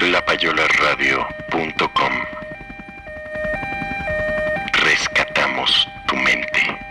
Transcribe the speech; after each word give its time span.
Lapayolaradio.com 0.00 2.14
Rescatamos 4.72 5.88
tu 6.06 6.16
mente. 6.16 6.89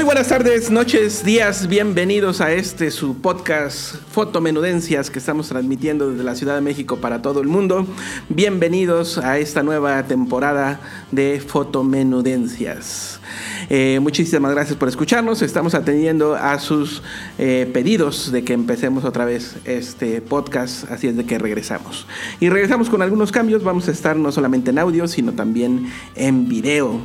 Muy 0.00 0.06
buenas 0.06 0.28
tardes, 0.28 0.70
noches, 0.70 1.22
días, 1.24 1.68
bienvenidos 1.68 2.40
a 2.40 2.52
este 2.52 2.90
su 2.90 3.20
podcast 3.20 3.96
Fotomenudencias 4.10 5.10
que 5.10 5.18
estamos 5.18 5.50
transmitiendo 5.50 6.10
desde 6.10 6.24
la 6.24 6.34
Ciudad 6.34 6.54
de 6.54 6.62
México 6.62 6.96
para 6.96 7.20
todo 7.20 7.42
el 7.42 7.48
mundo. 7.48 7.86
Bienvenidos 8.30 9.18
a 9.18 9.36
esta 9.36 9.62
nueva 9.62 10.02
temporada 10.04 10.80
de 11.12 11.38
Fotomenudencias. 11.46 13.19
Eh, 13.68 13.98
muchísimas 14.00 14.52
gracias 14.52 14.76
por 14.76 14.88
escucharnos. 14.88 15.42
Estamos 15.42 15.74
atendiendo 15.74 16.34
a 16.34 16.58
sus 16.58 17.02
eh, 17.38 17.70
pedidos 17.72 18.32
de 18.32 18.44
que 18.44 18.52
empecemos 18.52 19.04
otra 19.04 19.24
vez 19.24 19.56
este 19.64 20.20
podcast, 20.20 20.90
así 20.90 21.08
es 21.08 21.16
de 21.16 21.24
que 21.24 21.38
regresamos. 21.38 22.06
Y 22.40 22.48
regresamos 22.48 22.90
con 22.90 23.02
algunos 23.02 23.32
cambios. 23.32 23.62
Vamos 23.62 23.88
a 23.88 23.92
estar 23.92 24.16
no 24.16 24.32
solamente 24.32 24.70
en 24.70 24.78
audio, 24.78 25.06
sino 25.08 25.32
también 25.32 25.90
en 26.14 26.48
video. 26.48 27.00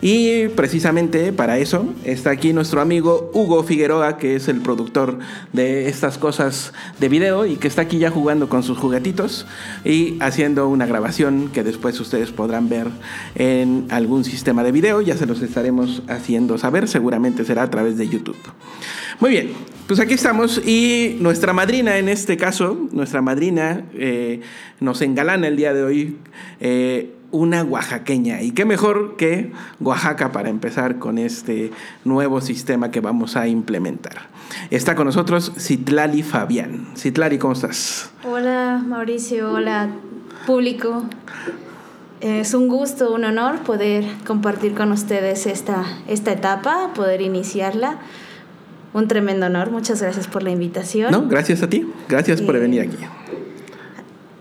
Y 0.00 0.48
precisamente 0.48 1.32
para 1.32 1.58
eso 1.58 1.86
está 2.04 2.30
aquí 2.30 2.52
nuestro 2.52 2.80
amigo 2.80 3.30
Hugo 3.34 3.62
Figueroa, 3.64 4.18
que 4.18 4.36
es 4.36 4.48
el 4.48 4.60
productor 4.60 5.18
de 5.52 5.88
estas 5.88 6.18
cosas 6.18 6.72
de 6.98 7.08
video 7.08 7.46
y 7.46 7.56
que 7.56 7.68
está 7.68 7.82
aquí 7.82 7.98
ya 7.98 8.10
jugando 8.10 8.48
con 8.48 8.62
sus 8.62 8.78
juguetitos 8.78 9.46
y 9.84 10.16
haciendo 10.20 10.68
una 10.68 10.86
grabación 10.86 11.50
que 11.52 11.62
después 11.62 11.98
ustedes 12.00 12.30
podrán 12.30 12.68
ver 12.68 12.88
en 13.34 13.86
algún 13.90 14.24
sistema 14.24 14.62
de 14.62 14.72
video. 14.72 15.00
Ya 15.00 15.16
se 15.16 15.26
los 15.26 15.42
haciendo 16.08 16.58
saber, 16.58 16.88
seguramente 16.88 17.44
será 17.44 17.62
a 17.62 17.70
través 17.70 17.96
de 17.96 18.08
YouTube. 18.08 18.36
Muy 19.20 19.30
bien, 19.30 19.52
pues 19.86 20.00
aquí 20.00 20.14
estamos 20.14 20.60
y 20.66 21.16
nuestra 21.20 21.52
madrina 21.52 21.98
en 21.98 22.08
este 22.08 22.36
caso, 22.36 22.88
nuestra 22.92 23.22
madrina 23.22 23.84
eh, 23.94 24.40
nos 24.80 25.00
engalana 25.02 25.48
el 25.48 25.56
día 25.56 25.72
de 25.72 25.82
hoy. 25.82 26.16
eh, 26.60 27.12
una 27.30 27.64
oaxaqueña. 27.64 28.42
Y 28.42 28.52
qué 28.52 28.64
mejor 28.64 29.16
que 29.16 29.52
Oaxaca 29.80 30.32
para 30.32 30.48
empezar 30.48 30.98
con 30.98 31.18
este 31.18 31.70
nuevo 32.04 32.40
sistema 32.40 32.90
que 32.90 33.00
vamos 33.00 33.36
a 33.36 33.48
implementar. 33.48 34.28
Está 34.70 34.94
con 34.94 35.06
nosotros 35.06 35.52
Citlali 35.58 36.22
Fabián. 36.22 36.88
Citlali, 36.96 37.38
¿cómo 37.38 37.52
estás? 37.52 38.10
Hola 38.24 38.82
Mauricio, 38.86 39.52
hola 39.52 39.90
público. 40.46 41.04
Es 42.20 42.54
un 42.54 42.68
gusto, 42.68 43.12
un 43.12 43.24
honor 43.24 43.60
poder 43.60 44.04
compartir 44.26 44.74
con 44.74 44.90
ustedes 44.92 45.46
esta, 45.46 45.84
esta 46.08 46.32
etapa, 46.32 46.92
poder 46.94 47.20
iniciarla. 47.20 47.98
Un 48.94 49.08
tremendo 49.08 49.46
honor, 49.46 49.70
muchas 49.70 50.00
gracias 50.00 50.26
por 50.26 50.42
la 50.42 50.50
invitación. 50.50 51.12
No, 51.12 51.28
gracias 51.28 51.62
a 51.62 51.68
ti. 51.68 51.86
Gracias 52.08 52.40
por 52.40 52.58
venir 52.58 52.80
aquí. 52.80 52.96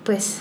Pues 0.05 0.39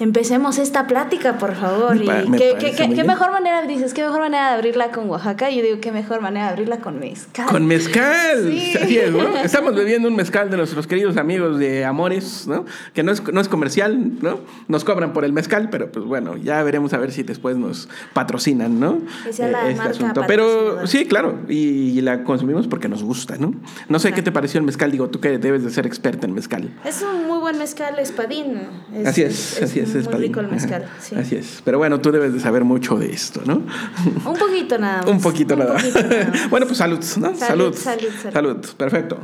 empecemos 0.00 0.58
esta 0.58 0.86
plática, 0.86 1.38
por 1.38 1.54
favor. 1.54 1.96
Me 1.96 2.04
pa- 2.04 2.22
y 2.22 2.28
me 2.28 2.38
qué, 2.38 3.04
mejor 3.04 3.30
manera, 3.32 3.62
dices, 3.62 3.94
qué 3.94 4.02
mejor 4.02 4.20
manera 4.20 4.48
de 4.50 4.54
abrirla 4.54 4.90
con 4.90 5.08
Oaxaca. 5.10 5.50
Yo 5.50 5.62
digo, 5.62 5.78
qué 5.80 5.92
mejor 5.92 6.20
manera 6.20 6.46
de 6.46 6.52
abrirla 6.52 6.78
con 6.78 6.98
mezcal. 6.98 7.46
Con 7.46 7.66
mezcal. 7.66 8.48
Sí. 8.50 8.74
Así 8.80 8.98
es, 8.98 9.10
¿no? 9.12 9.36
Estamos 9.38 9.74
bebiendo 9.74 10.08
un 10.08 10.16
mezcal 10.16 10.50
de 10.50 10.56
nuestros 10.56 10.86
queridos 10.86 11.16
amigos 11.16 11.58
de 11.58 11.84
Amores, 11.84 12.46
¿no? 12.46 12.64
Que 12.92 13.02
no 13.02 13.12
es, 13.12 13.22
no 13.32 13.40
es 13.40 13.48
comercial, 13.48 14.12
¿no? 14.22 14.40
Nos 14.68 14.84
cobran 14.84 15.12
por 15.12 15.24
el 15.24 15.32
mezcal, 15.32 15.68
pero 15.70 15.90
pues 15.92 16.04
bueno, 16.04 16.36
ya 16.36 16.62
veremos 16.62 16.92
a 16.92 16.98
ver 16.98 17.12
si 17.12 17.22
después 17.22 17.56
nos 17.56 17.88
patrocinan, 18.12 18.80
¿no? 18.80 18.98
Que 19.24 19.32
sea 19.32 19.48
la 19.48 19.70
Eh, 19.70 19.74
marca 19.74 19.92
Pero 20.26 20.44
patrocinadora. 20.46 20.86
sí, 20.86 21.06
claro, 21.06 21.38
y, 21.48 21.56
y 21.98 22.00
la 22.00 22.24
consumimos 22.24 22.66
porque 22.68 22.88
nos 22.88 23.02
gusta, 23.02 23.36
¿no? 23.38 23.54
No 23.88 23.98
sé 23.98 24.12
qué 24.12 24.22
te 24.22 24.32
pareció 24.32 24.58
el 24.58 24.66
mezcal, 24.66 24.90
digo, 24.90 25.08
tú 25.08 25.20
que 25.20 25.38
debes 25.38 25.64
de 25.64 25.70
ser 25.70 25.86
experta 25.86 26.26
en 26.26 26.34
mezcal. 26.34 26.70
Es 26.84 27.02
un 27.02 27.26
muy 27.26 27.33
buen 27.44 27.58
mezcal 27.58 27.98
espadín. 27.98 28.58
Es- 28.94 29.06
así 29.06 29.22
es, 29.22 29.62
así 29.62 29.80
es, 29.80 29.94
es 29.94 30.06
rico 30.06 30.40
el 30.40 30.48
mezcal. 30.48 30.84
Ajá, 30.84 30.94
sí. 31.00 31.14
Así 31.18 31.36
es. 31.36 31.60
Pero 31.64 31.78
bueno, 31.78 32.00
tú 32.00 32.10
debes 32.10 32.32
de 32.32 32.40
saber 32.40 32.64
mucho 32.64 32.96
de 32.96 33.12
esto, 33.12 33.42
¿no? 33.46 33.62
Un 34.26 34.36
poquito 34.38 34.78
nada 34.78 34.98
más. 35.02 35.06
Un 35.06 35.20
poquito 35.20 35.54
nada. 35.56 35.74
poquito 35.74 36.00
nada 36.02 36.30
más. 36.32 36.50
bueno, 36.50 36.66
pues 36.66 36.78
salud, 36.78 36.98
¿no? 37.18 37.36
Salud, 37.36 37.74
salud, 37.74 38.08
salud. 38.22 38.32
Salud, 38.32 38.66
perfecto. 38.76 39.18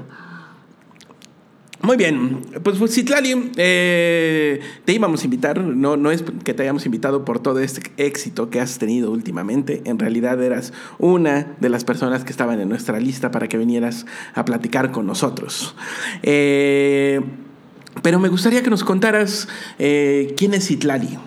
Muy 1.83 1.97
bien, 1.97 2.43
pues, 2.63 2.77
pues 2.77 2.95
Citlali, 2.95 3.53
eh, 3.57 4.61
te 4.85 4.93
íbamos 4.93 5.23
a 5.23 5.25
invitar, 5.25 5.59
no, 5.61 5.97
no 5.97 6.11
es 6.11 6.23
que 6.45 6.53
te 6.53 6.63
hayamos 6.63 6.85
invitado 6.85 7.25
por 7.25 7.41
todo 7.41 7.59
este 7.61 7.81
éxito 7.97 8.51
que 8.51 8.61
has 8.61 8.77
tenido 8.79 9.11
últimamente, 9.11 9.81
en 9.87 9.99
realidad 9.99 10.43
eras 10.43 10.75
una 10.99 11.57
de 11.59 11.71
las 11.71 11.85
personas 11.85 12.23
que 12.23 12.33
estaban 12.33 12.61
en 12.61 12.69
nuestra 12.69 13.01
lista 13.01 13.31
para 13.31 13.49
que 13.49 13.57
vinieras 13.57 14.05
a 14.35 14.45
platicar 14.45 14.91
con 14.93 15.07
nosotros. 15.07 15.75
Eh, 16.23 17.23
pero 18.03 18.19
me 18.19 18.29
gustaría 18.29 18.63
que 18.63 18.71
nos 18.71 18.85
contaras 18.85 19.49
eh, 19.79 20.35
quién 20.37 20.55
es 20.55 20.67
Citlali, 20.67 21.19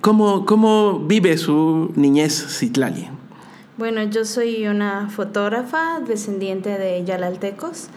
cómo, 0.00 0.44
cómo 0.46 1.00
vive 1.00 1.36
su 1.38 1.92
niñez 1.96 2.58
Citlali. 2.58 3.08
Bueno, 3.78 4.02
yo 4.04 4.24
soy 4.24 4.68
una 4.68 5.08
fotógrafa 5.08 6.00
descendiente 6.06 6.78
de 6.78 7.04
yalaltecos. 7.04 7.88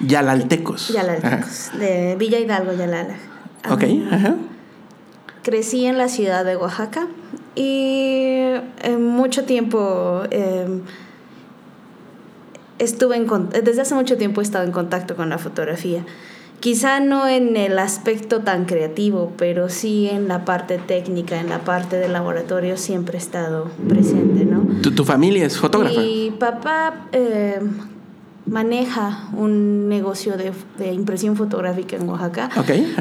Yalaltecos. 0.00 0.88
Yalaltecos, 0.88 1.70
de 1.78 2.16
Villa 2.16 2.38
Hidalgo, 2.38 2.72
Yalala. 2.72 3.14
Ajá. 3.62 3.74
Ok, 3.74 3.84
ajá. 4.10 4.36
Crecí 5.42 5.86
en 5.86 5.98
la 5.98 6.08
ciudad 6.08 6.44
de 6.44 6.56
Oaxaca 6.56 7.06
y 7.54 8.40
en 8.82 9.04
mucho 9.04 9.44
tiempo 9.44 10.22
eh, 10.30 10.80
estuve 12.78 13.16
en 13.16 13.26
desde 13.64 13.82
hace 13.82 13.94
mucho 13.94 14.16
tiempo 14.16 14.40
he 14.40 14.44
estado 14.44 14.64
en 14.64 14.72
contacto 14.72 15.16
con 15.16 15.28
la 15.28 15.38
fotografía. 15.38 16.04
Quizá 16.60 17.00
no 17.00 17.26
en 17.26 17.56
el 17.56 17.78
aspecto 17.78 18.40
tan 18.40 18.66
creativo, 18.66 19.32
pero 19.38 19.70
sí 19.70 20.08
en 20.08 20.28
la 20.28 20.44
parte 20.44 20.76
técnica, 20.78 21.40
en 21.40 21.48
la 21.48 21.60
parte 21.60 21.96
del 21.96 22.12
laboratorio 22.12 22.76
siempre 22.76 23.16
he 23.16 23.20
estado 23.20 23.70
presente, 23.88 24.44
¿no? 24.44 24.66
¿Tu, 24.82 24.92
tu 24.92 25.04
familia 25.04 25.46
es 25.46 25.58
fotógrafa? 25.58 26.00
Mi 26.00 26.30
papá 26.38 27.06
eh, 27.12 27.60
maneja 28.50 29.28
un 29.36 29.88
negocio 29.88 30.36
de, 30.36 30.50
de 30.76 30.92
impresión 30.92 31.36
fotográfica 31.36 31.94
en 31.94 32.08
Oaxaca. 32.08 32.50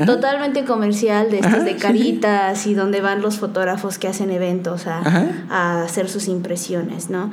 Totalmente 0.06 0.63
comercial, 0.63 1.31
de 1.31 1.38
estos 1.38 1.54
Ajá, 1.54 1.63
de 1.63 1.72
sí, 1.72 1.75
sí. 1.75 1.81
caritas 1.81 2.68
y 2.68 2.75
donde 2.75 3.01
van 3.01 3.24
los 3.24 3.40
fotógrafos 3.40 3.98
que 3.98 4.07
hacen 4.07 4.30
eventos 4.30 4.86
a, 4.86 5.81
hacer 5.84 6.07
sus 6.07 6.28
impresiones, 6.28 7.10
¿no? 7.10 7.31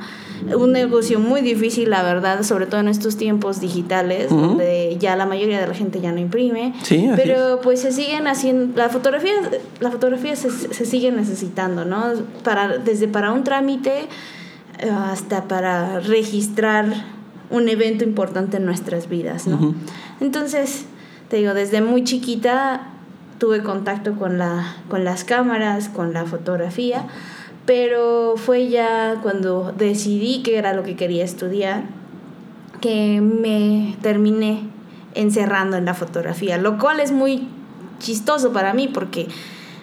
Un 0.57 0.71
negocio 0.71 1.19
muy 1.19 1.41
difícil, 1.41 1.91
la 1.91 2.01
verdad, 2.01 2.41
sobre 2.41 2.65
todo 2.65 2.79
en 2.79 2.87
estos 2.87 3.17
tiempos 3.17 3.61
digitales, 3.61 4.31
donde 4.31 4.97
ya 4.99 5.15
la 5.15 5.27
mayoría 5.27 5.61
de 5.61 5.67
la 5.67 5.75
gente 5.75 6.01
ya 6.01 6.11
no 6.11 6.19
imprime. 6.19 6.73
Sí, 6.81 7.11
Pero 7.15 7.59
pues 7.61 7.81
se 7.81 7.91
siguen 7.91 8.25
haciendo, 8.25 8.75
la 8.75 8.89
fotografía, 8.89 9.33
la 9.79 9.91
fotografía 9.91 10.35
se, 10.35 10.49
se 10.49 10.85
sigue 10.85 11.11
necesitando, 11.11 11.85
¿no? 11.85 12.13
Para, 12.43 12.79
desde 12.79 13.07
para 13.07 13.31
un 13.31 13.43
trámite 13.43 14.07
eh, 14.79 14.89
hasta 14.89 15.43
para 15.43 15.99
registrar 15.99 17.16
un 17.49 17.69
evento 17.69 18.03
importante 18.03 18.57
en 18.57 18.65
nuestras 18.65 19.09
vidas, 19.09 19.47
¿no? 19.47 19.73
Entonces, 20.19 20.85
te 21.29 21.37
digo, 21.37 21.53
desde 21.53 21.81
muy 21.81 22.03
chiquita 22.03 22.89
tuve 23.37 23.61
contacto 23.63 24.15
con, 24.15 24.37
la, 24.37 24.77
con 24.89 25.03
las 25.03 25.23
cámaras, 25.23 25.89
con 25.89 26.13
la 26.13 26.25
fotografía, 26.25 27.05
pero 27.65 28.35
fue 28.37 28.69
ya 28.69 29.19
cuando 29.21 29.73
decidí 29.77 30.41
que 30.41 30.57
era 30.57 30.73
lo 30.73 30.83
que 30.83 30.95
quería 30.95 31.23
estudiar 31.23 31.83
que 32.81 33.21
me 33.21 33.95
terminé 34.01 34.61
encerrando 35.15 35.77
en 35.77 35.85
la 35.85 35.93
fotografía, 35.93 36.57
lo 36.57 36.77
cual 36.77 36.99
es 36.99 37.11
muy 37.11 37.47
chistoso 37.99 38.53
para 38.53 38.73
mí 38.73 38.87
porque 38.87 39.27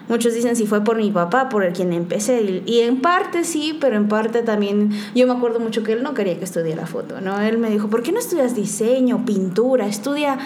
muchos 0.09 0.35
dicen 0.35 0.57
si 0.57 0.67
fue 0.67 0.83
por 0.83 0.97
mi 0.97 1.11
papá, 1.11 1.49
por 1.49 1.65
el 1.65 1.73
quien 1.73 1.93
empecé, 1.93 2.63
y 2.67 2.81
en 2.81 3.01
parte 3.01 3.45
sí, 3.45 3.77
pero 3.81 3.97
en 3.97 4.09
parte 4.09 4.43
también, 4.43 4.91
yo 5.15 5.27
me 5.27 5.33
acuerdo 5.33 5.61
mucho 5.61 5.83
que 5.83 5.93
él 5.93 6.03
no 6.03 6.15
quería 6.15 6.39
que 6.39 6.45
estudiara 6.45 6.87
foto, 6.87 7.21
¿no? 7.21 7.41
Él 7.41 7.59
me 7.59 7.71
dijo, 7.71 7.89
¿por 7.89 8.03
qué 8.03 8.13
no 8.13 8.19
estudias 8.19 8.55
diseño, 8.55 9.25
pintura? 9.25 9.87
Estudia 9.87 10.39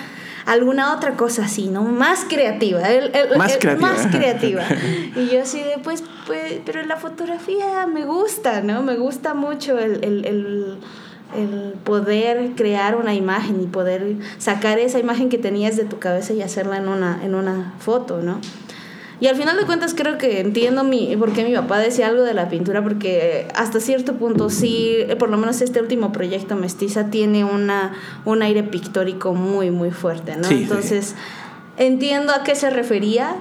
alguna 0.46 0.94
otra 0.94 1.16
cosa 1.16 1.44
así, 1.44 1.68
¿no? 1.68 1.82
Más 1.82 2.24
creativa. 2.24 2.80
más 3.36 3.56
creativa. 3.58 3.88
Más 3.88 4.06
creativa. 4.06 4.62
y 5.16 5.28
yo 5.28 5.42
así 5.42 5.58
de, 5.58 5.78
pues, 5.82 6.02
pues, 6.26 6.60
pero 6.64 6.82
la 6.84 6.96
fotografía 6.96 7.86
me 7.86 8.04
gusta, 8.04 8.62
¿no? 8.62 8.82
Me 8.82 8.96
gusta 8.96 9.34
mucho 9.34 9.78
el, 9.78 10.04
el, 10.04 10.24
el 10.24 10.78
el 11.36 11.74
poder 11.84 12.52
crear 12.56 12.96
una 12.96 13.14
imagen 13.14 13.60
y 13.62 13.66
poder 13.66 14.16
sacar 14.38 14.78
esa 14.78 14.98
imagen 14.98 15.28
que 15.28 15.38
tenías 15.38 15.76
de 15.76 15.84
tu 15.84 15.98
cabeza 15.98 16.32
y 16.32 16.40
hacerla 16.40 16.78
en 16.78 16.88
una, 16.88 17.20
en 17.22 17.34
una 17.34 17.74
foto, 17.80 18.22
¿no? 18.22 18.40
Y 19.20 19.26
al 19.26 19.36
final 19.36 19.56
de 19.56 19.64
cuentas 19.64 19.94
creo 19.94 20.16
que 20.16 20.40
entiendo 20.40 20.84
mi, 20.84 21.16
por 21.16 21.32
qué 21.32 21.44
mi 21.44 21.54
papá 21.54 21.78
decía 21.78 22.06
algo 22.06 22.22
de 22.22 22.34
la 22.34 22.48
pintura, 22.48 22.82
porque 22.82 23.48
hasta 23.54 23.80
cierto 23.80 24.14
punto 24.14 24.48
sí, 24.48 24.98
por 25.18 25.28
lo 25.28 25.36
menos 25.36 25.60
este 25.60 25.80
último 25.80 26.12
proyecto 26.12 26.54
Mestiza 26.54 27.10
tiene 27.10 27.44
una, 27.44 27.94
un 28.24 28.42
aire 28.42 28.62
pictórico 28.62 29.34
muy, 29.34 29.70
muy 29.70 29.90
fuerte, 29.90 30.36
¿no? 30.36 30.48
Entonces, 30.48 31.16
entiendo 31.78 32.32
a 32.32 32.44
qué 32.44 32.54
se 32.54 32.70
refería, 32.70 33.34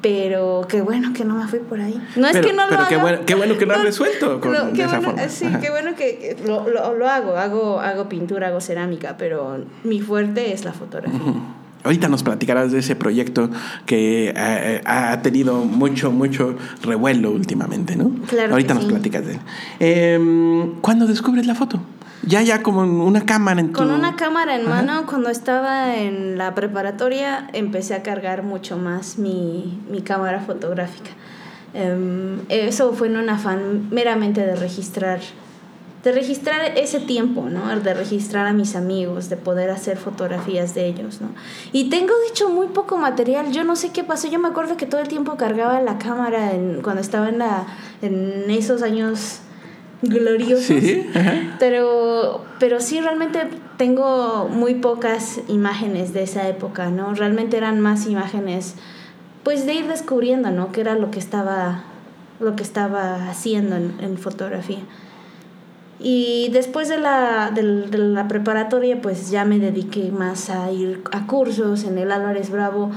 pero 0.00 0.64
qué 0.68 0.82
bueno 0.82 1.12
que 1.12 1.24
no 1.24 1.34
me 1.34 1.48
fui 1.48 1.58
por 1.58 1.80
ahí. 1.80 2.00
No 2.14 2.28
es 2.28 2.36
que 2.36 2.52
no 2.52 2.62
lo 2.64 2.68
pero 2.68 2.82
haga. 2.82 2.88
Qué 2.88 2.96
bueno, 2.96 3.18
qué 3.26 3.34
bueno 3.34 3.58
que 3.58 3.66
lo 3.66 3.74
has 3.74 3.82
resuelto 3.82 4.40
con, 4.40 4.52
de 4.52 4.82
esa 4.84 4.98
bueno, 4.98 5.10
forma. 5.10 5.28
Sí, 5.28 5.48
qué 5.60 5.70
bueno 5.70 5.96
que 5.96 6.36
lo, 6.46 6.68
lo, 6.68 6.94
lo, 6.94 7.08
hago. 7.08 7.36
hago. 7.36 7.80
Hago 7.80 8.08
pintura, 8.08 8.48
hago 8.48 8.60
cerámica, 8.60 9.16
pero 9.18 9.64
mi 9.82 10.00
fuerte 10.00 10.52
es 10.52 10.64
la 10.64 10.72
fotografía. 10.72 11.18
Uh 11.18 11.34
-huh. 11.34 11.57
Ahorita 11.84 12.08
nos 12.08 12.22
platicarás 12.22 12.72
de 12.72 12.80
ese 12.80 12.96
proyecto 12.96 13.50
que 13.86 14.34
eh, 14.36 14.82
ha 14.84 15.20
tenido 15.22 15.64
mucho, 15.64 16.10
mucho 16.10 16.56
revuelo 16.82 17.30
últimamente, 17.30 17.96
¿no? 17.96 18.10
Claro. 18.26 18.52
Ahorita 18.52 18.74
nos 18.74 18.84
sí. 18.84 18.90
platicas 18.90 19.26
de 19.26 19.32
él. 19.34 19.40
Eh, 19.80 20.72
¿Cuándo 20.80 21.06
descubres 21.06 21.46
la 21.46 21.54
foto? 21.54 21.80
Ya, 22.22 22.42
ya 22.42 22.62
como 22.62 22.82
una 22.82 23.24
cámara 23.24 23.60
en 23.60 23.68
tu... 23.68 23.78
Con 23.78 23.90
una 23.90 24.16
cámara 24.16 24.56
en 24.56 24.68
mano, 24.68 25.06
cuando 25.06 25.30
estaba 25.30 25.96
en 25.96 26.36
la 26.36 26.54
preparatoria, 26.54 27.48
empecé 27.52 27.94
a 27.94 28.02
cargar 28.02 28.42
mucho 28.42 28.76
más 28.76 29.18
mi, 29.18 29.80
mi 29.90 30.02
cámara 30.02 30.40
fotográfica. 30.40 31.10
Um, 31.74 32.40
eso 32.48 32.92
fue 32.94 33.08
en 33.08 33.18
un 33.18 33.28
afán 33.28 33.88
meramente 33.90 34.40
de 34.40 34.56
registrar, 34.56 35.20
de 36.04 36.12
registrar 36.12 36.60
ese 36.76 37.00
tiempo, 37.00 37.48
¿no? 37.50 37.74
De 37.80 37.92
registrar 37.94 38.46
a 38.46 38.52
mis 38.52 38.76
amigos, 38.76 39.28
de 39.28 39.36
poder 39.36 39.70
hacer 39.70 39.96
fotografías 39.96 40.74
de 40.74 40.86
ellos, 40.86 41.20
¿no? 41.20 41.28
Y 41.72 41.90
tengo, 41.90 42.16
de 42.18 42.28
hecho, 42.30 42.48
muy 42.50 42.68
poco 42.68 42.96
material. 42.96 43.50
Yo 43.50 43.64
no 43.64 43.74
sé 43.74 43.90
qué 43.90 44.04
pasó. 44.04 44.28
Yo 44.28 44.38
me 44.38 44.48
acuerdo 44.48 44.76
que 44.76 44.86
todo 44.86 45.00
el 45.00 45.08
tiempo 45.08 45.36
cargaba 45.36 45.80
la 45.80 45.98
cámara 45.98 46.52
en, 46.54 46.82
cuando 46.82 47.02
estaba 47.02 47.28
en, 47.28 47.38
la, 47.38 47.66
en 48.00 48.48
esos 48.48 48.82
años 48.82 49.40
gloriosos. 50.02 50.66
Sí, 50.66 51.10
pero, 51.58 52.44
pero 52.60 52.80
sí, 52.80 53.00
realmente 53.00 53.48
tengo 53.76 54.48
muy 54.48 54.76
pocas 54.76 55.40
imágenes 55.48 56.12
de 56.12 56.22
esa 56.22 56.48
época, 56.48 56.90
¿no? 56.90 57.12
Realmente 57.14 57.56
eran 57.56 57.80
más 57.80 58.06
imágenes, 58.06 58.76
pues, 59.42 59.66
de 59.66 59.74
ir 59.74 59.88
descubriendo, 59.88 60.52
¿no? 60.52 60.70
Qué 60.70 60.80
era 60.80 60.94
lo 60.94 61.10
que 61.10 61.18
estaba, 61.18 61.82
lo 62.38 62.54
que 62.54 62.62
estaba 62.62 63.28
haciendo 63.28 63.74
en, 63.74 63.96
en 64.00 64.16
fotografía. 64.16 64.78
Y 66.00 66.48
después 66.52 66.88
de 66.88 66.98
la, 66.98 67.50
de, 67.52 67.62
de 67.88 67.98
la 67.98 68.28
preparatoria, 68.28 69.00
pues 69.00 69.30
ya 69.30 69.44
me 69.44 69.58
dediqué 69.58 70.12
más 70.12 70.48
a 70.48 70.70
ir 70.70 71.02
a 71.10 71.26
cursos 71.26 71.84
en 71.84 71.98
el 71.98 72.12
Álvarez 72.12 72.50
Bravo. 72.50 72.90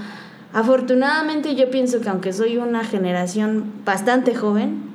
Afortunadamente 0.54 1.56
yo 1.56 1.72
pienso 1.72 2.02
que 2.02 2.10
aunque 2.10 2.34
soy 2.34 2.58
una 2.58 2.84
generación 2.84 3.72
bastante 3.86 4.36
joven, 4.36 4.92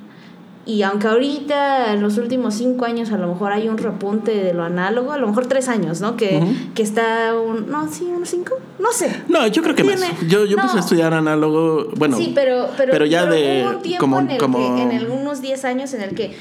y 0.67 0.81
aunque 0.81 1.07
ahorita 1.07 1.93
en 1.93 2.01
los 2.01 2.17
últimos 2.17 2.55
cinco 2.55 2.83
años 2.83 3.13
a 3.13 3.17
lo 3.17 3.29
mejor 3.29 3.53
hay 3.53 3.69
un 3.69 3.77
repunte 3.77 4.31
de 4.43 4.53
lo 4.53 4.65
análogo, 4.65 5.13
a 5.13 5.17
lo 5.17 5.25
mejor 5.25 5.47
tres 5.47 5.69
años, 5.69 6.01
¿no? 6.01 6.17
Que, 6.17 6.39
uh 6.39 6.41
-huh. 6.41 6.73
que 6.73 6.83
está 6.83 7.33
un... 7.39 7.71
No, 7.71 7.87
sí, 7.89 8.03
unos 8.03 8.27
cinco, 8.27 8.55
no 8.77 8.91
sé. 8.91 9.23
No, 9.29 9.47
yo 9.47 9.63
creo 9.63 9.75
que 9.75 9.83
Tiene, 9.83 10.01
más. 10.01 10.27
Yo, 10.27 10.43
yo 10.43 10.57
no. 10.57 10.63
empecé 10.63 10.77
a 10.77 10.81
estudiar 10.81 11.13
análogo, 11.13 11.87
bueno... 11.95 12.17
Sí, 12.17 12.33
pero, 12.35 12.67
pero, 12.75 12.91
pero 12.91 13.05
ya 13.05 13.21
pero 13.21 13.33
de... 13.33 13.63
Hubo 13.63 13.77
un 13.77 13.81
tiempo 13.81 14.01
como, 14.01 14.19
en, 14.19 14.31
el 14.31 14.37
como... 14.37 14.75
que, 14.75 14.81
en 14.81 14.91
algunos 14.91 15.41
10 15.41 15.63
años 15.63 15.93
en 15.93 16.01
el 16.01 16.13
que 16.13 16.35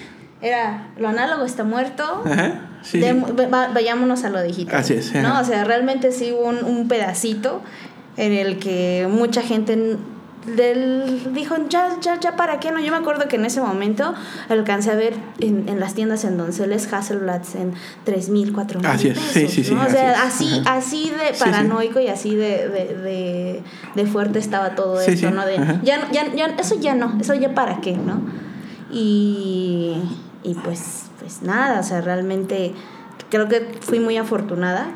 era 0.49 0.89
lo 0.99 1.09
análogo 1.09 1.45
está 1.45 1.65
muerto, 1.65 2.23
Ajá, 2.25 2.61
sí, 2.83 3.01
de, 3.01 3.13
sí. 3.13 3.33
va, 3.53 3.69
vayámonos 3.69 4.25
a 4.25 4.31
lo 4.31 4.43
digital. 4.43 4.77
Así 4.77 4.95
es. 4.95 5.15
¿no? 5.15 5.41
O 5.41 5.45
sea, 5.45 5.65
realmente 5.65 6.13
sí 6.13 6.33
hubo 6.33 6.47
un, 6.47 6.65
un 6.65 6.89
pedacito 6.89 7.63
en 8.17 8.33
el 8.33 8.59
que 8.59 9.09
mucha 9.11 9.43
gente 9.43 9.99
del, 10.47 11.35
dijo, 11.35 11.57
ya, 11.69 11.97
ya, 12.01 12.21
ya, 12.21 12.37
¿para 12.37 12.61
qué? 12.61 12.71
No, 12.71 12.79
yo 12.79 12.93
me 12.93 12.99
acuerdo 12.99 13.27
que 13.27 13.37
en 13.37 13.45
ese 13.45 13.61
momento 13.61 14.15
alcancé 14.49 14.93
a 14.93 14.95
ver 14.95 15.15
en, 15.41 15.69
en 15.69 15.81
las 15.81 15.95
tiendas 15.95 16.25
en 16.25 16.39
Donceles 16.39 16.93
Hasselblads 16.93 17.57
en 17.57 17.75
3 18.05 18.29
mil, 18.29 18.53
4 18.53 18.81
mil 18.81 18.89
Así 18.89 19.09
es, 19.09 19.19
pesos, 19.19 19.33
sí, 19.33 19.49
sí, 19.49 19.65
sí. 19.65 19.75
O 19.75 19.91
sea, 19.91 20.23
así, 20.23 20.63
así 20.67 21.11
de 21.11 21.37
paranoico 21.37 21.99
y 21.99 22.09
así 22.09 22.35
de, 22.37 22.69
de, 22.69 22.95
de, 22.95 23.63
de, 23.95 24.07
fuerte 24.07 24.39
estaba 24.39 24.75
todo 24.75 25.01
esto, 25.01 25.29
sí, 25.29 25.35
¿no? 25.35 25.45
De, 25.45 25.57
ya, 25.83 26.09
ya, 26.13 26.33
ya, 26.35 26.47
eso 26.59 26.79
ya 26.79 26.95
no, 26.95 27.19
eso 27.21 27.35
ya 27.35 27.55
para 27.55 27.81
qué, 27.81 27.97
¿no? 27.97 28.21
Y, 28.93 29.97
y 30.47 30.55
pues, 30.55 31.07
pues 31.19 31.43
nada, 31.43 31.81
o 31.81 31.83
sea, 31.83 32.01
realmente 32.01 32.73
creo 33.31 33.49
que 33.49 33.77
fui 33.81 33.99
muy 33.99 34.17
afortunada 34.17 34.87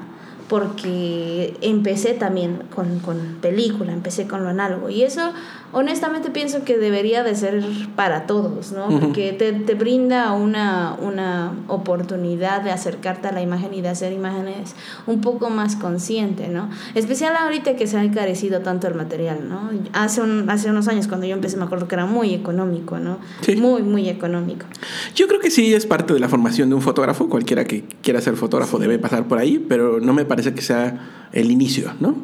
porque 0.49 1.57
empecé 1.61 2.15
también 2.15 2.63
con, 2.75 3.01
con 3.01 3.39
película, 3.41 3.93
empecé 3.93 4.29
con 4.29 4.45
lo 4.45 4.49
análogo. 4.49 4.91
Y 4.91 5.03
eso, 5.03 5.33
honestamente, 5.73 6.31
pienso 6.31 6.65
que 6.65 6.79
debería 6.79 7.23
de 7.23 7.35
ser 7.35 7.65
para 7.97 8.27
todos, 8.27 8.73
¿no? 8.73 8.89
Porque 9.01 9.33
te, 9.33 9.53
te 9.53 9.75
brinda 9.75 10.33
una, 10.33 10.97
una 11.01 11.53
oportunidad 11.69 12.63
de 12.63 12.71
acercarte 12.71 13.29
a 13.29 13.33
la 13.33 13.43
imagen 13.43 13.75
y 13.75 13.81
de 13.81 13.89
hacer 13.89 14.13
imágenes 14.13 14.75
un 15.07 15.21
poco 15.21 15.51
más 15.51 15.77
consciente, 15.77 16.49
¿no? 16.49 16.71
Especial 16.95 17.37
ahorita 17.37 17.77
que 17.77 17.87
se 17.87 17.99
ha 17.99 18.05
encarecido 18.05 18.61
tanto 18.61 18.89
el 18.89 18.95
material, 18.95 19.49
¿no? 19.49 19.71
Hace, 19.93 20.23
un, 20.23 20.49
hace 20.51 20.71
unos 20.71 20.89
años 20.89 21.09
cuando 21.09 21.27
yo 21.27 21.35
empecé 21.35 21.57
me 21.57 21.65
acuerdo 21.65 21.89
que 21.89 21.95
era 21.95 22.07
muy 22.07 22.35
económico, 22.35 22.99
¿no? 22.99 23.19
Sí. 23.43 23.57
Muy, 23.57 23.83
muy 23.83 24.09
económico. 24.09 24.67
Yo 25.15 25.29
creo 25.29 25.41
que 25.41 25.51
sí 25.51 25.75
es 25.75 25.87
parte 25.87 26.15
de 26.15 26.21
la 26.21 26.29
formación 26.29 26.69
de 26.69 26.75
un 26.75 26.83
fotógrafo. 26.83 27.29
Cualquiera 27.29 27.65
que 27.65 27.85
quiera 28.03 28.21
ser 28.21 28.37
fotógrafo 28.37 28.79
debe 28.79 28.99
pasar 28.99 29.29
por 29.29 29.39
ahí, 29.39 29.59
pero 29.59 30.01
no 30.01 30.13
me 30.13 30.25
parece 30.25 30.55
que 30.55 30.63
sea 30.63 31.29
el 31.33 31.51
inicio, 31.51 31.93
¿no? 32.01 32.17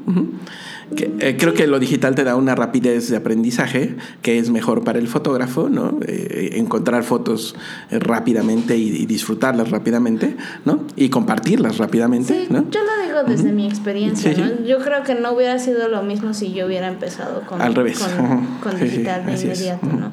Que, 0.95 1.13
eh, 1.19 1.37
creo 1.37 1.53
que 1.53 1.67
lo 1.67 1.81
digital 1.81 2.15
te 2.15 2.23
da 2.23 2.37
una 2.37 2.55
rapidez 2.55 3.11
de 3.11 3.17
aprendizaje 3.17 3.97
que 4.23 4.39
es 4.39 4.51
mejor 4.51 4.85
para 4.85 5.01
el 5.01 5.09
fotógrafo, 5.09 5.69
¿no? 5.69 5.99
Eh, 6.07 6.51
encontrar 6.55 7.03
fotos 7.03 7.57
rápidamente 7.91 8.77
y, 8.77 8.89
y, 9.03 9.07
disfrutarlas 9.07 9.71
rápidamente, 9.71 10.37
¿no? 10.65 10.85
Y 10.95 11.09
compartirlas 11.09 11.79
rápidamente, 11.79 12.45
sí, 12.47 12.47
¿no? 12.53 12.71
Yo 12.71 12.81
lo 12.85 13.05
digo 13.05 13.25
desde 13.27 13.49
uh 13.49 13.53
-huh. 13.53 13.55
mi 13.55 13.67
experiencia, 13.67 14.33
sí, 14.33 14.41
¿no? 14.41 14.47
Sí. 14.49 14.55
Yo 14.69 14.79
creo 14.79 15.03
que 15.03 15.17
no 15.17 15.33
hubiera 15.33 15.59
sido 15.59 15.89
lo 15.89 16.03
mismo 16.05 16.35
si 16.35 16.53
yo 16.53 16.67
hubiera 16.67 16.87
empezado 16.87 17.41
con, 17.47 17.61
Al 17.61 17.75
revés. 17.75 17.99
con, 17.99 18.25
uh 18.25 18.29
-huh. 18.35 18.61
con 18.61 18.79
digital 18.79 19.27
de 19.27 19.33
inmediato, 19.33 19.87
es. 19.87 19.93
¿no? 19.93 20.13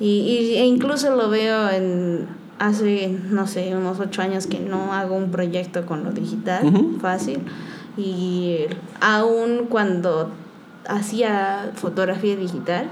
Y, 0.00 0.06
y, 0.06 0.54
e 0.56 0.64
incluso 0.64 1.14
lo 1.14 1.30
veo 1.30 1.70
en 1.70 2.26
hace, 2.58 3.16
no 3.30 3.46
sé, 3.46 3.74
unos 3.76 4.00
ocho 4.00 4.22
años 4.22 4.46
que 4.46 4.58
no 4.58 4.92
hago 4.92 5.14
un 5.16 5.30
proyecto 5.30 5.86
con 5.86 6.02
lo 6.04 6.10
digital, 6.10 6.64
Uh 6.64 6.70
-huh. 6.70 7.00
fácil. 7.00 7.38
Y 7.96 8.66
aún 9.00 9.66
cuando 9.68 10.30
hacía 10.88 11.72
fotografía 11.74 12.36
digital, 12.36 12.88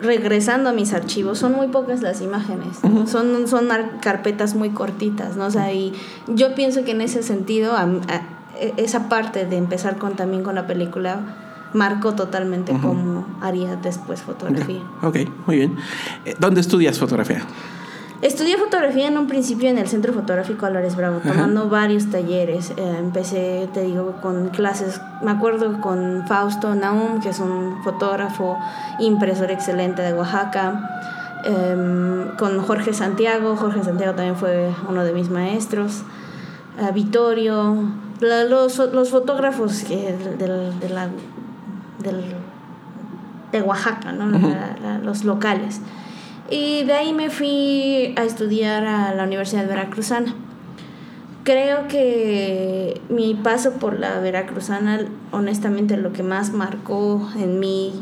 regresando 0.00 0.70
a 0.70 0.72
mis 0.72 0.94
archivos, 0.94 1.38
son 1.38 1.52
muy 1.52 1.68
pocas 1.68 2.00
las 2.00 2.22
imágenes, 2.22 2.78
son, 3.06 3.46
son 3.46 3.68
carpetas 4.00 4.54
muy 4.54 4.70
cortitas, 4.70 5.36
¿no? 5.36 5.46
O 5.46 5.50
sea, 5.50 5.72
y 5.74 5.92
yo 6.26 6.54
pienso 6.54 6.84
que 6.84 6.92
en 6.92 7.02
ese 7.02 7.22
sentido, 7.22 7.74
a- 7.74 7.82
a- 7.82 8.22
e- 8.58 8.72
esa 8.78 9.08
parte 9.10 9.44
de 9.44 9.56
empezar 9.58 9.98
con 9.98 10.16
también 10.16 10.42
con 10.42 10.54
la 10.54 10.66
película 10.66 11.20
marcó 11.74 12.14
totalmente 12.14 12.72
Ujú. 12.72 12.88
cómo 12.88 13.26
haría 13.42 13.76
después 13.76 14.22
fotografía. 14.22 14.80
Ok, 15.02 15.18
muy 15.46 15.56
bien. 15.56 15.76
Eh, 16.24 16.34
¿Dónde 16.38 16.60
estudias 16.62 16.98
fotografía? 16.98 17.42
Estudié 18.22 18.58
fotografía 18.58 19.08
en 19.08 19.16
un 19.16 19.26
principio 19.26 19.70
en 19.70 19.78
el 19.78 19.88
Centro 19.88 20.12
Fotográfico 20.12 20.66
Álvarez 20.66 20.94
Bravo, 20.94 21.20
Ajá. 21.20 21.30
tomando 21.32 21.70
varios 21.70 22.10
talleres. 22.10 22.70
Eh, 22.76 22.96
empecé, 22.98 23.66
te 23.72 23.80
digo, 23.82 24.16
con 24.20 24.50
clases, 24.50 25.00
me 25.22 25.30
acuerdo 25.30 25.80
con 25.80 26.24
Fausto 26.26 26.74
Naum, 26.74 27.20
que 27.22 27.30
es 27.30 27.38
un 27.40 27.82
fotógrafo, 27.82 28.58
impresor 28.98 29.50
excelente 29.50 30.02
de 30.02 30.12
Oaxaca, 30.12 31.00
em, 31.44 32.36
con 32.36 32.60
Jorge 32.60 32.92
Santiago, 32.92 33.56
Jorge 33.56 33.82
Santiago 33.82 34.12
también 34.14 34.36
fue 34.36 34.68
uno 34.86 35.02
de 35.02 35.14
mis 35.14 35.30
maestros, 35.30 36.02
a 36.78 36.90
Vittorio, 36.90 37.74
la- 38.20 38.44
los, 38.44 38.76
los 38.92 39.08
fotógrafos 39.08 39.82
que, 39.84 40.12
de, 40.36 40.36
de 40.78 40.88
la 40.90 41.08
del, 42.00 42.22
de 43.50 43.62
Oaxaca, 43.62 44.12
¿no? 44.12 44.26
La- 44.82 44.98
los 44.98 45.24
locales. 45.24 45.80
Y 46.50 46.82
de 46.84 46.92
ahí 46.94 47.12
me 47.12 47.30
fui 47.30 48.12
a 48.16 48.24
estudiar 48.24 48.84
a 48.84 49.14
la 49.14 49.24
Universidad 49.24 49.68
Veracruzana. 49.68 50.34
Creo 51.44 51.88
que 51.88 53.00
mi 53.08 53.34
paso 53.34 53.72
por 53.74 53.98
la 53.98 54.18
Veracruzana, 54.20 55.00
honestamente, 55.32 55.96
lo 55.96 56.12
que 56.12 56.22
más 56.22 56.52
marcó 56.52 57.26
en 57.38 57.58
mí 57.60 57.92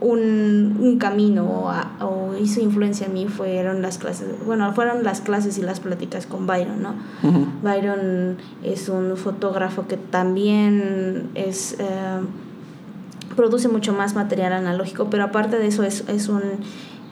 un, 0.00 0.76
un 0.78 0.98
camino 0.98 1.44
o, 1.44 1.68
a- 1.70 1.90
o 2.00 2.36
hizo 2.38 2.60
influencia 2.60 3.06
en 3.06 3.14
mí 3.14 3.26
fueron 3.26 3.80
las 3.82 3.98
clases, 3.98 4.28
bueno, 4.46 4.72
fueron 4.74 5.02
las 5.02 5.20
clases 5.20 5.58
y 5.58 5.62
las 5.62 5.80
pláticas 5.80 6.26
con 6.26 6.46
Byron, 6.46 6.80
¿no? 6.82 6.94
Ujú. 7.24 7.46
Byron 7.62 8.36
es 8.62 8.88
un 8.88 9.16
fotógrafo 9.16 9.88
que 9.88 9.96
también 9.96 11.30
es 11.34 11.74
eh, 11.80 11.86
produce 13.34 13.66
mucho 13.68 13.92
más 13.92 14.14
material 14.14 14.52
analógico, 14.52 15.08
pero 15.10 15.24
aparte 15.24 15.58
de 15.58 15.66
eso 15.66 15.82
es, 15.82 16.04
es 16.08 16.28
un 16.28 16.42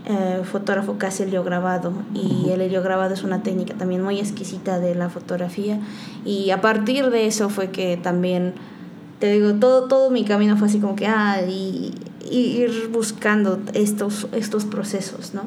eh, 0.06 0.42
fotógrafo 0.44 0.98
que 0.98 1.06
hace 1.06 1.24
heliograbado 1.24 1.92
y 2.14 2.50
el 2.50 2.60
heliograbado 2.60 3.12
es 3.12 3.24
una 3.24 3.42
técnica 3.42 3.74
también 3.74 4.02
muy 4.02 4.20
exquisita 4.20 4.78
de 4.78 4.94
la 4.94 5.08
fotografía 5.10 5.80
y 6.24 6.50
a 6.50 6.60
partir 6.60 7.10
de 7.10 7.26
eso 7.26 7.48
fue 7.50 7.70
que 7.70 7.96
también 7.96 8.54
te 9.18 9.32
digo 9.32 9.54
todo 9.54 9.88
todo 9.88 10.10
mi 10.10 10.24
camino 10.24 10.56
fue 10.56 10.68
así 10.68 10.78
como 10.78 10.94
que 10.94 11.06
ah 11.06 11.40
y, 11.42 11.92
y 12.30 12.38
ir 12.38 12.88
buscando 12.92 13.58
estos 13.74 14.28
estos 14.32 14.64
procesos 14.64 15.34
no 15.34 15.42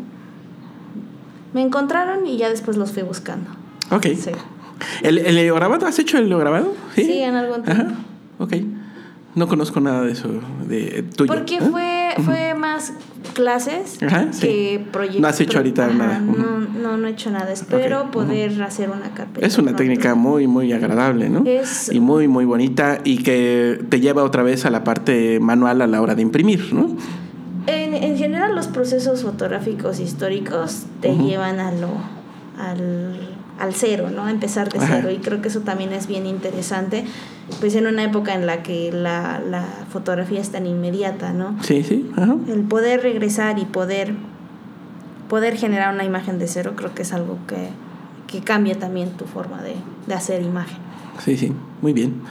me 1.53 1.61
encontraron 1.61 2.27
y 2.27 2.37
ya 2.37 2.49
después 2.49 2.75
los 2.77 2.91
fui 2.91 3.03
buscando 3.03 3.49
Ok. 3.91 4.07
sí 4.17 4.31
¿El, 5.01 5.17
el 5.17 5.37
heliograbado? 5.37 5.85
¿Has 5.85 5.99
hecho 5.99 6.17
el 6.17 6.25
heliograbado? 6.25 6.73
Sí, 6.95 7.19
en 7.21 7.35
algún 7.35 7.63
tiempo. 7.63 7.83
Ajá. 7.83 7.93
Ok. 8.39 8.53
No 9.35 9.47
conozco 9.47 9.79
nada 9.79 10.01
de 10.01 10.11
eso 10.11 10.27
de 10.67 11.03
tuyo. 11.15 11.31
Porque 11.33 11.57
¿eh? 11.57 11.61
fue, 11.61 12.13
fue 12.23 12.55
más 12.55 12.93
clases 13.33 14.01
Ajá, 14.01 14.27
sí. 14.31 14.41
que 14.41 14.85
proyectos. 14.91 15.21
No 15.21 15.27
has 15.27 15.39
hecho 15.39 15.59
ahorita 15.59 15.87
nada. 15.87 16.19
No, 16.19 16.59
no, 16.59 16.97
no 16.97 17.07
he 17.07 17.11
hecho 17.11 17.29
nada. 17.29 17.51
Espero 17.51 18.09
poder 18.11 18.61
hacer 18.63 18.89
una 18.89 19.09
carpeta. 19.13 19.45
Es 19.45 19.57
una 19.59 19.75
técnica 19.75 20.15
muy, 20.15 20.47
muy 20.47 20.73
agradable, 20.73 21.29
¿no? 21.29 21.43
Es- 21.45 21.91
Y 21.93 21.99
muy, 21.99 22.27
muy 22.27 22.45
bonita 22.45 22.99
y 23.03 23.19
que 23.23 23.79
te 23.89 23.99
lleva 24.01 24.23
otra 24.23 24.41
vez 24.43 24.65
a 24.65 24.71
la 24.71 24.83
parte 24.83 25.39
manual 25.39 25.81
a 25.83 25.87
la 25.87 26.01
hora 26.01 26.15
de 26.15 26.23
imprimir, 26.23 26.73
¿no? 26.73 26.89
En, 27.67 27.93
en 27.93 28.17
general, 28.17 28.55
los 28.55 28.67
procesos 28.67 29.21
fotográficos 29.21 29.99
históricos 29.99 30.85
te 31.01 31.15
llevan 31.15 31.59
a 31.59 31.71
lo, 31.71 31.89
al, 32.57 33.19
al 33.59 33.73
cero, 33.75 34.09
¿no? 34.13 34.23
A 34.23 34.31
empezar 34.31 34.71
de 34.73 34.79
cero. 34.79 35.11
Y 35.11 35.17
creo 35.17 35.39
que 35.41 35.49
eso 35.49 35.59
también 35.59 35.93
es 35.93 36.07
bien 36.07 36.25
interesante, 36.25 37.05
pues 37.59 37.75
en 37.75 37.87
una 37.87 38.03
época 38.03 38.33
en 38.33 38.45
la 38.45 38.63
que 38.63 38.91
la, 38.91 39.39
la 39.39 39.65
fotografía 39.91 40.39
es 40.39 40.51
tan 40.51 40.65
inmediata, 40.65 41.33
¿no? 41.33 41.57
Sí, 41.63 41.83
sí. 41.83 42.09
Ajá. 42.15 42.35
El 42.47 42.61
poder 42.63 43.01
regresar 43.01 43.59
y 43.59 43.65
poder, 43.65 44.13
poder 45.27 45.57
generar 45.57 45.93
una 45.93 46.03
imagen 46.03 46.39
de 46.39 46.47
cero 46.47 46.73
creo 46.75 46.93
que 46.93 47.01
es 47.01 47.13
algo 47.13 47.37
que, 47.47 47.69
que 48.27 48.41
cambia 48.41 48.77
también 48.77 49.11
tu 49.11 49.25
forma 49.25 49.61
de, 49.61 49.75
de 50.07 50.13
hacer 50.13 50.41
imagen. 50.41 50.77
Sí, 51.23 51.37
sí. 51.37 51.53
Muy 51.81 51.93
bien. 51.93 52.21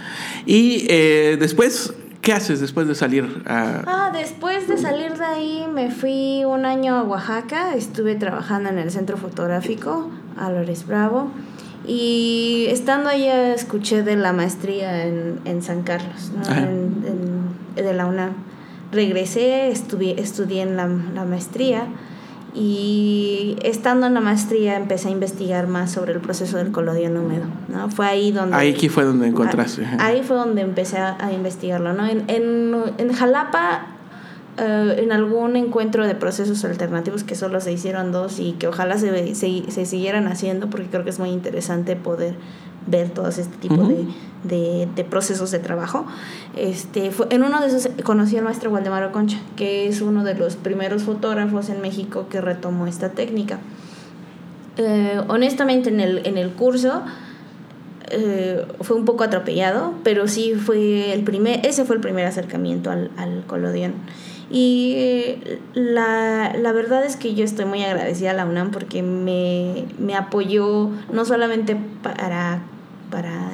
Y 0.47 0.87
eh, 0.89 1.37
después, 1.39 1.95
¿qué 2.21 2.33
haces 2.33 2.61
después 2.61 2.87
de 2.87 2.95
salir 2.95 3.43
a... 3.47 3.83
Ah, 3.87 4.11
después 4.13 4.69
de 4.69 4.79
salir 4.79 5.15
de 5.17 5.25
ahí 5.25 5.67
me 5.73 5.91
fui 5.91 6.45
un 6.45 6.65
año 6.65 6.97
a 6.97 7.03
Oaxaca, 7.03 7.75
estuve 7.75 8.15
trabajando 8.15 8.69
en 8.69 8.79
el 8.79 8.91
centro 8.91 9.17
fotográfico 9.17 10.11
Álvarez 10.37 10.87
Bravo 10.87 11.31
y 11.89 12.67
estando 12.69 13.09
allá 13.09 13.55
escuché 13.55 14.03
de 14.05 14.15
la 14.17 14.33
maestría 14.33 15.07
en, 15.07 15.41
en 15.45 15.63
San 15.63 15.83
Carlos, 15.83 16.31
¿no? 16.37 16.55
En- 16.55 17.05
en- 17.77 17.85
de 17.85 17.95
la 17.95 18.07
UNAM. 18.07 18.33
Regresé, 18.93 19.69
estudié, 19.71 20.21
estudié 20.21 20.63
en 20.63 20.77
la, 20.77 20.89
la 21.15 21.25
maestría 21.25 21.87
y 22.55 23.57
estando 23.63 24.07
en 24.07 24.15
la 24.15 24.21
maestría 24.21 24.77
empecé 24.77 25.09
a 25.09 25.11
investigar 25.13 25.67
más 25.69 25.93
sobre 25.93 26.13
el 26.13 26.21
proceso 26.21 26.57
del 26.57 26.73
colodión 26.73 27.17
húmedo, 27.17 27.45
¿no? 27.69 27.91
Fue 27.91 28.07
ahí 28.07 28.33
donde... 28.33 28.57
Ahí 28.57 28.73
aquí 28.73 28.89
fue 28.89 29.05
donde 29.05 29.29
encontraste. 29.29 29.85
Ah, 29.85 30.07
Ahí 30.07 30.23
fue 30.23 30.37
donde 30.37 30.63
empecé 30.63 30.99
a, 30.99 31.17
a 31.25 31.33
investigarlo, 31.33 31.93
¿no? 31.93 32.07
En 32.07 33.13
Jalapa, 33.13 33.87
eh, 34.59 34.97
en 35.03 35.13
algún 35.13 35.57
encuentro 35.57 36.07
de 36.07 36.15
procesos 36.15 36.65
alternativos, 36.65 37.25
que 37.25 37.35
solo 37.35 37.61
se 37.61 37.73
hicieron 37.73 38.13
dos 38.13 38.39
y 38.39 38.53
que 38.53 38.67
ojalá 38.67 38.99
se, 38.99 39.35
se, 39.35 39.71
se 39.71 39.87
siguieran 39.87 40.27
haciendo, 40.27 40.69
porque 40.69 40.87
creo 40.87 41.05
que 41.05 41.11
es 41.11 41.19
muy 41.19 41.31
interesante 41.31 41.97
poder 41.97 42.35
ver 42.87 43.11
todos 43.11 43.39
este 43.39 43.57
tipo 43.59 43.85
de, 43.85 44.07
de, 44.45 44.89
de 44.95 45.05
procesos 45.05 45.51
de 45.51 45.59
trabajo. 45.59 46.07
Este, 46.57 47.11
fue, 47.11 47.27
en 47.31 47.43
uno 47.43 47.61
de 47.61 47.67
esos 47.67 47.89
conocí 48.03 48.37
al 48.37 48.45
maestro 48.45 48.71
Waldemar 48.71 49.11
Concha, 49.13 49.39
que 49.57 49.89
es 49.89 50.01
uno 50.01 50.25
de 50.25 50.35
los 50.35 50.57
primeros 50.57 51.03
fotógrafos 51.03 51.69
en 51.69 51.81
México 51.81 52.27
que 52.31 52.41
retomó 52.41 52.87
esta 52.87 53.11
técnica. 53.11 53.59
Eh, 54.79 55.21
honestamente, 55.29 55.91
en 55.91 56.01
el, 56.01 56.27
en 56.27 56.39
el 56.39 56.51
curso 56.53 57.03
eh, 58.11 58.65
fue 58.81 58.97
un 58.97 59.05
poco 59.05 59.25
atropellado, 59.25 59.95
pero 60.03 60.29
sí 60.29 60.55
fue 60.55 61.13
el 61.13 61.23
primer, 61.25 61.65
ese 61.67 61.85
fue 61.85 61.97
el 61.97 62.03
primer 62.03 62.27
acercamiento 62.27 62.91
al, 62.91 63.11
al. 63.17 63.45
Y 64.51 64.95
eh, 64.97 65.59
la, 65.75 66.55
la 66.59 66.73
verdad 66.73 67.05
es 67.05 67.17
que 67.17 67.35
yo 67.35 67.45
estoy 67.45 67.67
muy 67.67 67.83
agradecida 67.85 68.31
a 68.31 68.35
la 68.35 68.47
UNAM 68.47 68.71
porque 68.71 69.03
me, 69.03 69.85
me 69.99 70.15
apoyó 70.15 70.91
no 71.13 71.25
solamente 71.27 71.77
para, 72.03 72.63
para, 73.11 73.51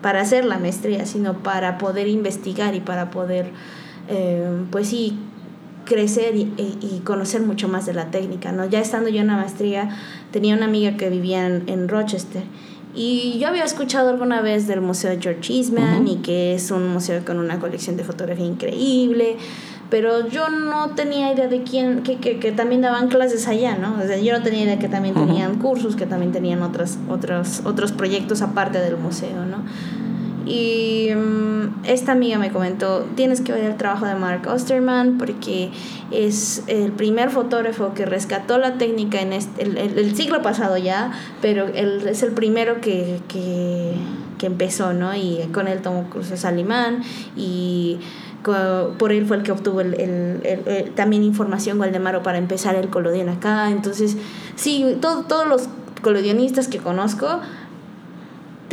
para 0.00 0.20
hacer 0.20 0.44
la 0.44 0.58
maestría, 0.58 1.06
sino 1.06 1.38
para 1.42 1.78
poder 1.78 2.06
investigar 2.06 2.74
y 2.76 2.80
para 2.80 3.10
poder, 3.10 3.46
eh, 4.08 4.48
pues 4.70 4.88
sí, 4.88 5.18
crecer 5.84 6.36
y, 6.36 6.52
y- 6.56 7.02
conocer 7.04 7.42
mucho 7.42 7.68
más 7.68 7.84
de 7.84 7.94
la 7.94 8.10
técnica, 8.10 8.52
¿no? 8.52 8.64
Ya 8.64 8.80
estando 8.80 9.10
yo 9.10 9.20
en 9.20 9.26
la 9.26 9.36
maestría, 9.36 9.90
tenía 10.30 10.54
una 10.54 10.64
amiga 10.66 10.96
que 10.96 11.10
vivía 11.10 11.46
en 11.46 11.88
Rochester 11.88 12.44
y 12.94 13.38
yo 13.38 13.48
había 13.48 13.64
escuchado 13.64 14.10
alguna 14.10 14.40
vez 14.40 14.66
del 14.66 14.80
Museo 14.80 15.16
George 15.20 15.52
Eastman 15.52 16.06
y 16.06 16.16
que 16.16 16.54
es 16.54 16.70
un 16.70 16.88
museo 16.88 17.24
con 17.24 17.38
una 17.38 17.58
colección 17.58 17.96
de 17.96 18.04
fotografía 18.04 18.46
increíble, 18.46 19.36
pero 19.90 20.28
yo 20.28 20.48
no 20.48 20.90
tenía 20.90 21.32
idea 21.32 21.48
de 21.48 21.62
quién, 21.62 22.02
que, 22.02 22.16
que, 22.16 22.38
que 22.38 22.52
también 22.52 22.80
daban 22.80 23.08
clases 23.08 23.46
allá, 23.48 23.76
¿no? 23.76 23.96
O 24.02 24.06
sea, 24.06 24.18
yo 24.18 24.32
no 24.32 24.42
tenía 24.42 24.64
idea 24.64 24.78
que 24.78 24.88
también 24.88 25.14
tenían 25.14 25.58
cursos, 25.58 25.96
que 25.96 26.06
también 26.06 26.32
tenían 26.32 26.62
otras, 26.62 26.98
otros, 27.08 27.62
otros 27.64 27.92
proyectos 27.92 28.42
aparte 28.42 28.78
del 28.78 28.96
museo, 28.96 29.44
¿no? 29.44 29.58
Y 30.46 31.08
mm, 31.14 31.84
esta 31.84 32.12
amiga 32.12 32.38
me 32.38 32.50
comentó, 32.50 33.06
tienes 33.16 33.40
que 33.40 33.52
ver 33.52 33.64
el 33.64 33.76
trabajo 33.76 34.06
de 34.06 34.14
Mark 34.14 34.46
Osterman 34.48 35.16
porque 35.18 35.70
es 36.10 36.62
el 36.66 36.92
primer 36.92 37.30
fotógrafo 37.30 37.94
que 37.94 38.04
rescató 38.06 38.58
la 38.58 38.74
técnica 38.78 39.20
en 39.20 39.32
este, 39.32 39.62
el, 39.62 40.14
siglo 40.16 40.42
pasado 40.42 40.76
ya, 40.76 41.12
pero 41.40 41.66
él 41.68 42.02
es 42.08 42.22
el 42.22 42.32
primero 42.32 42.80
que, 42.80 43.20
que, 43.28 43.94
que 44.38 44.46
empezó, 44.46 44.92
¿no? 44.92 45.14
Y 45.14 45.48
con 45.52 45.66
él 45.68 45.80
tomó 45.80 46.08
cursos 46.10 46.44
alemán 46.44 47.02
y 47.36 47.98
por 48.98 49.12
él 49.12 49.24
fue 49.24 49.38
el 49.38 49.42
que 49.42 49.52
obtuvo 49.52 49.80
el, 49.80 49.94
el- 49.94 50.40
el- 50.66 50.90
también 50.94 51.22
información 51.22 51.80
Waldemaro 51.80 52.22
para 52.22 52.36
empezar 52.36 52.74
el 52.76 52.90
colodión 52.90 53.30
acá. 53.30 53.70
Entonces, 53.70 54.18
sí, 54.54 54.98
todo- 55.00 55.22
todos 55.22 55.46
los 55.46 55.68
colodionistas 56.02 56.68
que 56.68 56.76
conozco 56.78 57.40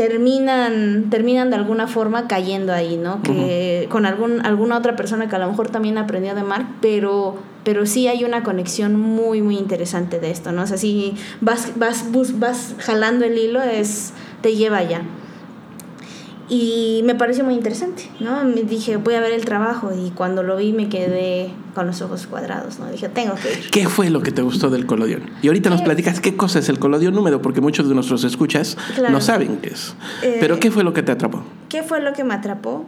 terminan 0.07 1.09
terminan 1.09 1.49
de 1.49 1.55
alguna 1.57 1.87
forma 1.87 2.27
cayendo 2.27 2.73
ahí, 2.73 2.97
¿no? 2.97 3.21
Que 3.21 3.87
con 3.89 4.05
algún 4.05 4.45
alguna 4.45 4.77
otra 4.77 4.95
persona 4.95 5.29
que 5.29 5.35
a 5.35 5.39
lo 5.39 5.47
mejor 5.47 5.69
también 5.69 5.97
aprendió 5.97 6.33
de 6.35 6.43
Mark, 6.43 6.65
pero 6.81 7.35
pero 7.63 7.85
sí 7.85 8.07
hay 8.07 8.23
una 8.23 8.41
conexión 8.43 8.99
muy 8.99 9.41
muy 9.41 9.57
interesante 9.57 10.19
de 10.19 10.31
esto, 10.31 10.51
¿no? 10.51 10.63
O 10.63 10.67
sea, 10.67 10.77
si 10.77 11.13
vas 11.41 11.73
vas 11.75 12.11
bus- 12.11 12.39
vas 12.39 12.75
jalando 12.79 13.25
el 13.25 13.37
hilo 13.37 13.61
es 13.61 14.13
te 14.41 14.55
lleva 14.55 14.77
allá. 14.77 15.01
Y 16.53 16.99
me 17.05 17.15
pareció 17.15 17.45
muy 17.45 17.53
interesante, 17.53 18.03
¿no? 18.19 18.43
Me 18.43 18.63
dije, 18.63 18.97
voy 18.97 19.13
a 19.13 19.21
ver 19.21 19.31
el 19.31 19.45
trabajo 19.45 19.91
y 19.95 20.09
cuando 20.09 20.43
lo 20.43 20.57
vi 20.57 20.73
me 20.73 20.89
quedé 20.89 21.49
con 21.73 21.87
los 21.87 22.01
ojos 22.01 22.27
cuadrados, 22.27 22.77
¿no? 22.77 22.91
Dije, 22.91 23.07
tengo 23.07 23.35
que 23.35 23.53
ir. 23.53 23.69
¿Qué 23.71 23.87
fue 23.87 24.09
lo 24.09 24.21
que 24.21 24.33
te 24.33 24.41
gustó 24.41 24.69
del 24.69 24.85
colodión? 24.85 25.21
Y 25.41 25.47
ahorita 25.47 25.69
nos 25.69 25.79
Eh, 25.79 25.83
platicas 25.85 26.19
qué 26.19 26.35
cosa 26.35 26.59
es 26.59 26.67
el 26.67 26.77
colodión 26.77 27.17
húmedo, 27.17 27.41
porque 27.41 27.61
muchos 27.61 27.87
de 27.87 27.95
nuestros 27.95 28.25
escuchas 28.25 28.75
Claro. 28.95 29.13
no 29.13 29.21
saben 29.21 29.59
qué 29.61 29.69
es. 29.69 29.95
Eh, 30.23 30.39
Pero 30.41 30.59
¿qué 30.59 30.71
fue 30.71 30.83
lo 30.83 30.91
que 30.91 31.03
te 31.03 31.13
atrapó? 31.13 31.41
¿Qué 31.69 31.83
fue 31.83 32.01
lo 32.01 32.11
que 32.11 32.25
me 32.25 32.33
atrapó? 32.33 32.83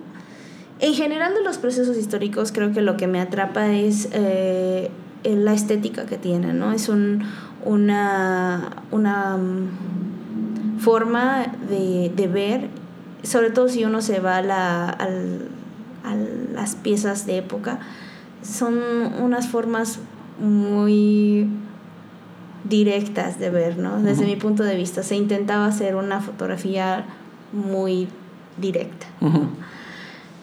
En 0.82 0.93
general 0.93 1.34
de 1.34 1.41
los 1.41 1.58
procesos 1.58 1.96
históricos 1.96 2.51
creo 2.51 2.74
que 2.74 2.82
lo 2.82 2.98
que 2.98 3.08
me 3.08 3.22
atrapa 3.22 3.72
es 3.72 4.10
eh, 4.12 4.91
la 5.24 5.53
estética 5.53 6.05
que 6.05 6.17
tiene, 6.17 6.51
¿no? 6.53 6.74
Es 6.74 6.89
un, 6.89 7.24
una, 7.63 8.84
una 8.91 9.38
mm, 9.38 10.79
forma 10.79 11.46
de, 11.70 12.12
de 12.13 12.27
ver, 12.27 12.67
sobre 13.24 13.50
todo 13.50 13.70
si 13.70 13.84
uno 13.86 14.01
se 14.01 14.20
va 14.20 14.38
a, 14.38 14.42
la, 14.42 14.89
al- 14.89 15.48
a 16.03 16.15
las 16.53 16.75
piezas 16.75 17.25
de 17.25 17.38
época, 17.38 17.80
son 18.44 18.75
unas 19.22 19.48
formas 19.48 20.00
muy 20.39 21.48
directas 22.70 23.39
de 23.39 23.50
ver, 23.50 23.77
¿no? 23.77 24.01
Desde 24.01 24.25
mi 24.25 24.36
punto 24.36 24.63
de 24.63 24.75
vista, 24.75 25.03
se 25.03 25.15
intentaba 25.15 25.65
hacer 25.65 25.96
una 25.96 26.22
fotografía 26.22 27.06
muy 27.51 28.08
directa. 28.58 29.06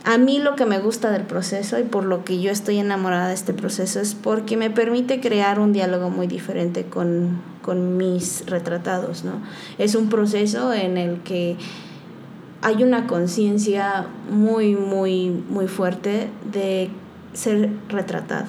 A 0.04 0.16
mí 0.16 0.38
lo 0.38 0.56
que 0.56 0.64
me 0.64 0.78
gusta 0.78 1.10
del 1.10 1.22
proceso 1.24 1.78
y 1.78 1.82
por 1.82 2.04
lo 2.04 2.24
que 2.24 2.40
yo 2.40 2.50
estoy 2.50 2.78
enamorada 2.78 3.28
de 3.28 3.34
este 3.34 3.52
proceso 3.52 4.00
es 4.00 4.14
porque 4.14 4.56
me 4.56 4.70
permite 4.70 5.20
crear 5.20 5.60
un 5.60 5.72
diálogo 5.74 6.08
muy 6.08 6.26
diferente 6.26 6.84
con, 6.84 7.40
con 7.62 7.96
mis 7.98 8.44
retratados, 8.46 9.24
¿no? 9.24 9.32
Es 9.78 9.94
un 9.94 10.08
proceso 10.08 10.72
en 10.72 10.96
el 10.96 11.18
que 11.20 11.56
hay 12.62 12.82
una 12.82 13.06
conciencia 13.06 14.06
muy, 14.30 14.76
muy, 14.76 15.30
muy 15.48 15.66
fuerte 15.66 16.28
de 16.52 16.90
ser 17.32 17.70
retratado, 17.88 18.46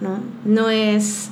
¿no? 0.00 0.18
No 0.44 0.68
es, 0.68 1.30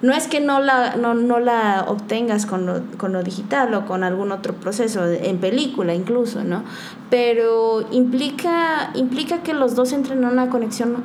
no 0.00 0.14
es 0.14 0.26
que 0.26 0.40
no 0.40 0.60
la, 0.60 0.96
no, 0.96 1.14
no 1.14 1.38
la 1.38 1.84
obtengas 1.86 2.46
con 2.46 2.64
lo, 2.64 2.82
con 2.96 3.12
lo 3.12 3.22
digital 3.22 3.74
o 3.74 3.84
con 3.84 4.04
algún 4.04 4.32
otro 4.32 4.54
proceso, 4.54 5.06
en 5.06 5.38
película 5.38 5.94
incluso, 5.94 6.44
¿no? 6.44 6.62
Pero 7.10 7.86
implica, 7.90 8.90
implica 8.94 9.42
que 9.42 9.52
los 9.52 9.74
dos 9.74 9.92
entren 9.92 10.20
en 10.20 10.26
una 10.26 10.48
conexión 10.48 10.96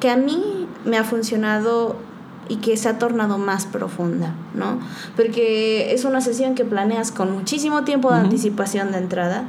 que 0.00 0.10
a 0.10 0.16
mí 0.16 0.66
me 0.84 0.98
ha 0.98 1.04
funcionado 1.04 1.96
y 2.48 2.56
que 2.56 2.76
se 2.76 2.88
ha 2.88 2.98
tornado 2.98 3.38
más 3.38 3.66
profunda, 3.66 4.34
¿no? 4.54 4.80
Porque 5.16 5.92
es 5.94 6.04
una 6.04 6.20
sesión 6.20 6.54
que 6.54 6.64
planeas 6.64 7.12
con 7.12 7.32
muchísimo 7.32 7.84
tiempo 7.84 8.10
de 8.10 8.18
anticipación 8.18 8.92
de 8.92 8.98
entrada 8.98 9.44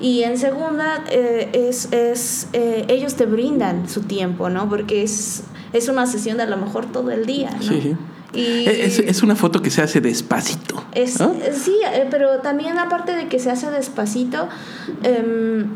y 0.00 0.22
en 0.22 0.38
segunda 0.38 1.04
eh, 1.10 1.50
es, 1.52 1.92
es 1.92 2.48
eh, 2.52 2.84
ellos 2.88 3.14
te 3.14 3.26
brindan 3.26 3.88
su 3.88 4.02
tiempo, 4.02 4.50
¿no? 4.50 4.68
Porque 4.68 5.02
es, 5.02 5.44
es 5.72 5.88
una 5.88 6.06
sesión 6.06 6.36
de 6.36 6.42
a 6.42 6.46
lo 6.46 6.56
mejor 6.56 6.86
todo 6.86 7.10
el 7.10 7.26
día, 7.26 7.50
¿no? 7.50 7.62
Sí. 7.62 7.96
Y, 8.34 8.66
Es, 8.68 8.98
es 8.98 9.22
una 9.22 9.36
foto 9.36 9.62
que 9.62 9.70
se 9.70 9.80
hace 9.82 10.00
despacito. 10.00 10.82
es, 10.92 11.20
¿no? 11.20 11.32
eh, 11.34 11.52
sí, 11.52 11.76
eh, 11.92 12.06
pero 12.10 12.40
también 12.40 12.78
aparte 12.78 13.12
de 13.12 13.28
que 13.28 13.38
se 13.38 13.50
hace 13.50 13.70
despacito, 13.70 14.48
em, 15.04 15.68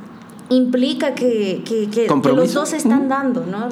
implica 0.51 1.15
que, 1.15 1.63
que, 1.67 1.89
que- 1.91 2.07
que 2.31 2.37
los 2.37 2.55
dos 2.55 2.73
están 2.73 3.09
dando, 3.09 3.45
¿no? 3.45 3.69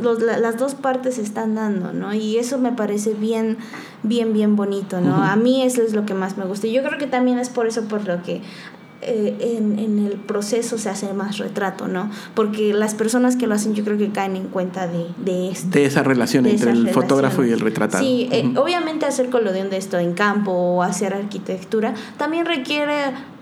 Los 0.00 0.22
la- 0.22 0.38
las 0.38 0.58
dos 0.58 0.74
partes 0.74 1.18
están 1.18 1.54
dando, 1.56 1.92
¿no? 1.92 2.14
Y 2.14 2.36
eso 2.38 2.58
me 2.58 2.70
parece 2.72 3.14
bien, 3.14 3.58
bien, 4.02 4.32
bien 4.32 4.54
bonito, 4.56 5.00
¿no? 5.00 5.16
A 5.16 5.34
mí 5.36 5.62
eso 5.62 5.82
es 5.82 5.92
lo 5.92 6.06
que 6.06 6.14
más 6.14 6.36
me 6.36 6.44
gusta. 6.44 6.66
Y 6.68 6.72
yo 6.72 6.82
creo 6.84 6.98
que 6.98 7.06
también 7.08 7.38
es 7.38 7.48
por 7.48 7.66
eso 7.66 7.82
por 7.84 8.06
lo 8.06 8.22
que 8.22 8.42
eh, 9.02 9.56
en, 9.56 9.78
en 9.78 9.98
el 9.98 10.12
proceso 10.12 10.76
se 10.76 10.90
hace 10.90 11.12
más 11.14 11.38
retrato, 11.38 11.88
¿no? 11.88 12.10
Porque 12.34 12.74
las 12.74 12.94
personas 12.94 13.36
que 13.36 13.46
lo 13.46 13.54
hacen 13.54 13.74
yo 13.74 13.82
creo 13.82 13.96
que 13.96 14.10
caen 14.10 14.36
en 14.36 14.48
cuenta 14.48 14.86
de, 14.86 15.06
de 15.24 15.50
esto. 15.50 15.68
De 15.70 15.86
esa 15.86 16.02
relación 16.02 16.44
de 16.44 16.50
entre 16.50 16.72
el 16.72 16.90
fotógrafo 16.90 17.42
y 17.44 17.50
el 17.50 17.60
retratado. 17.60 18.04
Sí, 18.04 18.28
eh, 18.30 18.52
obviamente 18.56 19.06
hacer 19.06 19.30
colodión 19.30 19.70
de 19.70 19.78
esto 19.78 19.98
en 19.98 20.12
campo 20.12 20.52
o 20.52 20.82
hacer 20.82 21.14
arquitectura 21.14 21.94
también 22.18 22.44
requiere 22.44 22.94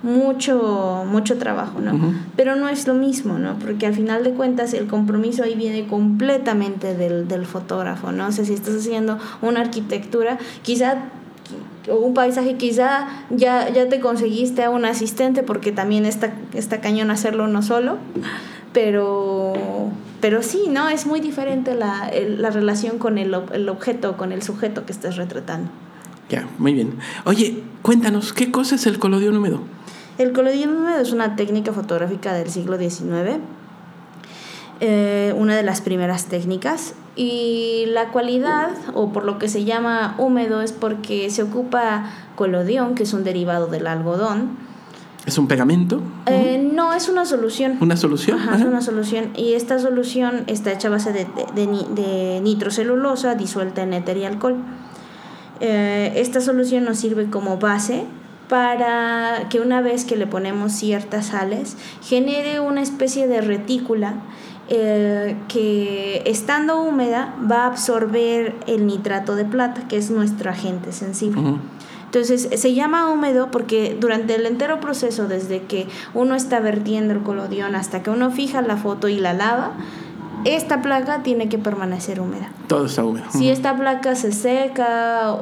mucho, 0.05 1.05
mucho 1.07 1.39
trabajo, 1.39 1.81
¿no? 1.81 2.15
Pero 2.37 2.55
no 2.55 2.69
es 2.69 2.87
lo 2.87 2.95
mismo, 2.95 3.39
¿no? 3.39 3.59
Porque 3.59 3.87
al 3.87 3.95
final 3.95 4.23
de 4.23 4.31
cuentas 4.31 4.75
el 4.75 4.87
compromiso 4.87 5.43
ahí 5.43 5.57
viene 5.57 5.89
completamente 5.89 6.95
del, 6.95 7.27
del 7.27 7.47
fotógrafo, 7.47 8.13
¿no? 8.13 8.29
O 8.29 8.33
sea, 8.33 8.45
si 8.45 8.55
estás 8.55 8.77
haciendo 8.77 9.19
una 9.43 9.61
arquitectura, 9.61 10.39
quizá 10.63 10.99
o 11.91 11.97
un 11.97 12.15
paisaje 12.15 12.57
quizá 12.57 13.09
ya, 13.31 13.69
ya 13.71 13.89
te 13.89 14.01
conseguiste 14.01 14.65
a 14.65 14.71
un 14.71 14.85
asistente 14.85 15.43
porque 15.43 15.73
también 15.73 16.05
está, 16.05 16.33
está 16.55 16.81
cañón 16.81 17.11
hacerlo 17.11 17.45
uno 17.45 17.63
solo, 17.63 17.99
pero, 18.73 19.55
pero 20.21 20.43
sí, 20.43 20.65
¿no? 20.69 20.89
Es 20.89 21.07
muy 21.07 21.21
diferente 21.21 21.75
la, 21.75 22.11
la 22.13 22.51
relación 22.51 22.99
con 22.99 23.19
el, 23.19 23.35
el 23.53 23.69
objeto, 23.69 24.17
con 24.17 24.33
el 24.33 24.43
sujeto 24.43 24.87
que 24.87 24.93
estés 24.93 25.17
retratando. 25.17 25.71
Ya, 26.29 26.47
muy 26.59 26.75
bien. 26.75 26.99
Oye, 27.25 27.63
cuéntanos, 27.83 28.33
¿qué 28.33 28.51
cosa 28.51 28.75
es 28.75 28.87
el 28.87 28.99
colodión 28.99 29.37
húmedo? 29.37 29.61
El 30.19 30.33
colodión 30.33 30.77
húmedo 30.77 30.99
es 31.01 31.13
una 31.13 31.37
técnica 31.37 31.73
fotográfica 31.73 32.35
del 32.35 32.51
siglo 32.51 32.77
XIX, 32.77 33.39
eh, 34.81 35.35
una 35.37 35.57
de 35.57 35.63
las 35.63 35.81
primeras 35.81 36.27
técnicas, 36.27 36.95
y 37.17 37.87
la 37.89 38.11
cualidad, 38.11 38.71
o 38.95 39.13
por 39.13 39.25
lo 39.25 39.39
que 39.39 39.49
se 39.49 39.65
llama 39.65 40.15
húmedo, 40.19 40.63
es 40.63 40.73
porque 40.73 41.31
se 41.31 41.43
ocupa 41.43 42.11
colodión, 42.37 42.95
que 42.95 43.03
es 43.03 43.13
un 43.13 43.25
derivado 43.25 43.67
del 43.67 43.89
algodón. 43.89 44.57
¿Es 45.27 45.37
un 45.37 45.49
pegamento? 45.49 46.01
Eh, 46.27 46.71
no, 46.73 46.95
es 46.95 47.09
una 47.09 47.25
solución. 47.27 47.77
¿Una 47.81 47.97
solución? 47.97 48.39
Ajá, 48.39 48.57
es 48.57 48.63
una 48.63 48.81
solución. 48.81 49.33
Y 49.37 49.55
esta 49.55 49.79
solución 49.79 50.45
está 50.47 50.73
hecha 50.73 50.89
a 50.89 50.93
base 50.93 51.13
de, 51.13 51.27
de 51.55 52.41
nitrocelulosa 52.41 53.35
disuelta 53.35 53.83
en 53.83 53.95
éter 53.95 54.17
y 54.17 54.25
alcohol. 54.25 54.57
Eh, 55.61 56.13
esta 56.17 56.41
solución 56.41 56.85
nos 56.85 56.99
sirve 56.99 57.29
como 57.31 57.59
base 57.59 58.05
para 58.49 59.49
que 59.51 59.61
una 59.61 59.81
vez 59.81 60.05
que 60.05 60.17
le 60.17 60.27
ponemos 60.27 60.73
ciertas 60.73 61.27
sales, 61.27 61.77
genere 62.03 62.61
una 62.61 62.81
especie 62.81 63.27
de 63.27 63.41
retícula 63.41 64.15
eh, 64.71 65.37
que 65.49 66.23
estando 66.27 66.83
húmeda 66.83 67.35
va 67.51 67.63
a 67.63 67.67
absorber 67.67 68.55
el 68.67 68.87
nitrato 68.87 69.35
de 69.35 69.47
plata, 69.47 69.89
que 69.89 69.97
es 69.97 70.11
nuestro 70.11 70.51
agente 70.51 70.93
sensible. 70.93 71.57
Entonces 72.05 72.49
se 72.55 72.75
llama 72.75 73.11
húmedo 73.11 73.51
porque 73.51 73.97
durante 73.99 74.35
el 74.35 74.45
entero 74.45 74.79
proceso, 74.81 75.27
desde 75.27 75.63
que 75.63 75.89
uno 76.13 76.35
está 76.35 76.61
vertiendo 76.61 77.15
el 77.15 77.23
colodión 77.23 77.77
hasta 77.77 78.03
que 78.03 78.11
uno 78.11 78.31
fija 78.31 78.61
la 78.61 78.77
foto 78.77 79.09
y 79.09 79.19
la 79.19 79.33
lava, 79.33 79.73
esta 80.45 80.83
placa 80.83 81.23
tiene 81.23 81.49
que 81.49 81.59
permanecer 81.59 82.21
húmeda. 82.21 82.51
Todo 82.67 82.87
está 82.87 83.05
húmedo. 83.05 83.27
Si 83.31 83.49
esta 83.49 83.75
placa 83.77 84.15
se 84.17 84.33
seca, 84.33 85.37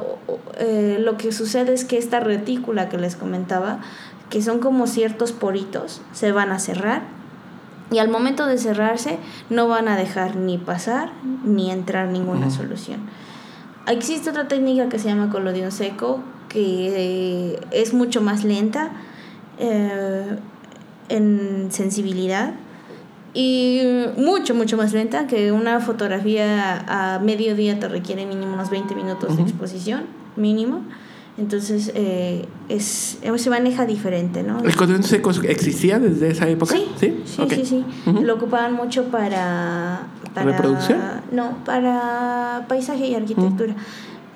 eh, 0.57 0.99
lo 1.01 1.17
que 1.17 1.33
sucede 1.33 1.73
es 1.73 1.83
que 1.83 1.97
esta 1.97 2.21
retícula 2.21 2.87
que 2.87 2.97
les 2.97 3.17
comentaba, 3.17 3.79
que 4.29 4.41
son 4.41 4.59
como 4.59 4.87
ciertos 4.87 5.33
poritos, 5.33 6.01
se 6.13 6.31
van 6.31 6.51
a 6.51 6.59
cerrar 6.59 7.16
y 7.91 7.99
al 7.99 8.09
momento 8.09 8.45
de 8.45 8.57
cerrarse 8.57 9.17
no 9.49 9.67
van 9.67 9.87
a 9.87 9.95
dejar 9.95 10.35
ni 10.35 10.57
pasar 10.57 11.11
ni 11.45 11.71
entrar 11.71 12.09
ninguna 12.09 12.49
solución. 12.49 12.99
Existe 13.87 14.29
otra 14.29 14.47
técnica 14.47 14.89
que 14.89 14.99
se 14.99 15.07
llama 15.07 15.29
colodión 15.29 15.71
seco, 15.71 16.19
que 16.49 17.53
eh, 17.53 17.59
es 17.71 17.93
mucho 17.93 18.21
más 18.21 18.43
lenta 18.43 18.91
eh, 19.59 20.37
en 21.09 21.67
sensibilidad 21.71 22.53
y 23.33 23.81
mucho, 24.17 24.55
mucho 24.55 24.77
más 24.77 24.93
lenta 24.93 25.27
que 25.27 25.51
una 25.51 25.79
fotografía 25.79 26.83
a 26.87 27.19
mediodía 27.19 27.79
te 27.79 27.87
requiere 27.87 28.25
mínimo 28.25 28.53
unos 28.53 28.69
20 28.69 28.95
minutos 28.95 29.37
de 29.37 29.43
exposición, 29.43 30.05
mínimo. 30.35 30.81
Entonces 31.37 31.91
eh, 31.93 32.45
es, 32.67 33.19
eh, 33.21 33.37
se 33.37 33.49
maneja 33.49 33.85
diferente, 33.85 34.41
¿no? 34.41 34.63
¿El 34.63 34.75
colodión 34.75 35.03
seco 35.03 35.29
existía 35.43 35.99
desde 35.99 36.31
esa 36.31 36.49
época? 36.49 36.75
Sí, 36.75 36.87
sí, 36.97 37.23
sí, 37.25 37.65
sí. 37.65 37.85
Lo 38.23 38.35
ocupaban 38.35 38.73
mucho 38.73 39.05
para, 39.05 40.07
para... 40.33 40.51
¿Reproducción? 40.51 40.99
No, 41.31 41.63
para 41.63 42.65
paisaje 42.67 43.07
y 43.07 43.15
arquitectura. 43.15 43.75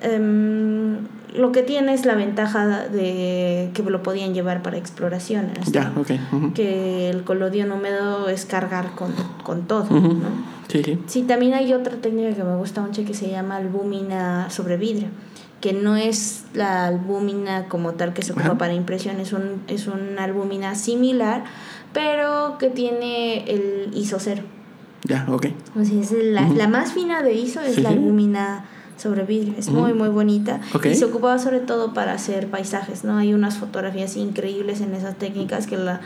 Em, 0.04 0.98
lo 1.34 1.52
que 1.52 1.64
tiene 1.64 1.94
es 1.94 2.06
la 2.06 2.16
ventaja 2.16 2.88
de 2.88 3.72
que 3.74 3.84
lo 3.84 4.04
podían 4.04 4.34
llevar 4.34 4.62
para 4.62 4.78
exploraciones. 4.78 5.72
Ya, 5.72 5.94
ok. 5.96 6.54
Que 6.54 7.10
el 7.10 7.24
colodión 7.24 7.72
húmedo 7.72 8.28
es 8.30 8.46
cargar 8.46 8.94
con, 8.96 9.14
con 9.44 9.64
todo. 9.64 9.88
¿no? 9.90 10.20
Sí, 10.68 10.84
sí. 10.84 11.00
Sí, 11.08 11.22
también 11.24 11.54
hay 11.54 11.74
otra 11.74 11.96
técnica 11.96 12.36
que 12.36 12.44
me 12.44 12.56
gusta 12.56 12.82
mucho 12.82 13.04
que 13.06 13.14
se 13.14 13.30
llama 13.30 13.58
albúmina 13.58 14.50
sobre 14.50 14.78
vidrio, 14.78 15.08
que 15.62 15.74
no 15.74 15.96
es 15.96 16.44
la 16.54 16.88
albúmina 16.88 17.68
como 17.70 17.94
tal 17.94 18.14
que 18.14 18.24
se 18.24 18.34
ocupa 18.34 18.48
Ajá. 18.48 18.58
para 18.58 18.74
impresión, 18.74 19.20
es, 19.20 19.32
un, 19.32 19.62
es 19.68 19.88
una 19.88 20.24
albúmina 20.24 20.76
similar, 20.76 21.44
pero 21.94 22.58
que 22.58 22.70
tiene 22.70 23.50
el 23.50 23.92
ISO 23.94 24.18
cero. 24.20 24.44
Ya, 25.04 25.26
ok. 25.30 25.48
O 25.80 25.86
sea, 25.86 26.00
es 26.02 26.12
la, 26.12 26.48
la 26.50 26.68
más 26.68 26.94
fina 26.94 27.22
de 27.24 27.34
ISO 27.34 27.62
es 27.62 27.76
Sí, 27.76 27.82
la 27.82 27.90
albúmina 27.90 28.66
sobre 28.98 29.24
vidrio, 29.24 29.56
es 29.58 29.70
muy 29.70 29.94
muy 29.94 30.10
bonita 30.10 30.62
Ok. 30.76 30.86
y 30.86 30.96
se 30.96 31.06
ocupaba 31.06 31.40
sobre 31.40 31.60
todo 31.60 31.92
para 31.94 32.14
hacer 32.14 32.48
paisajes, 32.52 33.04
¿no? 33.04 33.18
Hay 33.18 33.34
unas 33.34 33.58
fotografías 33.58 34.16
increíbles 34.16 34.80
en 34.82 34.94
esas 34.94 35.16
técnicas 35.16 35.66
que 35.66 35.76
la 35.78 36.02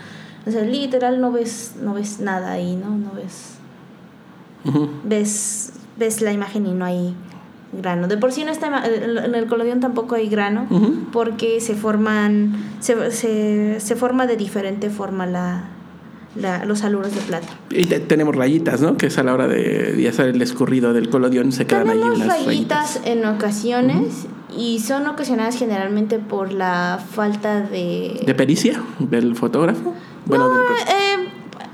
o 0.46 0.50
sea, 0.50 0.62
literal 0.62 1.20
no 1.20 1.30
ves 1.30 1.74
no 1.82 1.92
ves 1.92 2.20
nada 2.20 2.52
ahí, 2.52 2.74
¿no? 2.74 2.96
No 2.96 3.12
ves 3.12 3.56
ves, 5.04 5.72
ves 5.98 6.22
la 6.22 6.32
imagen 6.32 6.66
y 6.66 6.72
no 6.72 6.84
hay 6.86 7.14
grano. 7.76 8.08
De 8.08 8.16
por 8.18 8.32
sí 8.32 8.42
en, 8.42 8.48
esta, 8.48 8.68
ima- 8.68 8.84
en 8.86 9.34
el 9.34 9.46
colodión 9.46 9.80
tampoco 9.80 10.14
hay 10.14 10.28
grano 10.28 10.66
Ujú. 10.70 10.94
porque 11.12 11.60
se 11.60 11.74
forman, 11.74 12.54
se, 12.80 13.10
se, 13.10 13.80
se 13.80 13.96
forma 13.96 14.26
de 14.26 14.36
diferente 14.36 14.90
forma 14.90 15.26
la, 15.26 15.64
la, 16.34 16.64
los 16.64 16.82
aluros 16.84 17.14
de 17.14 17.20
plata. 17.22 17.48
Y 17.70 17.86
te- 17.86 18.00
tenemos 18.00 18.34
rayitas, 18.36 18.80
¿no? 18.80 18.96
Que 18.96 19.06
es 19.06 19.18
a 19.18 19.22
la 19.22 19.32
hora 19.34 19.46
de, 19.48 19.92
de 19.94 20.08
hacer 20.08 20.26
el 20.28 20.42
escurrido 20.42 20.92
del 20.92 21.08
colodión, 21.08 21.52
se 21.52 21.66
quedan 21.66 21.88
ahí 21.88 21.98
Tenemos 21.98 22.16
unas 22.18 22.28
rayitas 22.44 22.94
rayitas. 22.96 23.00
en 23.06 23.24
ocasiones 23.26 24.26
y 24.56 24.78
son 24.80 25.06
ocasionadas 25.06 25.56
generalmente 25.56 26.18
por 26.18 26.52
la 26.52 26.98
falta 27.12 27.60
de... 27.62 28.22
¿De 28.24 28.34
pericia 28.34 28.80
del 28.98 29.34
fotógrafo? 29.36 29.92
Bueno, 30.24 30.48
No, 30.48 30.54
del- 30.54 30.62
eh, 30.88 31.15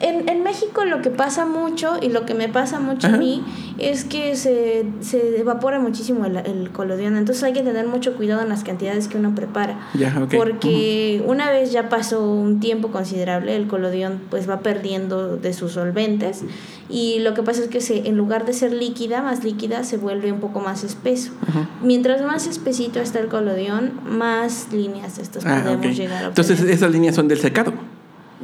en, 0.03 0.29
en 0.29 0.43
México 0.43 0.85
lo 0.85 1.01
que 1.01 1.11
pasa 1.11 1.47
mucho 1.47 1.95
y 2.03 2.09
lo 2.11 2.27
que 2.27 2.35
me 2.35 2.49
pasa 2.49 2.81
mucho 2.81 3.07
a 3.07 3.11
mí 3.11 3.43
es 3.79 4.05
que 4.05 4.37
se, 4.37 4.85
se 5.01 5.39
evapora 5.41 5.79
muchísimo 5.79 6.27
el, 6.27 6.37
el 6.37 6.71
colodión. 6.71 7.17
Entonces 7.17 7.43
hay 7.45 7.53
que 7.53 7.63
tener 7.63 7.87
mucho 7.87 8.15
cuidado 8.17 8.43
en 8.43 8.49
las 8.49 8.65
cantidades 8.65 9.09
que 9.09 9.17
uno 9.19 9.35
prepara. 9.35 9.79
Porque 10.37 11.23
una 11.27 11.51
vez 11.51 11.73
ya 11.73 11.89
pasó 11.89 12.23
un 12.31 12.61
tiempo 12.61 12.89
considerable, 12.89 13.57
el 13.57 13.67
colodión 13.69 14.21
pues 14.31 14.49
va 14.49 14.61
perdiendo 14.61 15.37
de 15.37 15.53
sus 15.53 15.73
solventes 15.73 16.45
y 16.89 17.21
lo 17.21 17.33
que 17.35 17.43
pasa 17.43 17.63
es 17.63 17.69
que 17.69 17.81
se, 17.81 18.09
en 18.09 18.17
lugar 18.17 18.45
de 18.45 18.53
ser 18.53 18.73
líquida, 18.73 19.23
más 19.23 19.45
líquida, 19.45 19.83
se 19.85 19.97
vuelve 19.97 20.31
un 20.33 20.41
poco 20.41 20.61
más 20.61 20.85
espeso. 20.85 21.33
Mientras 21.83 22.23
más 22.23 22.47
espesito 22.47 23.01
está 23.01 23.19
el 23.21 23.29
colodión, 23.29 23.93
más 24.05 24.69
líneas 24.73 25.19
estas 25.19 25.45
Ah, 25.47 25.61
podemos 25.65 25.97
llegar 25.97 26.25
a 26.25 26.29
Entonces 26.29 26.55
obtener. 26.59 26.75
esas 26.75 26.91
líneas 26.91 27.15
son 27.15 27.29
del 27.29 27.39
secado. 27.39 27.73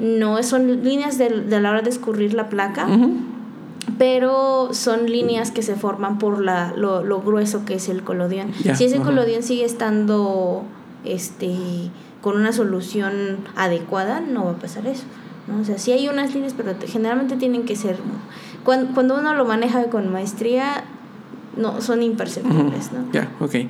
No, 0.00 0.42
son 0.42 0.82
líneas 0.84 1.18
de, 1.18 1.28
de 1.28 1.60
la 1.60 1.70
hora 1.70 1.82
de 1.82 1.90
escurrir 1.90 2.34
la 2.34 2.48
placa, 2.48 2.86
pero 3.98 4.68
son 4.72 5.06
líneas 5.10 5.50
que 5.50 5.62
se 5.62 5.74
forman 5.74 6.18
por 6.18 6.40
la, 6.40 6.72
lo, 6.76 7.02
lo 7.02 7.20
grueso 7.22 7.64
que 7.64 7.74
es 7.74 7.88
el 7.88 8.02
colodión. 8.04 8.52
Si 8.76 8.84
ese 8.84 8.98
colodión 9.00 9.42
sigue 9.42 9.64
estando 9.64 10.62
este, 11.04 11.54
con 12.20 12.36
una 12.36 12.52
solución 12.52 13.38
adecuada, 13.56 14.20
no 14.20 14.44
va 14.44 14.50
a 14.52 14.56
pasar 14.56 14.86
eso. 14.86 15.04
¿no? 15.48 15.60
O 15.60 15.64
sea, 15.64 15.78
sí 15.78 15.92
hay 15.92 16.08
unas 16.08 16.34
líneas, 16.34 16.54
pero 16.56 16.74
te- 16.74 16.86
generalmente 16.86 17.36
tienen 17.36 17.64
que 17.64 17.74
ser... 17.76 17.96
Cuando, 18.64 18.92
cuando 18.92 19.18
uno 19.18 19.34
lo 19.34 19.44
maneja 19.46 19.84
con 19.84 20.12
maestría, 20.12 20.84
no, 21.58 21.80
son 21.80 22.02
imperceptibles. 22.02 22.92
¿no? 22.92 23.12
Ya, 23.12 23.30
ok. 23.40 23.54
Ujú. 23.54 23.60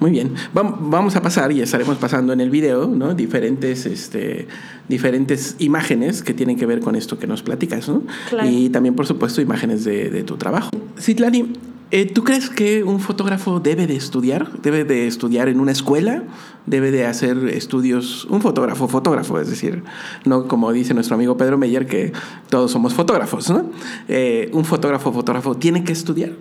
Muy 0.00 0.10
bien. 0.10 0.34
Vam- 0.54 0.76
Vamos 0.80 1.14
a 1.16 1.22
pasar 1.22 1.52
y 1.52 1.60
estaremos 1.60 1.96
pasando 1.98 2.32
en 2.32 2.40
el 2.40 2.50
video, 2.50 2.86
¿no? 2.86 3.14
Diferentes, 3.14 3.86
este, 3.86 4.48
diferentes 4.88 5.56
imágenes 5.58 6.22
que 6.22 6.34
tienen 6.34 6.56
que 6.56 6.66
ver 6.66 6.80
con 6.80 6.96
esto 6.96 7.18
que 7.18 7.26
nos 7.26 7.42
platicas, 7.42 7.88
¿no? 7.88 8.02
Claro. 8.30 8.48
Y 8.48 8.70
también, 8.70 8.94
por 8.94 9.06
supuesto, 9.06 9.40
imágenes 9.40 9.84
de, 9.84 10.10
de 10.10 10.22
tu 10.24 10.36
trabajo. 10.36 10.70
Citlani, 10.98 11.52
eh, 11.90 12.06
¿tú 12.06 12.22
crees 12.24 12.50
que 12.50 12.84
un 12.84 13.00
fotógrafo 13.00 13.60
debe 13.60 13.86
de 13.86 13.96
estudiar? 13.96 14.50
¿Debe 14.62 14.84
de 14.84 15.06
estudiar 15.06 15.48
en 15.48 15.58
una 15.60 15.72
escuela? 15.72 16.22
¿Debe 16.66 16.90
de 16.90 17.06
hacer 17.06 17.36
estudios? 17.48 18.26
Un 18.26 18.42
fotógrafo, 18.42 18.88
fotógrafo, 18.88 19.40
es 19.40 19.48
decir, 19.48 19.82
no 20.26 20.48
como 20.48 20.70
dice 20.72 20.92
nuestro 20.92 21.14
amigo 21.14 21.36
Pedro 21.38 21.56
Meyer, 21.56 21.86
que 21.86 22.12
todos 22.50 22.70
somos 22.70 22.92
fotógrafos, 22.92 23.48
¿no? 23.50 23.70
Eh, 24.08 24.50
un 24.52 24.64
fotógrafo, 24.66 25.12
fotógrafo, 25.12 25.54
¿tiene 25.56 25.82
que 25.84 25.92
estudiar? 25.92 26.32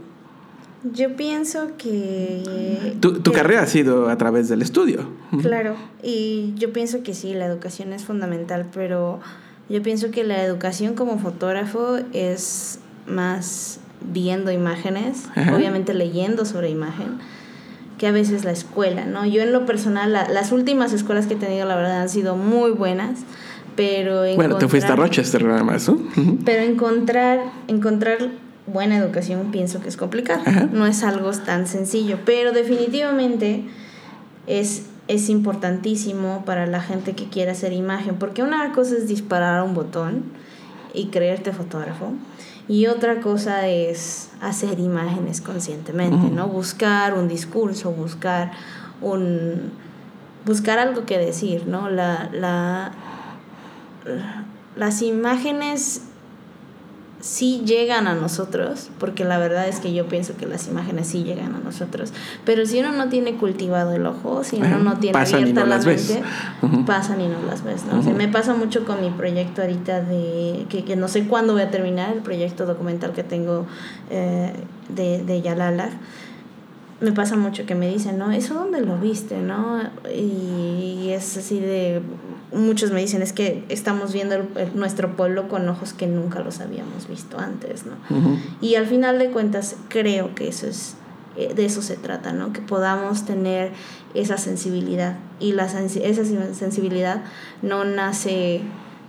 Yo 0.93 1.15
pienso 1.15 1.71
que... 1.77 2.93
Tu, 2.99 3.19
tu 3.19 3.31
que- 3.31 3.37
carrera 3.37 3.63
ha 3.63 3.67
sido 3.67 4.09
a 4.09 4.17
través 4.17 4.47
del 4.49 4.61
estudio. 4.61 5.07
Claro, 5.41 5.75
y 6.03 6.53
yo 6.55 6.71
pienso 6.71 7.03
que 7.03 7.13
sí, 7.13 7.33
la 7.33 7.45
educación 7.45 7.93
es 7.93 8.03
fundamental, 8.05 8.65
pero 8.73 9.19
yo 9.69 9.81
pienso 9.81 10.11
que 10.11 10.23
la 10.23 10.43
educación 10.43 10.93
como 10.95 11.17
fotógrafo 11.19 11.97
es 12.13 12.79
más 13.07 13.79
viendo 14.13 14.51
imágenes, 14.51 15.25
Ajá. 15.35 15.55
obviamente 15.55 15.93
leyendo 15.93 16.45
sobre 16.45 16.69
imagen, 16.69 17.17
que 17.97 18.05
a 18.07 18.11
veces 18.11 18.45
la 18.45 18.51
escuela, 18.51 19.05
¿no? 19.05 19.25
Yo 19.25 19.41
en 19.41 19.51
lo 19.51 19.65
personal, 19.65 20.13
la- 20.13 20.29
las 20.29 20.51
últimas 20.51 20.93
escuelas 20.93 21.25
que 21.25 21.33
he 21.33 21.37
tenido, 21.37 21.65
la 21.65 21.75
verdad, 21.75 22.01
han 22.01 22.09
sido 22.09 22.35
muy 22.35 22.69
buenas, 22.71 23.21
pero... 23.75 24.23
Bueno, 24.35 24.57
te 24.57 24.67
fuiste 24.67 24.91
a 24.91 24.95
Rochester 24.95 25.43
nada 25.43 25.63
más, 25.63 25.89
¿no? 25.89 25.99
Pero 26.45 26.61
encontrar, 26.63 27.39
encontrar 27.67 28.17
buena 28.67 28.97
educación 28.97 29.51
pienso 29.51 29.81
que 29.81 29.89
es 29.89 29.97
complicado. 29.97 30.41
Ajá. 30.45 30.69
No 30.71 30.85
es 30.85 31.03
algo 31.03 31.31
tan 31.31 31.67
sencillo, 31.67 32.19
pero 32.25 32.51
definitivamente 32.51 33.63
es, 34.45 34.85
es 35.07 35.29
importantísimo 35.29 36.43
para 36.45 36.67
la 36.67 36.81
gente 36.81 37.13
que 37.13 37.29
quiere 37.29 37.51
hacer 37.51 37.73
imagen, 37.73 38.15
porque 38.15 38.43
una 38.43 38.71
cosa 38.73 38.95
es 38.95 39.07
disparar 39.07 39.59
a 39.59 39.63
un 39.63 39.73
botón 39.73 40.23
y 40.93 41.07
creerte 41.07 41.51
fotógrafo. 41.53 42.11
Y 42.69 42.87
otra 42.87 43.21
cosa 43.21 43.67
es 43.67 44.29
hacer 44.41 44.79
imágenes 44.79 45.39
conscientemente. 45.39 46.29
¿no? 46.29 46.47
Buscar 46.47 47.13
un 47.13 47.29
discurso, 47.29 47.91
buscar 47.91 48.51
un 49.01 49.71
buscar 50.47 50.79
algo 50.79 51.05
que 51.05 51.19
decir, 51.19 51.67
¿no? 51.67 51.89
La, 51.89 52.29
la, 52.33 52.91
las 54.75 55.01
imágenes 55.01 56.06
sí 57.19 57.63
llegan 57.65 58.07
a 58.07 58.13
nosotros, 58.13 58.89
porque 58.99 59.25
la 59.25 59.37
verdad 59.37 59.67
es 59.67 59.79
que 59.79 59.93
yo 59.93 60.07
pienso 60.07 60.37
que 60.37 60.45
las 60.45 60.67
imágenes 60.67 61.07
sí 61.07 61.23
llegan 61.23 61.55
a 61.55 61.59
nosotros, 61.59 62.13
pero 62.45 62.65
si 62.65 62.79
uno 62.79 62.91
no 62.91 63.09
tiene 63.09 63.35
cultivado 63.35 63.93
el 63.93 64.05
ojo, 64.05 64.43
si 64.43 64.57
uno 64.57 64.77
no 64.79 64.97
tiene 64.97 65.13
pasan 65.13 65.41
abierta 65.41 65.61
no 65.61 65.67
la 65.67 65.79
mente, 65.79 66.23
pasan 66.85 67.21
y 67.21 67.27
no 67.27 67.41
las 67.47 67.63
ves, 67.63 67.85
¿no? 67.85 67.99
O 67.99 68.03
sea, 68.03 68.11
Ujú. 68.11 68.17
me 68.17 68.27
pasa 68.27 68.53
mucho 68.53 68.85
con 68.85 69.01
mi 69.01 69.09
proyecto 69.09 69.61
ahorita 69.61 70.01
de, 70.01 70.65
que, 70.69 70.83
que 70.83 70.95
no 70.95 71.07
sé 71.07 71.27
cuándo 71.27 71.53
voy 71.53 71.63
a 71.63 71.71
terminar, 71.71 72.13
el 72.13 72.21
proyecto 72.21 72.65
documental 72.65 73.13
que 73.13 73.23
tengo 73.23 73.65
eh, 74.09 74.53
de, 74.89 75.23
de 75.23 75.41
Yalala, 75.41 75.89
me 76.99 77.11
pasa 77.11 77.35
mucho 77.35 77.65
que 77.65 77.75
me 77.75 77.87
dicen, 77.89 78.17
¿no? 78.17 78.31
¿Eso 78.31 78.53
dónde 78.55 78.81
lo 78.81 78.97
viste, 78.97 79.37
no? 79.39 79.81
Y 80.13 81.09
es 81.11 81.37
así 81.37 81.59
de... 81.59 82.01
Muchos 82.53 82.91
me 82.91 83.01
dicen, 83.01 83.21
es 83.21 83.33
que 83.33 83.65
estamos 83.69 84.13
viendo 84.13 84.35
el- 84.35 84.47
el- 84.55 84.75
nuestro 84.75 85.15
pueblo 85.15 85.47
con 85.49 85.67
ojos 85.69 85.93
que 85.93 86.07
nunca 86.07 86.39
los 86.39 86.59
habíamos 86.61 87.07
visto 87.09 87.37
antes, 87.39 87.85
¿no? 87.85 87.93
Y 88.61 88.75
al 88.75 88.85
final 88.87 89.19
de 89.19 89.29
cuentas 89.31 89.75
creo 89.89 90.33
que 90.33 90.47
eso 90.47 90.65
es 90.67 90.95
eh, 91.35 91.53
de 91.53 91.65
eso 91.65 91.83
se 91.83 91.97
trata, 91.97 92.31
¿no? 92.33 92.51
Que 92.53 92.61
podamos 92.61 93.25
tener 93.25 93.71
esa 94.15 94.37
sensibilidad 94.37 95.17
y 95.39 95.51
la 95.51 95.67
sensi- 95.69 96.01
esa 96.03 96.23
sen- 96.23 96.53
sensibilidad 96.53 97.21
no 97.61 97.83
nace 97.85 98.61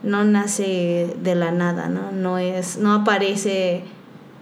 no 0.03 0.25
nace 0.25 1.17
de 1.23 1.35
la 1.35 1.51
nada, 1.53 1.89
¿no? 1.89 2.13
No 2.13 2.37
es 2.39 2.77
no 2.77 2.93
aparece 2.93 3.83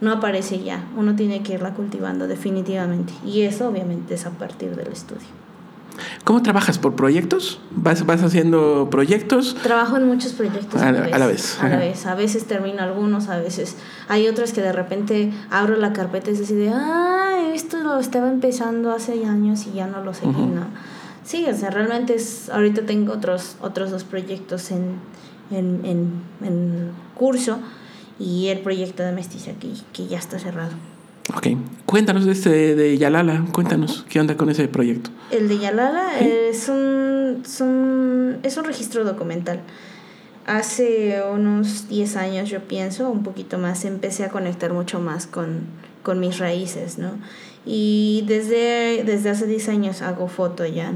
no 0.00 0.12
aparece 0.12 0.62
ya. 0.62 0.84
Uno 0.96 1.14
tiene 1.16 1.42
que 1.42 1.54
irla 1.54 1.74
cultivando 1.74 2.26
definitivamente 2.28 3.12
y 3.24 3.42
eso 3.42 3.68
obviamente 3.68 4.14
es 4.14 4.26
a 4.26 4.30
partir 4.30 4.76
del 4.76 4.88
estudio. 4.92 5.26
¿Cómo 6.24 6.42
trabajas? 6.42 6.78
¿Por 6.78 6.94
proyectos? 6.94 7.58
¿Vas, 7.70 8.04
vas 8.04 8.22
haciendo 8.22 8.88
proyectos? 8.90 9.54
Trabajo 9.62 9.96
en 9.96 10.06
muchos 10.06 10.32
proyectos 10.34 10.82
A 10.82 10.88
a, 10.88 10.92
la- 10.92 11.00
vez. 11.00 11.14
a 11.14 11.18
la 11.18 11.26
vez, 11.26 11.58
A 11.58 11.62
la 11.62 11.68
ajá. 11.76 11.78
vez. 11.78 12.06
A 12.06 12.14
veces 12.14 12.44
termino 12.44 12.82
algunos, 12.82 13.28
a 13.28 13.38
veces 13.38 13.76
hay 14.08 14.28
otros 14.28 14.52
que 14.52 14.60
de 14.60 14.72
repente 14.72 15.32
abro 15.50 15.76
la 15.76 15.94
carpeta 15.94 16.30
y 16.30 16.34
es 16.34 16.40
así 16.42 16.54
de, 16.54 16.68
ah, 16.70 17.50
esto 17.54 17.78
lo 17.82 17.98
estaba 17.98 18.28
empezando 18.28 18.90
hace 18.92 19.24
años 19.24 19.66
y 19.66 19.72
ya 19.72 19.86
no 19.86 20.04
lo 20.04 20.12
seguí, 20.12 20.30
Ujú. 20.32 20.46
¿no? 20.54 20.66
Sí, 21.24 21.46
o 21.50 21.54
sea, 21.56 21.70
realmente 21.70 22.14
es, 22.14 22.50
ahorita 22.50 22.82
tengo 22.82 23.14
otros, 23.14 23.56
otros 23.62 23.90
dos 23.90 24.04
proyectos 24.04 24.70
en, 24.72 24.96
en, 25.50 25.80
en, 25.84 26.10
en 26.46 26.90
curso 27.14 27.58
y 28.18 28.48
el 28.48 28.60
proyecto 28.60 29.02
de 29.02 29.12
Mestiza 29.12 29.52
que, 29.52 29.68
que 29.92 30.06
ya 30.06 30.18
está 30.18 30.38
cerrado. 30.38 30.72
Ok. 31.34 31.48
Cuéntanos 31.86 32.24
de 32.24 32.32
este 32.32 32.74
de 32.74 32.98
Yalala. 32.98 33.44
Cuéntanos, 33.52 34.04
¿qué 34.08 34.20
onda 34.20 34.36
con 34.36 34.48
ese 34.48 34.68
proyecto? 34.68 35.10
El 35.30 35.48
de 35.48 35.58
Yalala 35.58 36.20
es 36.20 36.68
un, 36.68 37.42
es 37.44 37.60
un, 37.60 38.38
es 38.42 38.56
un 38.56 38.64
registro 38.64 39.04
documental. 39.04 39.60
Hace 40.46 41.20
unos 41.32 41.88
10 41.88 42.16
años, 42.16 42.48
yo 42.48 42.60
pienso, 42.60 43.10
un 43.10 43.24
poquito 43.24 43.58
más, 43.58 43.84
empecé 43.84 44.24
a 44.24 44.28
conectar 44.28 44.72
mucho 44.72 45.00
más 45.00 45.26
con, 45.26 45.62
con 46.04 46.20
mis 46.20 46.38
raíces, 46.38 46.98
¿no? 46.98 47.10
Y 47.64 48.24
desde, 48.28 49.02
desde 49.02 49.30
hace 49.30 49.46
10 49.46 49.68
años 49.70 50.02
hago 50.02 50.28
foto 50.28 50.64
ya. 50.64 50.92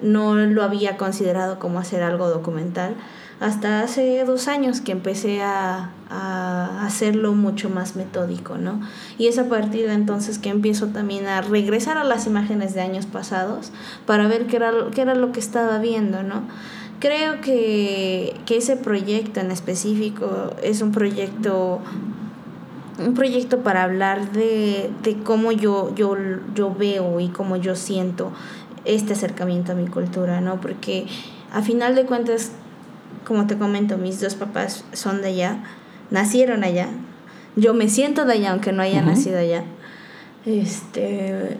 No 0.00 0.34
lo 0.34 0.62
había 0.62 0.96
considerado 0.96 1.58
como 1.58 1.78
hacer 1.78 2.02
algo 2.02 2.30
documental. 2.30 2.94
Hasta 3.40 3.82
hace 3.82 4.24
dos 4.24 4.48
años 4.48 4.80
que 4.80 4.92
empecé 4.92 5.42
a, 5.42 5.90
a 6.10 6.84
hacerlo 6.84 7.34
mucho 7.34 7.70
más 7.70 7.94
metódico, 7.94 8.56
¿no? 8.58 8.80
Y 9.18 9.26
es 9.26 9.38
a 9.38 9.48
partir 9.48 9.86
de 9.86 9.92
entonces 9.92 10.38
que 10.38 10.48
empiezo 10.48 10.88
también 10.88 11.26
a 11.26 11.40
regresar 11.42 11.98
a 11.98 12.04
las 12.04 12.26
imágenes 12.26 12.74
de 12.74 12.80
años 12.80 13.06
pasados 13.06 13.70
para 14.06 14.26
ver 14.26 14.46
qué 14.46 14.56
era, 14.56 14.72
qué 14.94 15.02
era 15.02 15.14
lo 15.14 15.32
que 15.32 15.40
estaba 15.40 15.78
viendo, 15.78 16.22
¿no? 16.22 16.42
Creo 16.98 17.40
que, 17.40 18.34
que 18.44 18.56
ese 18.56 18.76
proyecto 18.76 19.38
en 19.38 19.52
específico 19.52 20.54
es 20.62 20.82
un 20.82 20.90
proyecto 20.90 21.80
un 22.98 23.14
proyecto 23.14 23.60
para 23.60 23.84
hablar 23.84 24.32
de, 24.32 24.90
de 25.04 25.18
cómo 25.18 25.52
yo, 25.52 25.94
yo, 25.94 26.16
yo 26.56 26.74
veo 26.74 27.20
y 27.20 27.28
cómo 27.28 27.56
yo 27.56 27.76
siento 27.76 28.32
este 28.84 29.12
acercamiento 29.12 29.72
a 29.72 29.74
mi 29.76 29.86
cultura, 29.86 30.40
¿no? 30.40 30.60
Porque 30.60 31.06
a 31.52 31.62
final 31.62 31.94
de 31.94 32.04
cuentas, 32.06 32.50
como 33.26 33.46
te 33.46 33.58
comento, 33.58 33.98
mis 33.98 34.20
dos 34.20 34.34
papás 34.34 34.84
son 34.92 35.20
de 35.22 35.28
allá, 35.28 35.58
nacieron 36.10 36.64
allá, 36.64 36.88
yo 37.56 37.74
me 37.74 37.88
siento 37.88 38.24
de 38.24 38.34
allá 38.34 38.52
aunque 38.52 38.72
no 38.72 38.82
haya 38.82 39.02
nacido 39.02 39.38
allá. 39.38 39.64
Este, 40.46 41.56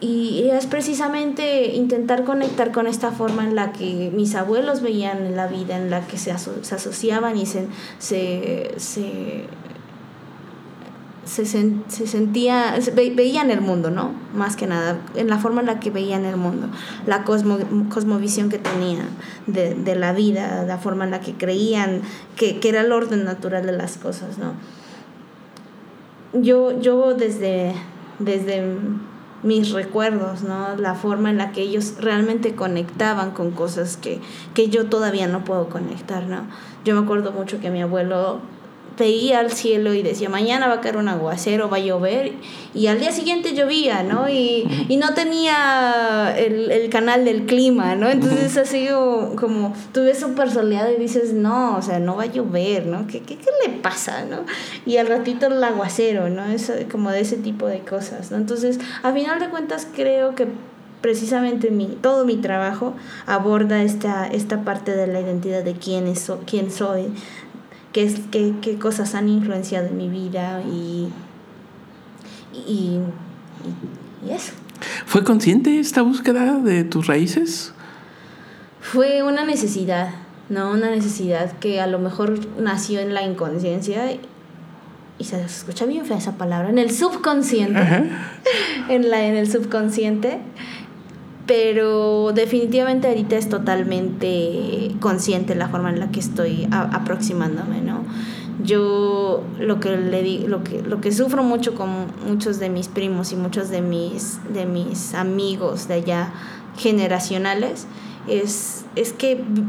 y 0.00 0.48
es 0.50 0.66
precisamente 0.66 1.74
intentar 1.74 2.24
conectar 2.24 2.72
con 2.72 2.86
esta 2.86 3.10
forma 3.12 3.44
en 3.44 3.54
la 3.56 3.72
que 3.72 4.10
mis 4.14 4.34
abuelos 4.34 4.80
veían 4.80 5.34
la 5.36 5.46
vida, 5.48 5.76
en 5.76 5.90
la 5.90 6.06
que 6.06 6.16
se, 6.18 6.32
aso- 6.32 6.62
se 6.62 6.74
asociaban 6.76 7.36
y 7.36 7.46
se, 7.46 7.66
se, 7.98 8.72
se, 8.76 9.44
se, 11.28 11.44
se 11.88 12.06
sentía, 12.06 12.80
se 12.80 12.90
ve- 12.90 13.12
veían 13.14 13.50
el 13.50 13.60
mundo, 13.60 13.90
¿no? 13.90 14.12
Más 14.34 14.56
que 14.56 14.66
nada, 14.66 14.98
en 15.14 15.28
la 15.28 15.38
forma 15.38 15.60
en 15.60 15.66
la 15.66 15.78
que 15.78 15.90
veían 15.90 16.24
el 16.24 16.36
mundo, 16.36 16.68
la 17.06 17.24
cosmo, 17.24 17.58
cosmovisión 17.92 18.48
que 18.48 18.58
tenían 18.58 19.06
de, 19.46 19.74
de 19.74 19.94
la 19.94 20.12
vida, 20.12 20.64
la 20.66 20.78
forma 20.78 21.04
en 21.04 21.10
la 21.10 21.20
que 21.20 21.34
creían 21.34 22.00
que, 22.36 22.58
que 22.60 22.68
era 22.70 22.80
el 22.80 22.92
orden 22.92 23.24
natural 23.24 23.66
de 23.66 23.72
las 23.72 23.96
cosas, 23.98 24.38
¿no? 24.38 24.52
Yo, 26.32 26.78
yo 26.80 27.14
desde, 27.14 27.72
desde 28.18 28.62
mis 29.42 29.70
recuerdos, 29.72 30.42
¿no? 30.42 30.76
La 30.76 30.94
forma 30.94 31.30
en 31.30 31.38
la 31.38 31.52
que 31.52 31.62
ellos 31.62 31.94
realmente 32.00 32.54
conectaban 32.54 33.30
con 33.30 33.50
cosas 33.52 33.96
que, 33.96 34.20
que 34.54 34.68
yo 34.68 34.86
todavía 34.86 35.26
no 35.26 35.44
puedo 35.44 35.68
conectar, 35.68 36.24
¿no? 36.26 36.42
Yo 36.84 36.94
me 36.94 37.00
acuerdo 37.02 37.32
mucho 37.32 37.60
que 37.60 37.70
mi 37.70 37.80
abuelo 37.82 38.40
veía 38.98 39.38
al 39.38 39.52
cielo 39.52 39.94
y 39.94 40.02
decía, 40.02 40.28
mañana 40.28 40.66
va 40.66 40.74
a 40.74 40.80
caer 40.80 40.96
un 40.96 41.08
aguacero, 41.08 41.70
va 41.70 41.76
a 41.76 41.80
llover, 41.80 42.32
y 42.74 42.88
al 42.88 42.98
día 42.98 43.12
siguiente 43.12 43.54
llovía, 43.54 44.02
¿no? 44.02 44.28
Y, 44.28 44.66
y 44.88 44.96
no 44.96 45.14
tenía 45.14 46.34
el, 46.36 46.70
el 46.70 46.90
canal 46.90 47.24
del 47.24 47.46
clima, 47.46 47.94
¿no? 47.94 48.08
Entonces 48.08 48.56
así 48.56 48.88
como, 48.88 49.36
como 49.36 49.74
tú 49.92 50.00
ves 50.02 50.18
súper 50.18 50.50
soleado 50.50 50.90
y 50.92 50.96
dices, 50.96 51.32
no, 51.32 51.76
o 51.76 51.82
sea, 51.82 51.98
no 52.00 52.16
va 52.16 52.24
a 52.24 52.26
llover, 52.26 52.86
¿no? 52.86 53.06
¿Qué, 53.06 53.20
qué, 53.20 53.36
qué 53.36 53.50
le 53.66 53.74
pasa, 53.78 54.24
no? 54.24 54.44
Y 54.84 54.96
al 54.96 55.06
ratito 55.06 55.46
el 55.46 55.62
aguacero, 55.62 56.28
¿no? 56.28 56.44
Es 56.46 56.68
eh, 56.68 56.86
como 56.90 57.10
de 57.10 57.20
ese 57.20 57.36
tipo 57.36 57.66
de 57.66 57.80
cosas, 57.80 58.30
¿no? 58.30 58.36
Entonces, 58.36 58.78
a 59.02 59.12
final 59.12 59.38
de 59.40 59.48
cuentas 59.48 59.86
creo 59.94 60.34
que 60.34 60.48
precisamente 61.00 61.70
mi, 61.70 61.86
todo 61.86 62.24
mi 62.24 62.36
trabajo 62.36 62.94
aborda 63.26 63.82
esta, 63.82 64.26
esta 64.26 64.62
parte 64.64 64.96
de 64.96 65.06
la 65.06 65.20
identidad 65.20 65.62
de 65.62 65.74
quién, 65.74 66.06
es, 66.06 66.30
quién 66.46 66.70
soy, 66.70 67.06
qué, 67.92 68.04
es, 68.04 68.20
qué, 68.30 68.54
qué 68.60 68.78
cosas 68.78 69.14
han 69.14 69.28
influenciado 69.28 69.88
en 69.88 69.96
mi 69.96 70.08
vida 70.08 70.62
y, 70.62 71.08
y, 72.52 73.00
y, 74.24 74.26
y 74.26 74.30
eso. 74.30 74.52
¿Fue 75.06 75.24
consciente 75.24 75.78
esta 75.78 76.02
búsqueda 76.02 76.58
de 76.58 76.84
tus 76.84 77.06
raíces? 77.06 77.72
Fue 78.80 79.22
una 79.22 79.44
necesidad, 79.44 80.10
¿no? 80.48 80.70
Una 80.70 80.90
necesidad 80.90 81.52
que 81.58 81.80
a 81.80 81.86
lo 81.86 81.98
mejor 81.98 82.38
nació 82.58 83.00
en 83.00 83.14
la 83.14 83.22
inconsciencia 83.22 84.04
y 85.18 85.24
se 85.24 85.40
escucha 85.42 85.84
bien 85.84 86.06
fea 86.06 86.16
esa 86.16 86.38
palabra, 86.38 86.70
en 86.70 86.78
el 86.78 86.92
subconsciente. 86.92 87.78
Ajá. 87.78 88.04
en, 88.88 89.10
la, 89.10 89.26
en 89.26 89.36
el 89.36 89.50
subconsciente. 89.50 90.38
Pero 91.48 92.32
definitivamente 92.34 93.08
ahorita 93.08 93.36
es 93.36 93.48
totalmente 93.48 94.92
consciente 95.00 95.54
la 95.56 95.68
forma 95.68 95.88
en 95.90 95.98
la 95.98 96.10
que 96.12 96.20
estoy 96.20 96.68
aproximándome, 96.70 97.80
¿no? 97.80 98.04
Yo 98.62 99.42
lo 99.58 99.80
que 99.80 99.96
le 99.96 100.22
di- 100.22 100.46
lo 100.46 100.62
que 100.62 100.82
lo 100.82 101.00
que 101.00 101.10
sufro 101.10 101.42
mucho 101.42 101.74
con 101.74 101.88
muchos 102.28 102.58
de 102.60 102.68
mis 102.68 102.88
primos 102.88 103.32
y 103.32 103.36
muchos 103.36 103.70
de 103.70 103.80
mis 103.80 104.38
de 104.52 104.66
mis 104.66 105.14
amigos 105.14 105.88
de 105.88 105.94
allá 105.94 106.32
generacionales 106.76 107.86
es, 108.28 108.84
es 108.94 109.12
que 109.14 109.36
vi- 109.36 109.64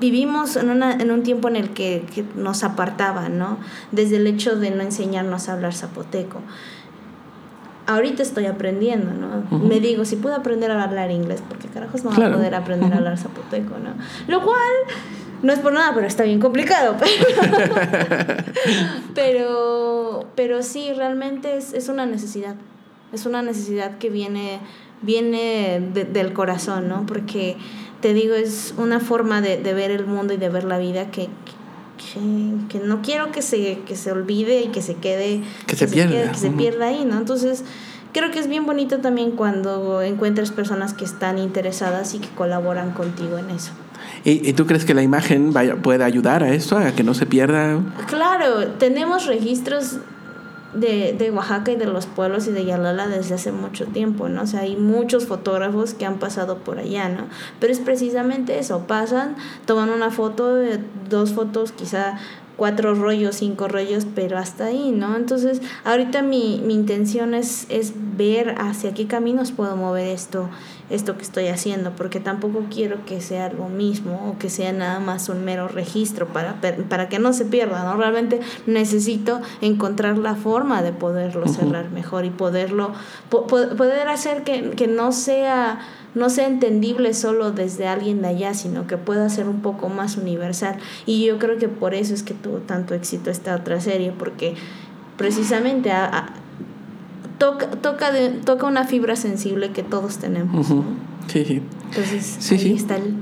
vivimos 0.00 0.56
en, 0.56 0.70
una, 0.70 0.92
en 0.92 1.10
un 1.10 1.22
tiempo 1.24 1.48
en 1.48 1.56
el 1.56 1.70
que, 1.70 2.04
que 2.14 2.24
nos 2.36 2.62
apartaban, 2.64 3.38
¿no? 3.38 3.58
Desde 3.92 4.16
el 4.16 4.26
hecho 4.26 4.56
de 4.56 4.70
no 4.70 4.82
enseñarnos 4.82 5.48
a 5.48 5.54
hablar 5.54 5.74
zapoteco 5.74 6.40
ahorita 7.86 8.22
estoy 8.22 8.46
aprendiendo, 8.46 9.12
¿no? 9.12 9.58
Me 9.58 9.80
digo, 9.80 10.04
si 10.04 10.16
puedo 10.16 10.34
aprender 10.34 10.70
a 10.70 10.82
hablar 10.82 11.10
inglés, 11.10 11.42
porque 11.48 11.68
carajos 11.68 12.02
no 12.04 12.10
voy 12.10 12.16
Claro. 12.16 12.34
a 12.34 12.36
poder 12.38 12.54
aprender 12.54 12.92
a 12.92 12.96
hablar 12.98 13.16
zapoteco, 13.18 13.76
¿no? 13.78 13.90
Lo 14.28 14.42
cual 14.42 14.58
no 15.42 15.52
es 15.52 15.58
por 15.60 15.72
nada, 15.72 15.92
pero 15.94 16.06
está 16.06 16.24
bien 16.24 16.40
complicado. 16.40 16.96
Pero, 17.54 17.74
pero, 19.14 20.26
pero 20.34 20.62
sí, 20.62 20.92
realmente 20.94 21.56
es, 21.56 21.72
es 21.72 21.88
una 21.88 22.06
necesidad. 22.06 22.54
Es 23.12 23.26
una 23.26 23.42
necesidad 23.42 23.98
que 23.98 24.10
viene, 24.10 24.58
viene 25.02 25.80
de- 25.94 26.04
del 26.04 26.32
corazón, 26.32 26.88
¿no? 26.88 27.06
Porque 27.06 27.56
te 28.00 28.12
digo, 28.14 28.34
es 28.34 28.74
una 28.78 29.00
forma 29.00 29.40
de, 29.40 29.56
de 29.58 29.74
ver 29.74 29.90
el 29.90 30.06
mundo 30.06 30.34
y 30.34 30.36
de 30.36 30.48
ver 30.48 30.64
la 30.64 30.78
vida 30.78 31.10
que, 31.10 31.28
que, 31.98 32.78
que 32.78 32.84
no 32.84 33.02
quiero 33.02 33.32
que 33.32 33.42
se, 33.42 33.78
que 33.86 33.96
se 33.96 34.12
olvide 34.12 34.62
y 34.62 34.68
que 34.68 34.82
se 34.82 34.94
quede 34.94 35.42
Que 35.66 35.76
se 35.76 35.86
pierda, 35.88 36.12
quede- 36.14 36.30
que 36.32 36.38
se 36.38 36.48
ujú. 36.48 36.56
pierda 36.58 36.86
ahí, 36.86 37.04
¿no? 37.04 37.16
Entonces, 37.18 37.64
creo 38.12 38.30
que 38.30 38.38
es 38.38 38.48
bien 38.48 38.66
bonito 38.66 38.98
también 38.98 39.32
cuando 39.32 40.02
encuentras 40.02 40.50
personas 40.50 40.94
que 40.94 41.04
están 41.04 41.38
interesadas 41.38 42.14
y 42.14 42.18
que 42.18 42.28
colaboran 42.28 42.92
contigo 42.92 43.38
en 43.38 43.50
eso. 43.50 43.72
¿Y, 44.24 44.48
y 44.48 44.52
tú 44.52 44.66
crees 44.66 44.84
que 44.84 44.94
la 44.94 45.02
imagen 45.02 45.52
vaya, 45.52 45.76
puede 45.76 46.04
ayudar 46.04 46.42
a 46.42 46.52
esto, 46.52 46.76
a 46.78 46.92
que 46.92 47.02
no 47.02 47.14
se 47.14 47.26
pierda? 47.26 47.78
Claro, 48.08 48.66
tenemos 48.78 49.26
registros 49.26 49.98
de, 50.74 51.12
de 51.12 51.30
Oaxaca 51.30 51.72
y 51.72 51.76
de 51.76 51.86
los 51.86 52.06
pueblos 52.06 52.46
y 52.46 52.52
de 52.52 52.64
Yalala 52.64 53.08
desde 53.08 53.34
hace 53.34 53.52
mucho 53.52 53.86
tiempo, 53.86 54.28
¿no? 54.28 54.42
O 54.42 54.46
sea, 54.46 54.60
hay 54.60 54.76
muchos 54.76 55.26
fotógrafos 55.26 55.94
que 55.94 56.06
han 56.06 56.18
pasado 56.18 56.58
por 56.58 56.78
allá, 56.78 57.08
¿no? 57.08 57.26
Pero 57.60 57.72
es 57.72 57.80
precisamente 57.80 58.58
eso, 58.58 58.86
pasan, 58.86 59.36
toman 59.64 59.90
una 59.90 60.10
foto, 60.10 60.60
eh, 60.60 60.80
dos 61.08 61.32
fotos, 61.32 61.72
quizá 61.72 62.18
cuatro 62.56 62.94
rollos, 62.94 63.36
cinco 63.36 63.68
rollos, 63.68 64.06
pero 64.14 64.38
hasta 64.38 64.66
ahí, 64.66 64.90
¿no? 64.90 65.14
Entonces, 65.16 65.60
ahorita 65.84 66.22
mi, 66.22 66.62
mi 66.64 66.72
intención 66.74 67.34
es, 67.34 67.66
es 67.68 67.92
ver 68.16 68.54
hacia 68.58 68.94
qué 68.94 69.06
caminos 69.06 69.52
puedo 69.52 69.76
mover 69.76 70.06
esto, 70.08 70.48
esto 70.88 71.16
que 71.16 71.22
estoy 71.22 71.48
haciendo, 71.48 71.90
porque 71.92 72.18
tampoco 72.18 72.64
quiero 72.72 73.04
que 73.04 73.20
sea 73.20 73.52
lo 73.52 73.68
mismo 73.68 74.30
o 74.34 74.38
que 74.38 74.48
sea 74.48 74.72
nada 74.72 75.00
más 75.00 75.28
un 75.28 75.44
mero 75.44 75.68
registro 75.68 76.28
para, 76.28 76.56
para 76.88 77.08
que 77.10 77.18
no 77.18 77.34
se 77.34 77.44
pierda, 77.44 77.84
¿no? 77.84 77.96
Realmente 77.98 78.40
necesito 78.66 79.40
encontrar 79.60 80.16
la 80.16 80.34
forma 80.34 80.82
de 80.82 80.92
poderlo 80.92 81.46
cerrar 81.48 81.90
mejor 81.90 82.24
y 82.24 82.30
poderlo, 82.30 82.92
po- 83.28 83.46
po- 83.46 83.68
poder 83.76 84.08
hacer 84.08 84.44
que, 84.44 84.70
que 84.70 84.86
no 84.86 85.12
sea 85.12 85.80
no 86.16 86.28
sea 86.30 86.48
entendible 86.48 87.14
solo 87.14 87.52
desde 87.52 87.86
alguien 87.86 88.22
de 88.22 88.28
allá, 88.28 88.54
sino 88.54 88.88
que 88.88 88.96
pueda 88.96 89.28
ser 89.28 89.48
un 89.48 89.60
poco 89.60 89.88
más 89.88 90.16
universal. 90.16 90.78
Y 91.06 91.24
yo 91.24 91.38
creo 91.38 91.58
que 91.58 91.68
por 91.68 91.94
eso 91.94 92.12
es 92.14 92.24
que 92.24 92.34
tuvo 92.34 92.56
tanto 92.58 92.94
éxito 92.94 93.30
esta 93.30 93.54
otra 93.54 93.80
serie, 93.80 94.12
porque 94.18 94.54
precisamente 95.16 95.90
a- 95.92 96.06
a- 96.06 96.26
toca, 97.38 97.70
toca, 97.70 98.10
de- 98.12 98.30
toca 98.30 98.66
una 98.66 98.84
fibra 98.84 99.14
sensible 99.16 99.70
que 99.70 99.82
todos 99.82 100.18
tenemos. 100.18 100.68
¿no? 100.70 100.84
Sí, 101.28 101.44
sí. 101.44 101.62
Entonces, 101.90 102.36
Sí, 102.40 102.54
ahí 102.54 102.60
sí. 102.60 102.72
está 102.74 102.96
el, 102.96 103.14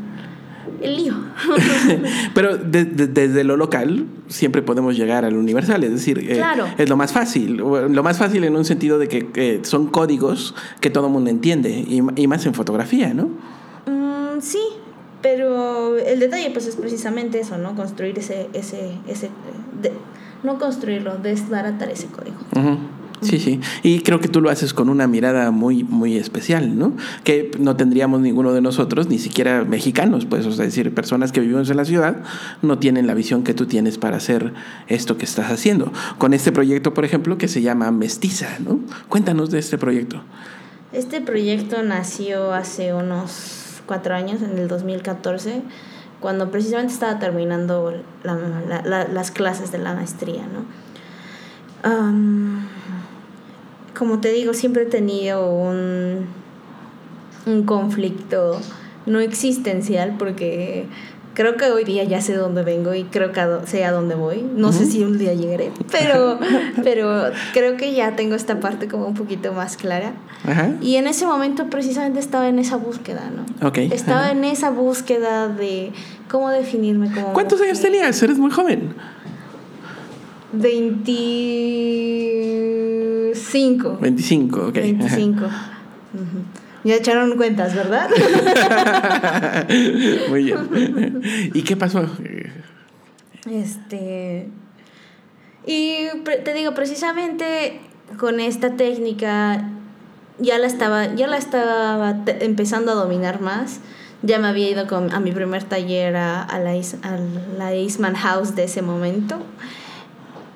el 0.85 0.97
lío. 0.97 1.15
Pero 2.35 2.57
de- 2.57 2.85
de- 2.85 3.07
desde 3.07 3.45
lo 3.45 3.57
local 3.57 4.07
siempre 4.29 4.63
podemos 4.63 4.97
llegar 4.97 5.25
al 5.25 5.37
universal, 5.37 5.83
es 5.85 5.91
decir, 5.91 6.19
eh, 6.19 6.43
es 6.79 6.89
lo 6.89 6.97
más 6.97 7.13
fácil. 7.13 7.57
Lo 7.57 8.03
más 8.03 8.19
fácil 8.19 8.45
en 8.45 8.55
un 8.57 8.65
sentido 8.65 8.99
de 8.99 9.09
que 9.09 9.29
eh, 9.35 9.61
son 9.63 9.87
códigos 9.89 10.55
que 10.81 10.91
todo 10.91 11.09
mundo 11.09 11.31
entiende, 11.31 11.71
y, 11.71 12.01
y 12.17 12.27
más 12.27 12.45
en 12.47 12.55
fotografía, 12.55 13.13
¿no? 13.15 13.29
Mm, 13.87 14.41
sí, 14.41 14.61
pero 15.23 15.97
el 15.97 16.21
detalle 16.21 16.51
pues 16.51 16.67
es 16.67 16.77
precisamente 16.77 17.41
eso, 17.41 17.57
¿no? 17.59 17.75
Construir 17.75 18.19
ese, 18.19 18.49
ese, 18.53 18.93
ese, 19.09 19.31
de- 19.83 19.93
no 20.43 20.59
construirlo, 20.59 21.17
desbaratar 21.17 21.89
ese 21.91 22.07
código. 22.09 22.37
Ujú. 22.55 22.79
Sí, 23.25 23.39
sí. 23.41 23.61
Y 23.83 24.01
creo 24.01 24.21
que 24.21 24.29
tú 24.29 24.41
lo 24.41 24.51
haces 24.51 24.73
con 24.75 24.89
una 24.89 25.07
mirada 25.07 25.51
muy, 25.51 25.83
muy 25.85 26.17
especial, 26.17 26.79
¿no? 26.79 26.93
Que 27.25 27.51
no 27.59 27.77
tendríamos 27.77 28.21
ninguno 28.21 28.53
de 28.53 28.61
nosotros, 28.61 29.09
ni 29.09 29.19
siquiera 29.19 29.65
mexicanos, 29.65 30.27
pues, 30.27 30.47
o 30.47 30.53
sea, 30.53 30.65
es 30.67 30.75
decir, 30.75 30.95
personas 30.95 31.33
que 31.33 31.41
vivimos 31.41 31.69
en 31.71 31.77
la 31.77 31.85
ciudad, 31.85 32.17
no 32.63 32.79
tienen 32.79 33.07
la 33.07 33.15
visión 33.15 33.43
que 33.45 33.55
tú 33.55 33.67
tienes 33.67 33.99
para 33.99 34.19
hacer 34.19 34.53
esto 34.89 35.17
que 35.17 35.25
estás 35.25 35.51
haciendo. 35.51 35.93
Con 36.19 36.35
este 36.35 36.53
proyecto, 36.53 36.95
por 36.95 37.05
ejemplo, 37.05 37.39
que 37.39 37.49
se 37.49 37.63
llama 37.63 37.91
Mestiza, 37.91 38.49
¿no? 38.61 38.81
Cuéntanos 39.09 39.51
de 39.51 39.59
este 39.59 39.79
proyecto. 39.79 40.23
Este 40.93 41.21
proyecto 41.21 41.83
nació 41.83 42.53
hace 42.53 42.95
unos 42.95 43.81
cuatro 43.87 44.15
años, 44.15 44.43
en 44.43 44.57
el 44.59 44.69
2014, 44.69 45.63
cuando 46.21 46.51
precisamente 46.51 46.93
estaba 46.95 47.19
terminando 47.19 47.93
la- 48.23 48.35
la- 48.69 48.83
la- 48.83 49.09
las 49.09 49.31
clases 49.31 49.73
de 49.73 49.79
la 49.79 49.93
maestría, 49.95 50.43
¿no? 50.47 50.65
Am, 51.83 52.67
como 53.97 54.21
te 54.21 54.33
digo, 54.33 54.55
siempre 54.55 54.83
he 54.83 54.87
tenido 54.87 55.51
un, 55.51 56.27
un 57.47 57.63
conflicto 57.65 58.61
no 59.07 59.21
existencial 59.21 60.17
porque 60.19 60.87
creo 61.35 61.57
que 61.57 61.67
hoy 61.67 61.85
día 61.85 62.05
ya 62.05 62.21
sé 62.21 62.35
dónde 62.35 62.63
vengo 62.63 62.95
y 62.95 63.05
creo 63.05 63.33
que 63.33 63.41
a 63.41 63.67
sé 63.67 63.85
a 63.85 63.93
dónde 63.93 64.15
voy. 64.15 64.45
No 64.57 64.73
sé 64.73 64.87
si 64.87 65.03
un 65.03 65.19
día 65.19 65.35
llegaré, 65.35 65.73
pero, 65.93 66.39
pero 66.83 67.31
creo 67.53 67.77
que 67.77 67.93
ya 67.93 68.17
tengo 68.17 68.35
esta 68.35 68.61
parte 68.61 68.89
como 68.89 69.07
un 69.07 69.15
poquito 69.15 69.53
más 69.53 69.77
clara. 69.77 70.13
Ajá. 70.45 70.73
Y 70.81 70.97
en 70.97 71.07
ese 71.07 71.27
momento 71.27 71.69
precisamente 71.69 72.21
estaba 72.21 72.49
en 72.49 72.59
esa 72.59 72.77
búsqueda, 72.77 73.31
¿no? 73.35 73.67
Ok. 73.67 73.79
Estaba 73.79 74.31
en 74.31 74.45
esa 74.45 74.71
búsqueda 74.71 75.49
de 75.49 75.93
cómo 76.31 76.51
definirme 76.51 77.11
como... 77.13 77.33
¿Cuántos 77.33 77.61
años 77.61 77.81
tenías? 77.81 78.23
Eres 78.23 78.39
muy 78.39 78.51
joven. 78.51 78.95
25. 83.55 83.99
25, 84.01 84.61
ok. 84.61 84.77
ajá. 84.77 84.81
25. 84.81 85.45
Ujú. 85.45 85.51
Ya 86.85 86.97
echaron 86.97 87.37
cuentas, 87.37 87.75
¿verdad? 87.75 88.11
Muy 90.29 90.45
bien. 90.45 91.23
¿Y 91.55 91.63
qué 91.63 91.77
pasó? 91.77 92.07
Este. 93.51 94.49
Y 95.67 96.09
te 96.45 96.53
digo, 96.53 96.75
precisamente 96.75 97.81
con 98.19 98.39
esta 98.39 98.77
técnica 98.77 99.71
ya 100.39 100.59
la 100.59 100.67
estaba, 100.67 101.15
ya 101.15 101.27
la 101.27 101.39
estaba 101.39 102.23
empezando 102.41 102.93
a 102.93 102.95
dominar 102.97 103.41
más. 103.41 103.81
Ya 104.23 104.39
me 104.39 104.49
había 104.49 104.69
ido 104.69 104.87
con, 104.87 105.13
a 105.13 105.21
mi 105.21 105.33
primer 105.33 105.65
taller 105.65 106.17
a, 106.17 106.47
la, 106.59 106.73
a 106.73 107.19
la 107.59 107.73
Eastman 107.73 108.15
House 108.15 108.55
de 108.57 108.65
ese 108.65 108.83
momento. 108.83 109.39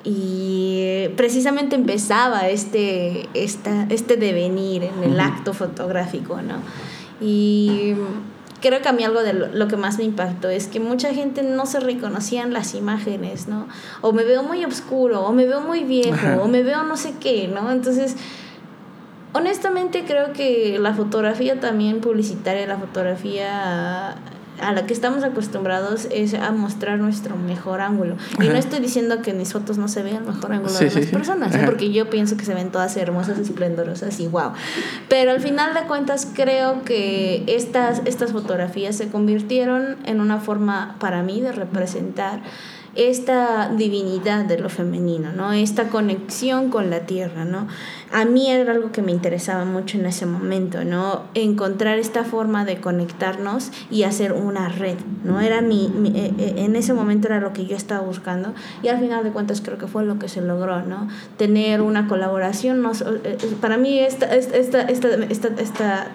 Y 0.05 1.09
precisamente 1.17 1.77
empezaba 1.77 2.49
este, 2.49 3.29
esta, 3.35 3.87
este 3.91 4.17
devenir 4.17 4.85
en 4.85 5.03
el 5.03 5.21
acto 5.21 5.53
fotográfico, 5.53 6.41
¿no? 6.41 6.57
Y 7.21 7.95
creo 8.61 8.81
que 8.81 8.89
a 8.89 8.93
mí 8.93 9.05
algo 9.05 9.23
de 9.23 9.33
lo, 9.33 9.69
que 9.69 9.77
más 9.77 9.99
me 9.99 10.05
impactó 10.05 10.49
es 10.49 10.67
que 10.67 10.81
mucha 10.81 11.13
gente 11.13 11.43
no 11.43 11.67
se 11.67 11.81
reconocía 11.81 12.43
en 12.43 12.53
las 12.53 12.75
imágenes, 12.75 13.49
¿no? 13.49 13.69
O 14.01 14.13
me 14.13 14.25
veo 14.25 14.43
muy 14.43 14.65
oscuro, 14.65 15.23
o 15.23 15.33
me 15.33 15.47
veo 15.47 15.61
muy 15.61 15.85
viejo, 15.85 16.43
o 16.43 16.49
me 16.49 16.63
veo 16.63 16.83
no 16.85 16.97
sé 16.97 17.15
qué, 17.21 17.49
¿no? 17.49 17.71
Entonces, 17.71 18.17
honestamente 19.33 20.05
creo 20.07 20.33
que 20.33 20.79
la 20.79 20.95
fotografía 20.95 21.61
también 21.61 22.01
publicitaria, 22.01 22.67
la 22.67 22.79
fotografía 22.79 24.15
a 24.61 24.73
la 24.73 24.87
que 24.87 24.93
estamos 24.93 25.25
acostumbrados 25.25 26.09
es 26.11 26.35
a 26.35 26.51
mostrar 26.53 26.99
nuestro 26.99 27.37
mejor 27.37 27.81
ángulo. 27.81 28.17
Y 28.41 28.49
no 28.49 28.55
estoy 28.55 28.81
diciendo 28.81 29.23
que 29.23 29.31
en 29.31 29.39
mis 29.39 29.53
fotos 29.53 29.79
no 29.79 29.89
se 29.89 30.03
vea 30.03 30.19
el 30.19 30.25
mejor 30.25 30.53
ángulo 30.53 30.73
de 30.73 30.91
las 30.91 31.07
personas, 31.07 31.55
¿eh? 31.55 31.63
porque 31.65 31.93
yo 31.93 32.11
pienso 32.11 32.37
que 32.37 32.45
se 32.45 32.55
ven 32.55 32.71
todas 32.71 32.97
hermosas, 32.97 33.39
esplendorosas 33.39 34.19
y 34.21 34.27
wow. 34.27 34.53
Pero 35.09 35.31
al 35.31 35.41
final 35.41 35.75
de 35.75 35.83
cuentas 35.83 36.29
creo 36.33 36.83
que 36.85 37.45
estas, 37.47 38.03
estas 38.05 38.33
fotografías 38.33 38.97
se 38.97 39.09
convirtieron 39.09 39.97
en 40.05 40.21
una 40.21 40.41
forma 40.41 40.97
para 40.99 41.23
mí 41.23 41.41
de 41.41 41.53
representar 41.53 42.41
esta 42.99 43.69
divinidad 43.69 44.45
de 44.45 44.59
lo 44.59 44.69
femenino, 44.69 45.33
¿no? 45.33 45.53
Esta 45.53 45.89
conexión 45.89 46.69
con 46.69 46.91
la 46.91 47.07
tierra, 47.07 47.45
¿no? 47.45 47.69
A 48.11 48.25
mí 48.25 48.51
era 48.51 48.73
algo 48.73 48.91
que 48.91 49.03
me 49.03 49.13
interesaba 49.13 49.65
mucho 49.65 49.99
en 49.99 50.07
ese 50.07 50.27
momento, 50.27 50.83
¿no? 50.83 51.23
Encontrar 51.35 52.01
esta 52.01 52.25
forma 52.25 52.65
de 52.65 52.81
conectarnos 52.81 53.71
y 53.89 54.03
hacer 54.03 54.33
una 54.33 54.69
red, 54.69 54.97
¿no? 55.23 55.41
Era 55.41 55.61
mi, 55.61 55.93
eh, 56.13 56.35
eh, 56.39 56.55
en 56.57 56.75
ese 56.75 56.93
momento 56.93 57.29
era 57.29 57.39
lo 57.39 57.53
que 57.53 57.67
yo 57.67 57.77
estaba 57.77 58.05
buscando 58.05 58.53
y 58.83 58.89
al 58.89 58.99
final 58.99 59.23
de 59.23 59.31
cuentas 59.31 59.61
creo 59.61 59.79
que 59.79 59.87
fue 59.87 60.05
lo 60.05 60.19
que 60.19 60.29
se 60.29 60.43
logró, 60.43 60.83
¿no? 60.83 61.07
Tener 61.37 61.83
una 61.83 62.09
colaboración, 62.09 62.83
no, 62.83 62.91
eh, 63.23 63.39
para 63.61 63.77
mí 63.77 64.01
esta, 64.01 64.35
esta, 64.35 64.83
esta, 64.83 65.15
esta, 65.29 65.49
esta, 65.61 66.09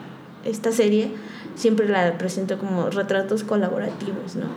esta 0.43 0.71
serie 0.73 1.11
siempre 1.55 1.87
la 1.87 2.17
presento 2.17 2.57
como 2.57 2.89
retratos 2.89 3.43
colaborativos, 3.43 4.35
¿no? 4.35 4.47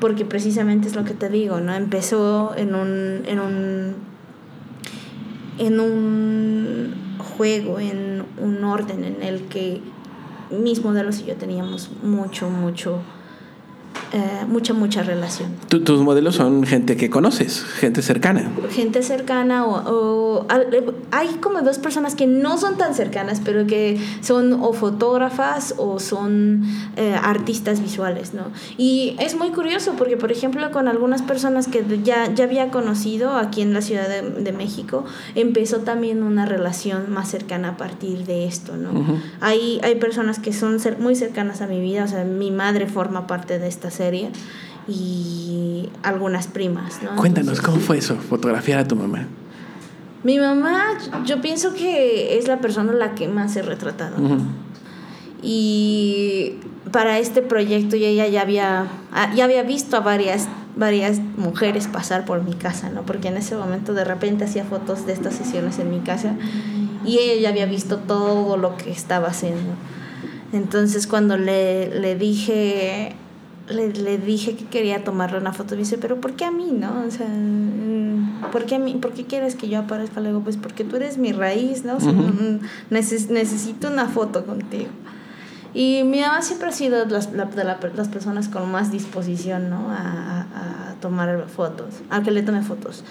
Porque 0.00 0.24
precisamente 0.24 0.88
es 0.88 0.96
lo 0.96 1.04
que 1.04 1.14
te 1.14 1.28
digo, 1.28 1.60
¿no? 1.60 1.74
Empezó 1.74 2.54
en 2.56 2.74
un, 2.74 3.22
en 3.26 3.40
un, 3.40 3.94
en 5.58 5.80
un 5.80 6.94
juego, 7.36 7.80
en 7.80 8.24
un 8.40 8.64
orden 8.64 9.04
en 9.04 9.22
el 9.22 9.42
que 9.48 9.80
mis 10.50 10.84
modelos 10.84 11.20
y 11.20 11.24
yo 11.24 11.36
teníamos 11.36 11.90
mucho, 12.02 12.50
mucho 12.50 13.00
eh, 14.14 14.44
mucha, 14.46 14.74
mucha 14.74 15.02
relación. 15.02 15.48
¿Tus 15.68 16.00
modelos 16.00 16.36
son 16.36 16.62
gente 16.62 16.96
que 16.96 17.10
conoces, 17.10 17.64
gente 17.64 18.00
cercana? 18.00 18.48
Gente 18.70 19.02
cercana 19.02 19.66
o, 19.66 20.46
eh, 20.72 20.86
hay 21.10 21.26
como 21.40 21.62
dos 21.62 21.78
personas 21.78 22.14
que 22.14 22.28
no 22.28 22.56
son 22.56 22.78
tan 22.78 22.94
cercanas, 22.94 23.42
pero 23.44 23.66
que 23.66 24.00
son 24.20 24.52
o 24.52 24.72
fotógrafas 24.72 25.74
o 25.78 25.98
son 25.98 26.62
eh, 26.96 27.16
artistas 27.20 27.80
visuales, 27.82 28.34
¿no? 28.34 28.44
Y 28.78 29.16
es 29.18 29.36
muy 29.36 29.48
curioso 29.48 29.94
porque, 29.98 30.16
por 30.16 30.30
ejemplo, 30.30 30.70
con 30.70 30.86
algunas 30.86 31.22
personas 31.22 31.66
que 31.66 31.84
ya, 32.04 32.32
ya 32.32 32.44
había 32.44 32.70
conocido 32.70 33.32
aquí 33.32 33.62
en 33.62 33.74
la 33.74 33.82
Ciudad 33.82 34.08
de, 34.08 34.52
México, 34.52 35.04
empezó 35.34 35.78
también 35.78 36.22
una 36.22 36.46
relación 36.46 37.10
más 37.10 37.28
cercana 37.28 37.70
a 37.70 37.76
partir 37.76 38.26
de 38.26 38.46
esto, 38.46 38.76
¿no? 38.76 38.90
hay, 39.40 39.80
hay 39.82 39.96
personas 39.96 40.38
que 40.38 40.52
son 40.52 40.78
muy 41.00 41.16
cercanas 41.16 41.60
a 41.62 41.66
mi 41.66 41.80
vida, 41.80 42.04
o 42.04 42.08
sea, 42.08 42.22
mi 42.22 42.52
madre 42.52 42.86
forma 42.86 43.26
parte 43.26 43.58
de 43.58 43.66
esta 43.66 43.90
serie 43.90 44.03
y 44.88 45.88
algunas 46.02 46.46
primas. 46.46 47.02
¿no? 47.02 47.16
Cuéntanos, 47.16 47.60
¿cómo 47.60 47.78
fue 47.78 47.98
eso, 47.98 48.16
fotografiar 48.16 48.80
a 48.80 48.88
tu 48.88 48.96
mamá? 48.96 49.26
Mi 50.22 50.38
mamá, 50.38 50.84
yo 51.26 51.40
pienso 51.40 51.74
que 51.74 52.38
es 52.38 52.48
la 52.48 52.58
persona 52.58 52.92
la 52.92 53.14
que 53.14 53.28
más 53.28 53.56
he 53.56 53.62
retratado. 53.62 54.16
Y 55.42 56.54
para 56.90 57.18
este 57.18 57.42
proyecto 57.42 57.96
ella 57.96 58.26
ya 58.26 58.40
había, 58.40 58.86
ah, 59.12 59.30
ya 59.34 59.44
había 59.44 59.62
visto 59.62 59.98
a 59.98 60.00
varias, 60.00 60.48
varias 60.76 61.18
mujeres 61.36 61.88
pasar 61.88 62.24
por 62.24 62.42
mi 62.42 62.54
casa, 62.54 62.88
¿no? 62.88 63.02
Porque 63.02 63.28
en 63.28 63.36
ese 63.36 63.54
momento 63.54 63.92
de 63.92 64.04
repente 64.04 64.44
hacía 64.44 64.64
fotos 64.64 65.04
de 65.04 65.12
estas 65.12 65.34
sesiones 65.34 65.78
en 65.78 65.90
mi 65.90 66.00
casa 66.00 66.36
y 67.04 67.18
ella 67.18 67.42
ya 67.42 67.48
había 67.50 67.66
visto 67.66 67.98
todo 67.98 68.56
lo 68.56 68.78
que 68.78 68.90
estaba 68.90 69.28
haciendo. 69.28 69.74
Entonces 70.54 71.06
cuando 71.06 71.36
le, 71.36 72.00
le 72.00 72.16
dije 72.16 73.14
le, 73.68 73.92
le, 73.92 74.18
dije 74.18 74.56
que 74.56 74.66
quería 74.66 75.04
tomarle 75.04 75.38
una 75.38 75.52
foto. 75.52 75.74
Y 75.74 75.78
dice, 75.78 75.98
pero 75.98 76.20
¿por 76.20 76.34
qué 76.34 76.44
a 76.44 76.50
mí, 76.50 76.72
no? 76.72 77.04
O 77.06 77.10
sea, 77.10 77.26
mm, 77.28 78.50
¿por 78.52 78.66
qué, 78.66 78.76
a 78.76 78.78
mí, 78.78 78.94
¿por 78.94 79.12
qué 79.12 79.24
quieres 79.24 79.54
que 79.54 79.68
yo 79.68 79.78
aparezca? 79.80 80.20
luego 80.20 80.40
pues 80.40 80.56
porque 80.56 80.84
tú 80.84 80.96
eres 80.96 81.18
mi 81.18 81.32
raíz, 81.32 81.84
¿no? 81.84 81.98
necesito 82.90 83.88
una 83.88 84.06
foto 84.06 84.44
contigo. 84.44 84.90
Y 85.72 86.02
mi 86.04 86.20
mamá 86.20 86.40
siempre 86.42 86.68
ha 86.68 86.72
sido 86.72 87.04
las, 87.06 87.32
la, 87.32 87.46
de 87.46 87.64
las 87.64 88.08
personas 88.08 88.48
con 88.48 88.70
más 88.70 88.92
disposición, 88.92 89.70
¿no? 89.70 89.90
A, 89.90 90.42
a, 90.42 90.94
tomar 91.00 91.48
fotos, 91.48 91.88
a 92.10 92.22
que 92.22 92.30
le 92.30 92.42
tome 92.42 92.62
fotos. 92.62 93.04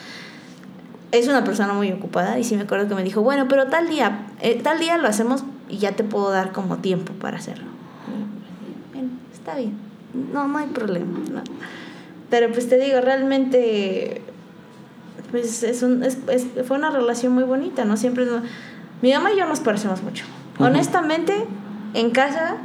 Es 1.12 1.28
una 1.28 1.44
persona 1.44 1.74
muy 1.74 1.92
ocupada 1.92 2.40
y 2.40 2.44
sí 2.44 2.56
me 2.56 2.64
acuerdo 2.64 2.88
que 2.88 2.96
me 2.96 3.04
dijo, 3.04 3.22
bueno, 3.22 3.48
pero 3.48 3.68
tal 3.68 3.88
día, 3.88 4.28
eh, 4.42 4.60
tal 4.64 4.80
día 4.80 4.98
lo 4.98 5.08
hacemos 5.08 5.44
y 5.70 5.78
ya 5.78 5.92
te 5.92 6.04
puedo 6.04 6.32
dar 6.32 6.54
como 6.54 6.78
tiempo 6.78 7.14
para 7.14 7.38
hacerlo. 7.38 7.66
Bien, 8.94 9.12
está 9.32 9.56
bien 9.56 9.93
no, 10.14 10.48
no 10.48 10.58
hay 10.58 10.68
problema. 10.68 11.20
¿no? 11.32 11.42
Pero 12.30 12.52
pues 12.52 12.68
te 12.68 12.78
digo, 12.80 13.02
realmente, 13.02 14.22
pues 15.32 15.64
es 15.64 15.84
un, 15.84 16.04
es, 16.04 16.18
fue 16.66 16.78
una 16.78 16.90
relación 16.90 17.34
muy 17.34 17.44
bonita, 17.44 17.86
¿no? 17.86 17.98
Siempre, 17.98 18.26
mi 19.02 19.14
mamá 19.14 19.32
y 19.32 19.38
yo 19.38 19.46
nos 19.46 19.60
parecemos 19.60 20.02
mucho. 20.02 20.26
Honestamente, 20.60 21.34
en 21.94 22.12
casa 22.12 22.58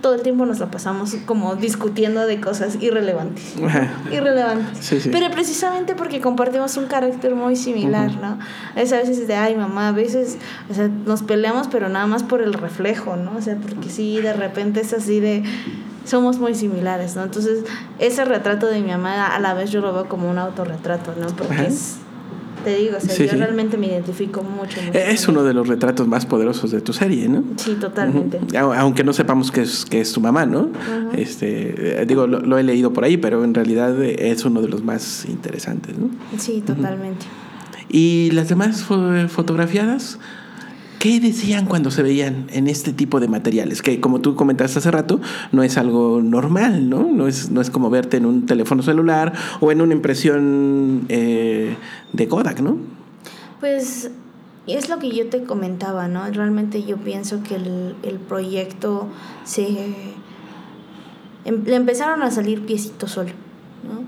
todo 0.00 0.14
el 0.14 0.22
tiempo 0.22 0.46
nos 0.46 0.60
la 0.60 0.70
pasamos 0.70 1.16
como 1.26 1.56
discutiendo 1.56 2.26
de 2.26 2.40
cosas 2.40 2.78
irrelevantes. 2.80 3.54
irrelevantes. 4.12 5.08
Pero 5.10 5.30
precisamente 5.30 5.94
porque 5.94 6.20
compartimos 6.20 6.76
un 6.76 6.86
carácter 6.86 7.34
muy 7.34 7.56
similar, 7.56 8.14
¿no? 8.16 8.38
Es 8.76 8.92
a 8.92 8.98
veces 8.98 9.26
de, 9.26 9.34
ay, 9.34 9.56
mamá, 9.56 9.88
a 9.88 9.92
veces, 9.92 10.38
o 10.70 10.74
sea, 10.74 10.88
nos 10.88 11.22
peleamos, 11.22 11.68
pero 11.68 11.88
nada 11.88 12.06
más 12.06 12.22
por 12.22 12.40
el 12.40 12.52
reflejo, 12.52 13.16
¿no? 13.16 13.36
O 13.36 13.42
sea, 13.42 13.56
porque 13.56 13.88
sí, 13.88 14.20
de 14.20 14.32
repente 14.32 14.80
es 14.80 14.92
así 14.92 15.18
de, 15.18 15.42
somos 16.06 16.38
muy 16.38 16.54
similares, 16.54 17.16
¿no? 17.16 17.24
Entonces, 17.24 17.64
ese 17.98 18.24
retrato 18.24 18.66
de 18.66 18.80
mi 18.80 18.88
mamá 18.88 19.26
a 19.26 19.40
la 19.40 19.54
vez 19.54 19.70
yo 19.70 19.80
lo 19.80 19.92
veo 19.92 20.08
como 20.08 20.30
un 20.30 20.38
autorretrato, 20.38 21.14
¿no? 21.20 21.26
Porque 21.28 21.66
es, 21.66 21.96
te 22.64 22.76
digo, 22.76 22.96
o 22.96 23.00
sea, 23.00 23.26
yo 23.26 23.32
realmente 23.36 23.76
me 23.76 23.88
identifico 23.88 24.42
mucho. 24.42 24.80
es 24.92 25.28
uno 25.28 25.42
de 25.42 25.52
los 25.52 25.68
retratos 25.68 26.06
más 26.06 26.24
poderosos 26.26 26.70
de 26.70 26.80
tu 26.80 26.92
serie, 26.92 27.28
¿no? 27.28 27.44
Sí, 27.56 27.74
totalmente. 27.74 28.40
Aunque 28.56 29.04
no 29.04 29.12
sepamos 29.12 29.50
que 29.50 29.62
es, 29.62 29.84
que 29.84 30.00
es 30.00 30.12
tu 30.12 30.20
mamá, 30.20 30.46
¿no? 30.46 30.70
este, 31.16 32.00
eh, 32.02 32.06
digo, 32.06 32.26
lo, 32.26 32.58
he 32.58 32.62
leído 32.62 32.92
por 32.92 33.04
ahí, 33.04 33.16
pero 33.16 33.44
en 33.44 33.54
realidad 33.54 34.00
es 34.02 34.44
uno 34.44 34.62
de 34.62 34.68
los 34.68 34.82
más 34.82 35.26
interesantes, 35.26 35.98
¿no? 35.98 36.10
Sí, 36.38 36.62
totalmente. 36.64 37.26
¿Y 37.88 38.30
las 38.32 38.48
demás 38.48 38.82
fotografiadas? 38.82 40.18
¿Qué 41.06 41.20
decían 41.20 41.66
cuando 41.66 41.92
se 41.92 42.02
veían 42.02 42.48
en 42.52 42.66
este 42.66 42.92
tipo 42.92 43.20
de 43.20 43.28
materiales? 43.28 43.80
Que 43.80 44.00
como 44.00 44.20
tú 44.20 44.34
comentaste 44.34 44.80
hace 44.80 44.90
rato, 44.90 45.20
no 45.52 45.62
es 45.62 45.78
algo 45.78 46.20
normal, 46.20 46.90
¿no? 46.90 47.04
No 47.04 47.28
es, 47.28 47.48
no 47.52 47.60
es 47.60 47.70
como 47.70 47.90
verte 47.90 48.16
en 48.16 48.26
un 48.26 48.44
teléfono 48.44 48.82
celular 48.82 49.32
o 49.60 49.70
en 49.70 49.82
una 49.82 49.94
impresión 49.94 51.06
eh, 51.08 51.76
de 52.12 52.26
Kodak, 52.26 52.58
¿no? 52.58 52.78
Pues 53.60 54.10
es 54.66 54.88
lo 54.88 54.98
que 54.98 55.14
yo 55.14 55.28
te 55.28 55.44
comentaba, 55.44 56.08
¿no? 56.08 56.28
Realmente 56.28 56.82
yo 56.82 56.96
pienso 56.96 57.40
que 57.44 57.54
el, 57.54 57.94
el 58.02 58.16
proyecto 58.16 59.06
se... 59.44 59.94
Em, 61.44 61.62
le 61.64 61.76
empezaron 61.76 62.24
a 62.24 62.32
salir 62.32 62.66
piecitos 62.66 63.12
solo, 63.12 63.30
¿no? 63.84 64.02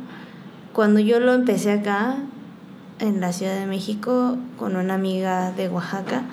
Cuando 0.73 0.99
yo 0.99 1.21
lo 1.21 1.33
empecé 1.33 1.71
acá, 1.71 2.17
en 2.99 3.21
la 3.21 3.33
Ciudad 3.33 3.57
de 3.57 3.67
México, 3.67 4.37
con 4.59 4.75
una 4.75 4.95
amiga 4.95 5.53
de 5.53 5.69
Oaxaca, 5.69 6.25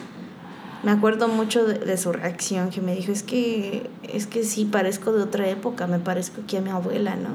me 0.85 0.91
acuerdo 0.91 1.27
mucho 1.27 1.65
de, 1.65 1.97
su 1.97 2.13
reacción, 2.13 2.69
que 2.69 2.79
me 2.79 2.95
dijo, 2.95 3.11
es 3.11 3.23
que, 3.23 3.89
es 4.03 4.27
que 4.27 4.43
sí, 4.43 4.65
parezco 4.65 5.11
de 5.11 5.23
otra 5.23 5.49
época, 5.49 5.87
me 5.87 5.99
parezco 5.99 6.41
aquí 6.43 6.57
a 6.57 6.61
mi 6.61 6.69
abuela, 6.69 7.15
¿no? 7.15 7.29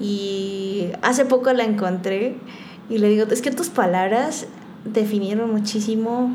Y 0.00 0.88
hace 1.02 1.24
poco 1.24 1.52
la 1.52 1.64
encontré 1.64 2.36
y 2.88 2.98
le 2.98 3.08
digo, 3.10 3.26
es 3.30 3.42
que 3.42 3.50
tus 3.50 3.68
palabras 3.68 4.46
definieron 4.84 5.50
muchísimo 5.50 6.34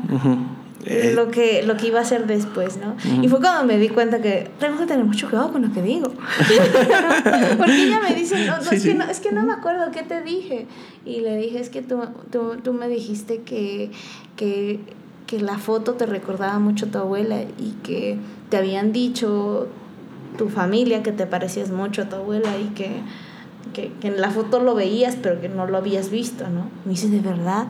Eh. 0.86 1.12
lo, 1.14 1.30
que, 1.30 1.62
lo 1.62 1.76
que 1.76 1.86
iba 1.86 1.98
a 1.98 2.02
hacer 2.02 2.26
después, 2.26 2.76
¿no? 2.76 2.94
Y 3.22 3.28
fue 3.28 3.40
cuando 3.40 3.64
me 3.64 3.78
di 3.78 3.88
cuenta 3.88 4.20
que 4.20 4.50
tengo 4.58 4.78
que 4.78 4.86
tener 4.86 5.04
mucho 5.04 5.30
cuidado 5.30 5.50
con 5.50 5.62
lo 5.62 5.72
que 5.72 5.80
digo. 5.80 6.08
Porque 7.58 7.84
ella 7.84 8.00
me 8.06 8.14
dice, 8.14 8.46
no, 8.46 8.58
no, 8.58 8.62
Sí, 8.62 8.76
es, 8.76 8.82
sí. 8.82 8.88
Que 8.88 8.94
no, 8.94 9.04
es 9.04 9.20
que 9.20 9.32
no 9.32 9.44
me 9.44 9.54
acuerdo 9.54 9.90
qué 9.92 10.02
te 10.02 10.20
dije. 10.22 10.66
Y 11.06 11.20
le 11.20 11.38
dije, 11.38 11.58
es 11.58 11.70
que 11.70 11.80
tú, 11.80 12.00
tú, 12.30 12.56
tú 12.62 12.74
me 12.74 12.88
dijiste 12.88 13.40
que, 13.42 13.90
que, 14.36 14.80
que 15.26 15.40
la 15.40 15.58
foto 15.58 15.94
te 15.94 16.06
recordaba 16.06 16.58
mucho 16.58 16.86
a 16.86 16.88
tu 16.90 16.98
abuela 16.98 17.42
y 17.42 17.72
que 17.82 18.18
te 18.50 18.56
habían 18.58 18.92
dicho 18.92 19.68
tu 20.36 20.48
familia 20.48 21.02
que 21.02 21.12
te 21.12 21.26
parecías 21.26 21.70
mucho 21.70 22.02
a 22.02 22.08
tu 22.08 22.16
abuela 22.16 22.58
y 22.58 22.68
que, 22.74 22.90
que, 23.72 23.92
que 24.00 24.08
en 24.08 24.20
la 24.20 24.30
foto 24.30 24.60
lo 24.60 24.74
veías 24.74 25.16
pero 25.22 25.40
que 25.40 25.48
no 25.48 25.66
lo 25.66 25.78
habías 25.78 26.10
visto, 26.10 26.48
¿no? 26.50 26.68
Me 26.84 26.90
dice, 26.92 27.08
¿de 27.08 27.20
verdad? 27.20 27.66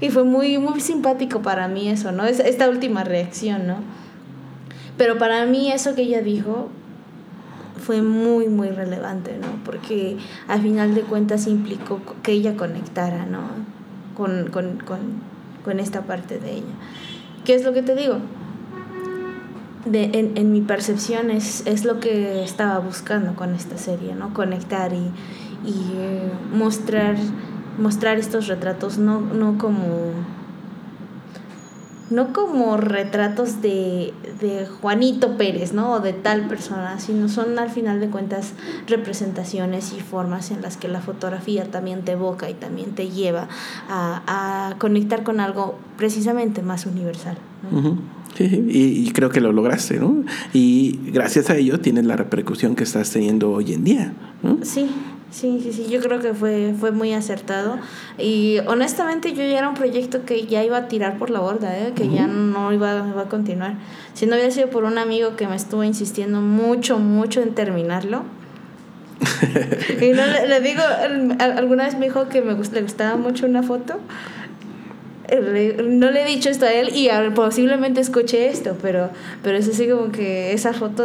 Y 0.00 0.08
fue 0.10 0.24
muy, 0.24 0.58
muy 0.58 0.80
simpático 0.80 1.42
para 1.42 1.68
mí 1.68 1.88
eso, 1.88 2.10
¿no? 2.10 2.24
Es- 2.24 2.40
Esta 2.40 2.68
última 2.68 3.04
reacción, 3.04 3.66
¿no? 3.66 3.76
Pero 4.96 5.18
para 5.18 5.44
mí 5.46 5.70
eso 5.70 5.94
que 5.94 6.02
ella 6.02 6.22
dijo 6.22 6.68
fue 7.78 8.02
muy, 8.02 8.48
muy 8.48 8.68
relevante, 8.70 9.36
¿no? 9.40 9.46
Porque 9.64 10.16
al 10.48 10.60
final 10.62 10.94
de 10.94 11.02
cuentas 11.02 11.46
implicó 11.46 12.00
que 12.22 12.32
ella 12.32 12.56
conectara, 12.56 13.26
¿no? 13.26 13.40
Con, 14.16 14.48
con, 14.50 14.78
con, 14.78 14.98
con 15.64 15.80
esta 15.80 16.02
parte 16.02 16.38
de 16.38 16.54
ella. 16.56 16.74
¿Qué 17.44 17.54
es 17.54 17.64
lo 17.64 17.72
que 17.72 17.82
te 17.82 17.94
digo? 17.94 18.18
De, 19.86 20.04
en, 20.04 20.36
en 20.36 20.52
mi 20.52 20.60
percepción 20.60 21.30
es, 21.30 21.66
es 21.66 21.84
lo 21.84 22.00
que 22.00 22.44
estaba 22.44 22.78
buscando 22.80 23.34
con 23.34 23.54
esta 23.54 23.78
serie, 23.78 24.14
¿no? 24.14 24.34
Conectar 24.34 24.92
y, 24.92 25.10
y 25.66 25.92
eh, 25.94 26.30
mostrar, 26.52 27.16
mostrar 27.78 28.18
estos 28.18 28.46
retratos 28.46 28.98
no, 28.98 29.20
no 29.20 29.56
como 29.56 30.12
no 32.10 32.32
como 32.32 32.76
retratos 32.76 33.62
de, 33.62 34.12
de 34.40 34.66
Juanito 34.66 35.36
Pérez, 35.36 35.72
¿no? 35.72 35.94
O 35.94 36.00
de 36.00 36.12
tal 36.12 36.48
persona, 36.48 36.98
sino 36.98 37.28
son 37.28 37.58
al 37.58 37.70
final 37.70 38.00
de 38.00 38.08
cuentas 38.08 38.52
representaciones 38.86 39.92
y 39.96 40.00
formas 40.00 40.50
en 40.50 40.60
las 40.60 40.76
que 40.76 40.88
la 40.88 41.00
fotografía 41.00 41.64
también 41.70 42.02
te 42.02 42.12
evoca 42.12 42.50
y 42.50 42.54
también 42.54 42.94
te 42.94 43.10
lleva 43.10 43.48
a, 43.88 44.70
a 44.70 44.78
conectar 44.78 45.22
con 45.22 45.40
algo 45.40 45.78
precisamente 45.96 46.62
más 46.62 46.86
universal. 46.86 47.38
¿no? 47.70 47.78
Ujú. 47.78 47.98
Sí, 48.36 48.48
sí, 48.48 48.64
y, 48.68 49.08
y 49.08 49.12
creo 49.12 49.30
que 49.30 49.40
lo 49.40 49.52
lograste, 49.52 49.98
¿no? 49.98 50.24
Y 50.52 51.00
gracias 51.12 51.50
a 51.50 51.56
ello 51.56 51.80
tienes 51.80 52.06
la 52.06 52.16
repercusión 52.16 52.76
que 52.76 52.84
estás 52.84 53.10
teniendo 53.10 53.50
hoy 53.50 53.72
en 53.72 53.84
día, 53.84 54.12
¿no? 54.42 54.58
Sí, 54.62 54.88
sí, 55.30 55.60
sí, 55.62 55.72
sí, 55.72 55.86
yo 55.90 56.00
creo 56.00 56.20
que 56.20 56.34
fue, 56.34 56.74
fue 56.78 56.90
muy 56.90 57.12
acertado. 57.12 57.78
Y 58.18 58.58
honestamente 58.66 59.30
yo 59.32 59.42
ya 59.44 59.58
era 59.58 59.68
un 59.68 59.74
proyecto 59.74 60.24
que 60.24 60.46
ya 60.46 60.62
iba 60.64 60.76
a 60.76 60.88
tirar 60.88 61.18
por 61.18 61.30
la 61.30 61.40
borda, 61.40 61.76
¿eh? 61.78 61.92
que 61.94 62.08
ya 62.08 62.26
no 62.26 62.72
iba, 62.72 63.06
iba 63.08 63.22
a 63.22 63.28
continuar. 63.28 63.74
Si 64.14 64.26
no 64.26 64.34
hubiera 64.34 64.50
sido 64.50 64.68
por 64.70 64.84
un 64.84 64.98
amigo 64.98 65.36
que 65.36 65.46
me 65.46 65.56
estuvo 65.56 65.84
insistiendo 65.84 66.40
mucho, 66.40 66.98
mucho 66.98 67.40
en 67.42 67.54
terminarlo. 67.54 68.22
y 70.00 70.08
no 70.12 70.26
le, 70.26 70.46
le 70.48 70.60
digo, 70.60 70.82
alguna 71.38 71.84
vez 71.84 71.94
me 71.98 72.06
dijo 72.06 72.28
que 72.28 72.40
me 72.42 72.54
gust- 72.54 72.72
le 72.72 72.82
gustaba 72.82 73.16
mucho 73.16 73.46
una 73.46 73.62
foto. 73.62 73.98
Eh, 75.28 75.76
No 75.88 76.10
le 76.10 76.22
he 76.22 76.26
dicho 76.26 76.48
esto 76.50 76.64
a 76.66 76.72
él 76.72 76.90
y 76.94 77.08
posiblemente 77.34 78.00
escuche 78.00 78.48
esto, 78.48 78.76
pero, 78.82 79.10
pero 79.42 79.56
es 79.58 79.68
así 79.68 79.88
como 79.88 80.10
que 80.10 80.52
esa 80.52 80.72
foto 80.72 81.04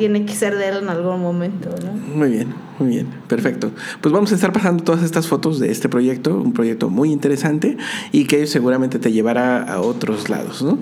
tiene 0.00 0.24
que 0.24 0.34
ser 0.34 0.56
de 0.56 0.68
él 0.70 0.76
en 0.78 0.88
algún 0.88 1.20
momento, 1.20 1.68
¿no? 1.84 1.92
Muy 2.16 2.30
bien, 2.30 2.54
muy 2.78 2.88
bien, 2.88 3.06
perfecto. 3.28 3.70
Pues 4.00 4.12
vamos 4.14 4.32
a 4.32 4.34
estar 4.34 4.50
pasando 4.50 4.82
todas 4.82 5.02
estas 5.02 5.28
fotos 5.28 5.60
de 5.60 5.70
este 5.70 5.90
proyecto, 5.90 6.34
un 6.34 6.54
proyecto 6.54 6.88
muy 6.88 7.12
interesante 7.12 7.76
y 8.10 8.24
que 8.26 8.46
seguramente 8.46 8.98
te 8.98 9.12
llevará 9.12 9.62
a 9.62 9.80
otros 9.82 10.30
lados, 10.30 10.62
¿no? 10.62 10.78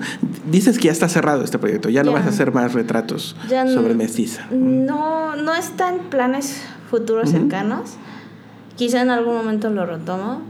Dices 0.49 0.77
que 0.79 0.85
ya 0.85 0.93
está 0.93 1.09
cerrado 1.09 1.43
este 1.43 1.59
proyecto, 1.59 1.89
ya 1.89 2.03
no 2.03 2.11
Ya. 2.11 2.17
vas 2.19 2.27
a 2.27 2.29
hacer 2.29 2.53
más 2.53 2.71
retratos 2.73 3.35
Ya 3.49 3.67
sobre 3.67 3.93
mestiza. 3.93 4.47
No, 4.51 5.35
no 5.35 5.53
está 5.53 5.93
en 5.93 5.99
planes 6.09 6.61
futuros 6.89 7.29
cercanos. 7.29 7.95
Quizá 8.77 9.01
en 9.01 9.09
algún 9.09 9.35
momento 9.35 9.69
lo 9.69 9.85
retomo. 9.85 10.41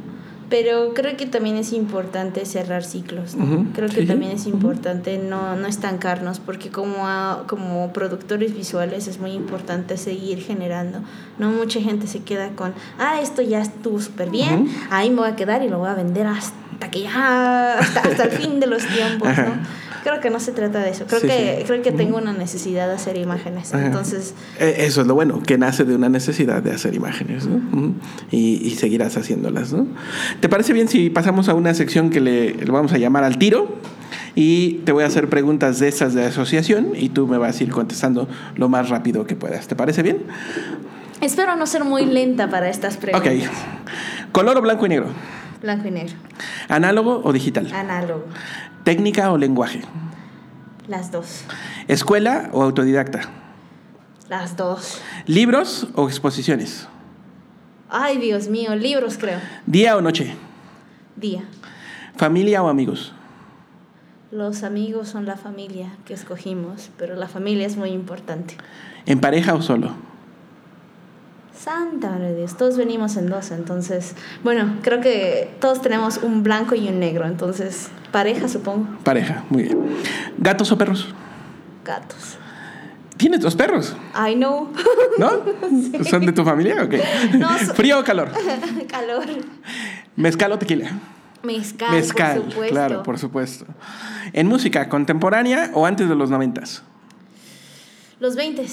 Pero 0.50 0.94
creo 0.96 1.16
que 1.16 1.26
también 1.28 1.58
es 1.58 1.74
importante 1.74 2.44
cerrar 2.46 2.84
ciclos. 2.84 3.36
Creo 3.74 3.88
que 3.88 4.02
sí, 4.02 4.08
también 4.08 4.32
es 4.32 4.48
importante 4.48 5.18
no, 5.20 5.56
no 5.56 5.68
estancarnos, 5.68 6.40
porque 6.40 6.70
como, 6.70 7.08
a- 7.08 7.44
como 7.48 7.94
productores 7.94 8.56
visuales 8.56 9.08
es 9.08 9.20
muy 9.20 9.32
importante 9.32 9.96
seguir 9.98 10.40
generando. 10.42 11.00
No 11.38 11.52
mucha 11.52 11.80
gente 11.82 12.08
se 12.08 12.24
queda 12.24 12.50
con, 12.56 12.74
ah, 12.98 13.20
esto 13.22 13.42
ya 13.44 13.62
estuvo 13.62 14.00
súper 14.02 14.30
bien, 14.32 14.68
ahí 14.90 15.10
me 15.12 15.18
voy 15.18 15.30
a 15.30 15.36
quedar 15.36 15.62
y 15.64 15.70
lo 15.70 15.78
voy 15.78 15.90
a 15.90 15.94
vender 15.94 16.26
hasta 16.28 16.90
que 16.90 17.04
ya, 17.04 17.78
hasta, 17.78 18.00
hasta 18.02 18.24
el 18.24 18.32
fin 18.32 18.60
de 18.60 18.66
los 18.68 18.84
tiempos. 18.88 19.30
¿no? 19.38 19.54
Creo 20.04 20.20
que 20.22 20.30
no 20.30 20.40
se 20.40 20.52
trata 20.52 20.80
de 20.80 20.90
eso. 20.92 21.06
Creo 21.08 21.20
Sí, 21.22 21.28
que, 21.28 21.56
sí. 21.60 21.64
creo 21.66 21.82
que 21.82 21.92
tengo 21.92 22.18
una 22.18 22.34
necesidad 22.34 22.88
de 22.88 22.94
hacer 22.94 23.18
imágenes. 23.18 23.74
Ajá. 23.74 23.86
Entonces, 23.86 24.34
Eh, 24.60 24.76
Eso 24.80 25.02
es 25.02 25.08
lo 25.08 25.16
bueno, 25.16 25.42
que 25.44 25.58
nace 25.58 25.84
de 25.86 25.96
una 25.96 26.10
necesidad 26.10 26.62
de 26.64 26.72
hacer 26.72 26.94
imágenes, 26.96 27.46
¿no? 27.48 27.94
Y, 28.32 28.66
y 28.66 28.72
seguirás 28.76 29.18
haciéndolas, 29.18 29.74
¿no? 29.74 29.88
¿Te 30.40 30.50
parece 30.50 30.74
bien 30.74 30.88
si 30.88 31.10
pasamos 31.10 31.50
a 31.50 31.54
una 31.54 31.74
sección 31.74 32.10
que 32.10 32.22
le, 32.22 32.54
le 32.54 32.72
vamos 32.72 32.94
a 32.94 32.98
llamar 32.98 33.24
al 33.24 33.38
tiro? 33.38 33.76
Y 34.36 34.76
te 34.86 34.92
voy 34.92 35.04
a 35.04 35.08
hacer 35.08 35.28
preguntas 35.28 35.80
de 35.80 35.88
esas 35.88 36.14
de 36.14 36.26
asociación 36.26 36.90
y 36.96 37.10
tú 37.10 37.28
me 37.28 37.38
vas 37.38 37.60
a 37.60 37.64
ir 37.64 37.72
contestando 37.72 38.28
lo 38.56 38.70
más 38.70 38.90
rápido 38.90 39.26
que 39.26 39.36
puedas. 39.36 39.68
¿Te 39.68 39.76
parece 39.76 40.04
bien? 40.04 40.24
espero 41.22 41.56
no 41.58 41.68
ser 41.68 41.84
muy 41.84 42.06
lenta 42.06 42.50
para 42.50 42.70
estas 42.70 42.96
preguntas. 42.96 43.34
Ok. 43.34 44.32
¿Color 44.32 44.58
o 44.58 44.62
blanco 44.62 44.86
y 44.86 44.90
negro? 44.90 45.08
Blanco 45.62 45.88
y 45.90 45.92
negro. 45.92 46.16
¿Análogo 46.70 47.22
o 47.24 47.34
digital? 47.34 47.70
Análogo. 47.74 48.24
¿Técnica 48.84 49.32
o 49.32 49.38
lenguaje? 49.38 49.82
Las 50.88 51.12
dos. 51.12 51.44
¿Escuela 51.88 52.50
o 52.52 52.64
autodidacta? 52.64 53.22
Las 54.28 54.56
dos. 54.58 55.02
¿Libros 55.26 55.88
o 55.96 56.08
exposiciones? 56.08 56.88
Ay, 57.90 58.18
Dios 58.18 58.48
mío, 58.48 58.76
libros 58.76 59.18
creo. 59.18 59.40
¿Día 59.66 59.98
o 59.98 60.02
noche? 60.02 60.36
Día. 61.16 61.44
¿Familia 62.16 62.62
o 62.62 62.70
amigos? 62.70 63.14
Los 64.32 64.64
amigos 64.64 65.10
son 65.10 65.26
la 65.26 65.38
familia 65.38 65.90
que 66.06 66.14
escogimos, 66.14 66.92
pero 66.98 67.16
la 67.16 67.28
familia 67.28 67.66
es 67.66 67.78
muy 67.78 67.90
importante. 67.90 68.58
¿En 69.08 69.20
pareja 69.20 69.56
o 69.56 69.62
solo? 69.62 69.96
Santa 71.64 72.10
madre 72.12 72.30
de 72.32 72.38
Dios, 72.38 72.56
todos 72.58 72.78
venimos 72.78 73.18
en 73.18 73.30
dos, 73.30 73.52
entonces, 73.52 74.16
bueno, 74.44 74.78
creo 74.82 75.02
que 75.02 75.54
todos 75.60 75.82
tenemos 75.82 76.18
un 76.18 76.42
blanco 76.42 76.74
y 76.76 76.88
un 76.88 77.00
negro, 77.00 77.26
entonces, 77.26 77.90
pareja 78.14 78.48
supongo, 78.48 78.88
Pareja, 79.04 79.44
muy 79.50 79.64
bien. 79.64 79.78
¿Gatos 80.38 80.72
o 80.72 80.78
perros? 80.78 81.14
gatos. 81.84 82.38
¿Tienes 83.18 83.42
dos 83.42 83.56
perros? 83.56 83.96
I 84.16 84.36
know. 84.36 84.70
¿No? 85.18 85.32
¿Son 86.10 86.26
de 86.26 86.32
tu 86.32 86.46
familia? 86.46 86.82
Ok. 86.84 86.94
No, 87.38 87.50
so- 87.60 87.74
¿Frío 87.74 88.00
o 88.00 88.04
calor? 88.04 88.32
Calor. 88.88 89.26
¿Mezcal 90.16 90.52
o 90.54 90.60
tequila? 90.60 90.92
Mezcal, 91.44 91.92
Mezcal, 91.92 92.38
por 92.42 92.50
supuesto. 92.52 92.74
claro, 92.74 93.04
por 93.04 93.18
supuesto. 93.20 93.66
¿En 94.32 94.48
música 94.48 94.88
contemporánea 94.88 95.72
o 95.74 95.86
antes 95.86 96.08
de 96.08 96.16
los 96.16 96.30
noventas? 96.30 96.84
Los 98.20 98.36
20. 98.36 98.66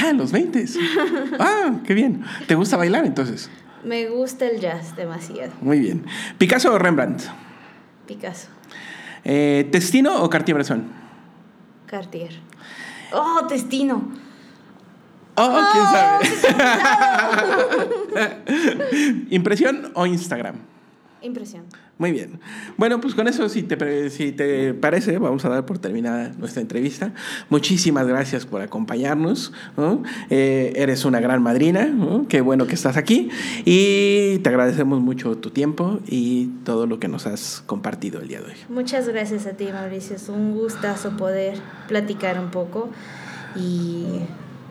Ah, 0.00 0.12
los 0.12 0.32
veintes. 0.32 0.78
Ah, 1.38 1.80
qué 1.84 1.94
bien. 1.94 2.24
¿Te 2.46 2.54
gusta 2.54 2.76
bailar 2.76 3.04
entonces? 3.04 3.50
Me 3.84 4.08
gusta 4.08 4.46
el 4.46 4.60
jazz 4.60 4.96
demasiado. 4.96 5.52
Muy 5.60 5.78
bien. 5.78 6.04
¿Picasso 6.36 6.72
o 6.72 6.78
Rembrandt? 6.78 7.22
Picasso. 8.06 8.48
Eh, 9.24 9.68
¿Testino 9.70 10.22
o 10.22 10.30
Cartier-Bresson? 10.30 10.84
Cartier. 11.86 12.32
Oh, 13.12 13.46
Testino. 13.48 14.08
Oh, 15.36 15.60
quién 15.72 15.84
sabe. 15.84 16.28
¿Impresión 19.30 19.92
o 19.94 20.06
Instagram? 20.06 20.56
Impresión. 21.20 21.64
Muy 21.98 22.12
bien. 22.12 22.38
Bueno, 22.76 23.00
pues 23.00 23.14
con 23.14 23.26
eso, 23.26 23.48
si 23.48 23.64
te, 23.64 24.10
si 24.10 24.30
te 24.30 24.72
parece, 24.72 25.18
vamos 25.18 25.44
a 25.44 25.48
dar 25.48 25.66
por 25.66 25.78
terminada 25.78 26.30
nuestra 26.38 26.62
entrevista. 26.62 27.12
Muchísimas 27.50 28.06
gracias 28.06 28.46
por 28.46 28.62
acompañarnos. 28.62 29.52
¿no? 29.76 30.02
Eh, 30.30 30.72
eres 30.76 31.04
una 31.04 31.20
gran 31.20 31.42
madrina. 31.42 31.86
¿no? 31.86 32.26
Qué 32.28 32.40
bueno 32.40 32.66
que 32.66 32.74
estás 32.74 32.96
aquí. 32.96 33.30
Y 33.64 34.38
te 34.38 34.48
agradecemos 34.48 35.00
mucho 35.00 35.36
tu 35.38 35.50
tiempo 35.50 36.00
y 36.06 36.46
todo 36.64 36.86
lo 36.86 37.00
que 37.00 37.08
nos 37.08 37.26
has 37.26 37.62
compartido 37.66 38.20
el 38.20 38.28
día 38.28 38.40
de 38.40 38.46
hoy. 38.46 38.56
Muchas 38.68 39.08
gracias 39.08 39.46
a 39.46 39.52
ti, 39.52 39.66
Mauricio. 39.72 40.16
Es 40.16 40.28
un 40.28 40.54
gustazo 40.54 41.16
poder 41.16 41.58
platicar 41.88 42.38
un 42.38 42.50
poco 42.50 42.90
y 43.56 44.04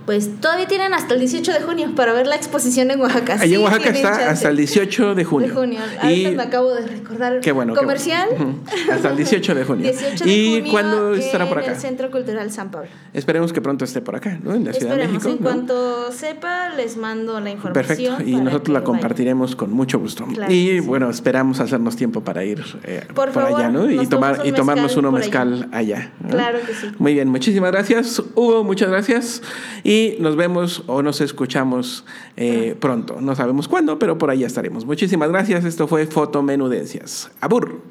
pues 0.07 0.39
todavía 0.39 0.67
tienen 0.67 0.93
hasta 0.93 1.15
el 1.15 1.19
18 1.19 1.51
de 1.51 1.59
junio 1.59 1.91
para 1.93 2.13
ver 2.13 2.27
la 2.27 2.37
exposición 2.37 2.89
en 2.91 3.01
Oaxaca. 3.01 3.35
Ahí 3.41 3.55
en 3.55 3.61
Oaxaca 3.61 3.89
está 3.89 4.29
hasta 4.29 4.47
el 4.47 4.55
18 4.55 5.15
de 5.15 5.25
junio. 5.25 5.49
De 5.49 5.53
junio. 5.53 5.81
y 6.09 6.27
me 6.27 6.43
acabo 6.43 6.73
de 6.73 6.87
recordar. 6.87 7.41
Qué 7.41 7.51
bueno. 7.51 7.75
Comercial. 7.75 8.29
Hasta 8.89 9.09
el 9.09 9.17
18 9.17 9.53
de 9.53 9.65
junio. 9.65 9.83
18 9.83 10.23
de 10.23 10.31
¿Y 10.31 10.55
junio 10.59 10.71
cuándo 10.71 11.13
estará 11.13 11.49
por 11.49 11.57
acá? 11.57 11.67
En 11.67 11.73
el 11.73 11.81
Centro 11.81 12.09
Cultural 12.09 12.49
San 12.51 12.71
Pablo. 12.71 12.87
Esperemos 13.13 13.51
que 13.51 13.61
pronto 13.61 13.83
esté 13.83 13.99
por 13.99 14.15
acá, 14.15 14.39
¿no? 14.41 14.55
En 14.55 14.63
la 14.63 14.71
Ciudad 14.71 14.93
Esperemos. 14.93 15.23
de 15.23 15.29
México. 15.29 15.49
En 15.49 15.57
¿no? 15.57 15.65
cuanto 15.65 16.11
sepa, 16.13 16.69
les 16.69 16.95
mando 16.95 17.41
la 17.41 17.49
información. 17.49 18.15
Perfecto. 18.15 18.23
Y 18.23 18.37
nosotros 18.37 18.73
la 18.73 18.85
compartiremos 18.85 19.57
con 19.57 19.73
mucho 19.73 19.99
gusto. 19.99 20.25
Claro 20.25 20.53
y 20.53 20.69
sí. 20.69 20.79
bueno, 20.79 21.09
esperamos 21.09 21.59
hacernos 21.59 21.97
tiempo 21.97 22.21
para 22.21 22.45
ir 22.45 22.63
eh, 22.85 23.01
Por 23.07 23.33
por, 23.33 23.43
favor, 23.43 23.59
allá, 23.59 23.69
¿no? 23.71 23.91
Y, 23.91 24.07
tomar, 24.07 24.39
y 24.45 24.53
tomarnos 24.53 24.95
uno 24.95 25.11
mezcal 25.11 25.67
allá. 25.73 26.13
¿no? 26.21 26.29
Claro 26.29 26.59
que 26.65 26.73
sí. 26.73 26.87
Muy 26.97 27.13
bien, 27.13 27.27
muchísimas 27.27 27.73
gracias. 27.73 28.23
Hugo, 28.35 28.63
muchas 28.63 28.87
gracias. 28.87 29.41
Y 29.83 29.96
nos 30.19 30.35
vemos 30.35 30.83
o 30.87 31.01
nos 31.01 31.21
escuchamos 31.21 32.05
eh, 32.35 32.75
pronto. 32.79 33.21
No 33.21 33.35
sabemos 33.35 33.67
cuándo, 33.67 33.97
pero 33.99 34.17
por 34.17 34.29
ahí 34.29 34.43
estaremos. 34.43 34.85
Muchísimas 34.85 35.29
gracias. 35.29 35.65
Esto 35.65 35.87
fue 35.87 36.05
Fotomenudencias. 36.05 37.31
Abur. 37.41 37.86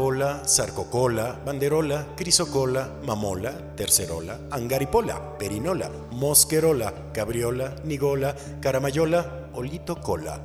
Amapola, 0.00 0.40
Sarcocola, 0.46 1.38
Banderola, 1.44 2.06
Crisocola, 2.16 2.88
Mamola, 3.04 3.52
Tercerola, 3.76 4.38
Angaripola, 4.50 5.36
Perinola, 5.38 5.90
Mosquerola, 6.12 7.12
Cabriola, 7.12 7.74
Nigola, 7.84 8.34
Caramayola, 8.62 9.50
Olito 9.52 10.00
Cola. 10.00 10.40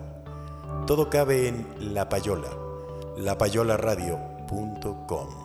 Todo 0.85 1.09
cabe 1.09 1.47
en 1.47 1.65
La 1.79 2.09
Payola, 2.09 2.49
lapayolaradio.com. 3.17 5.44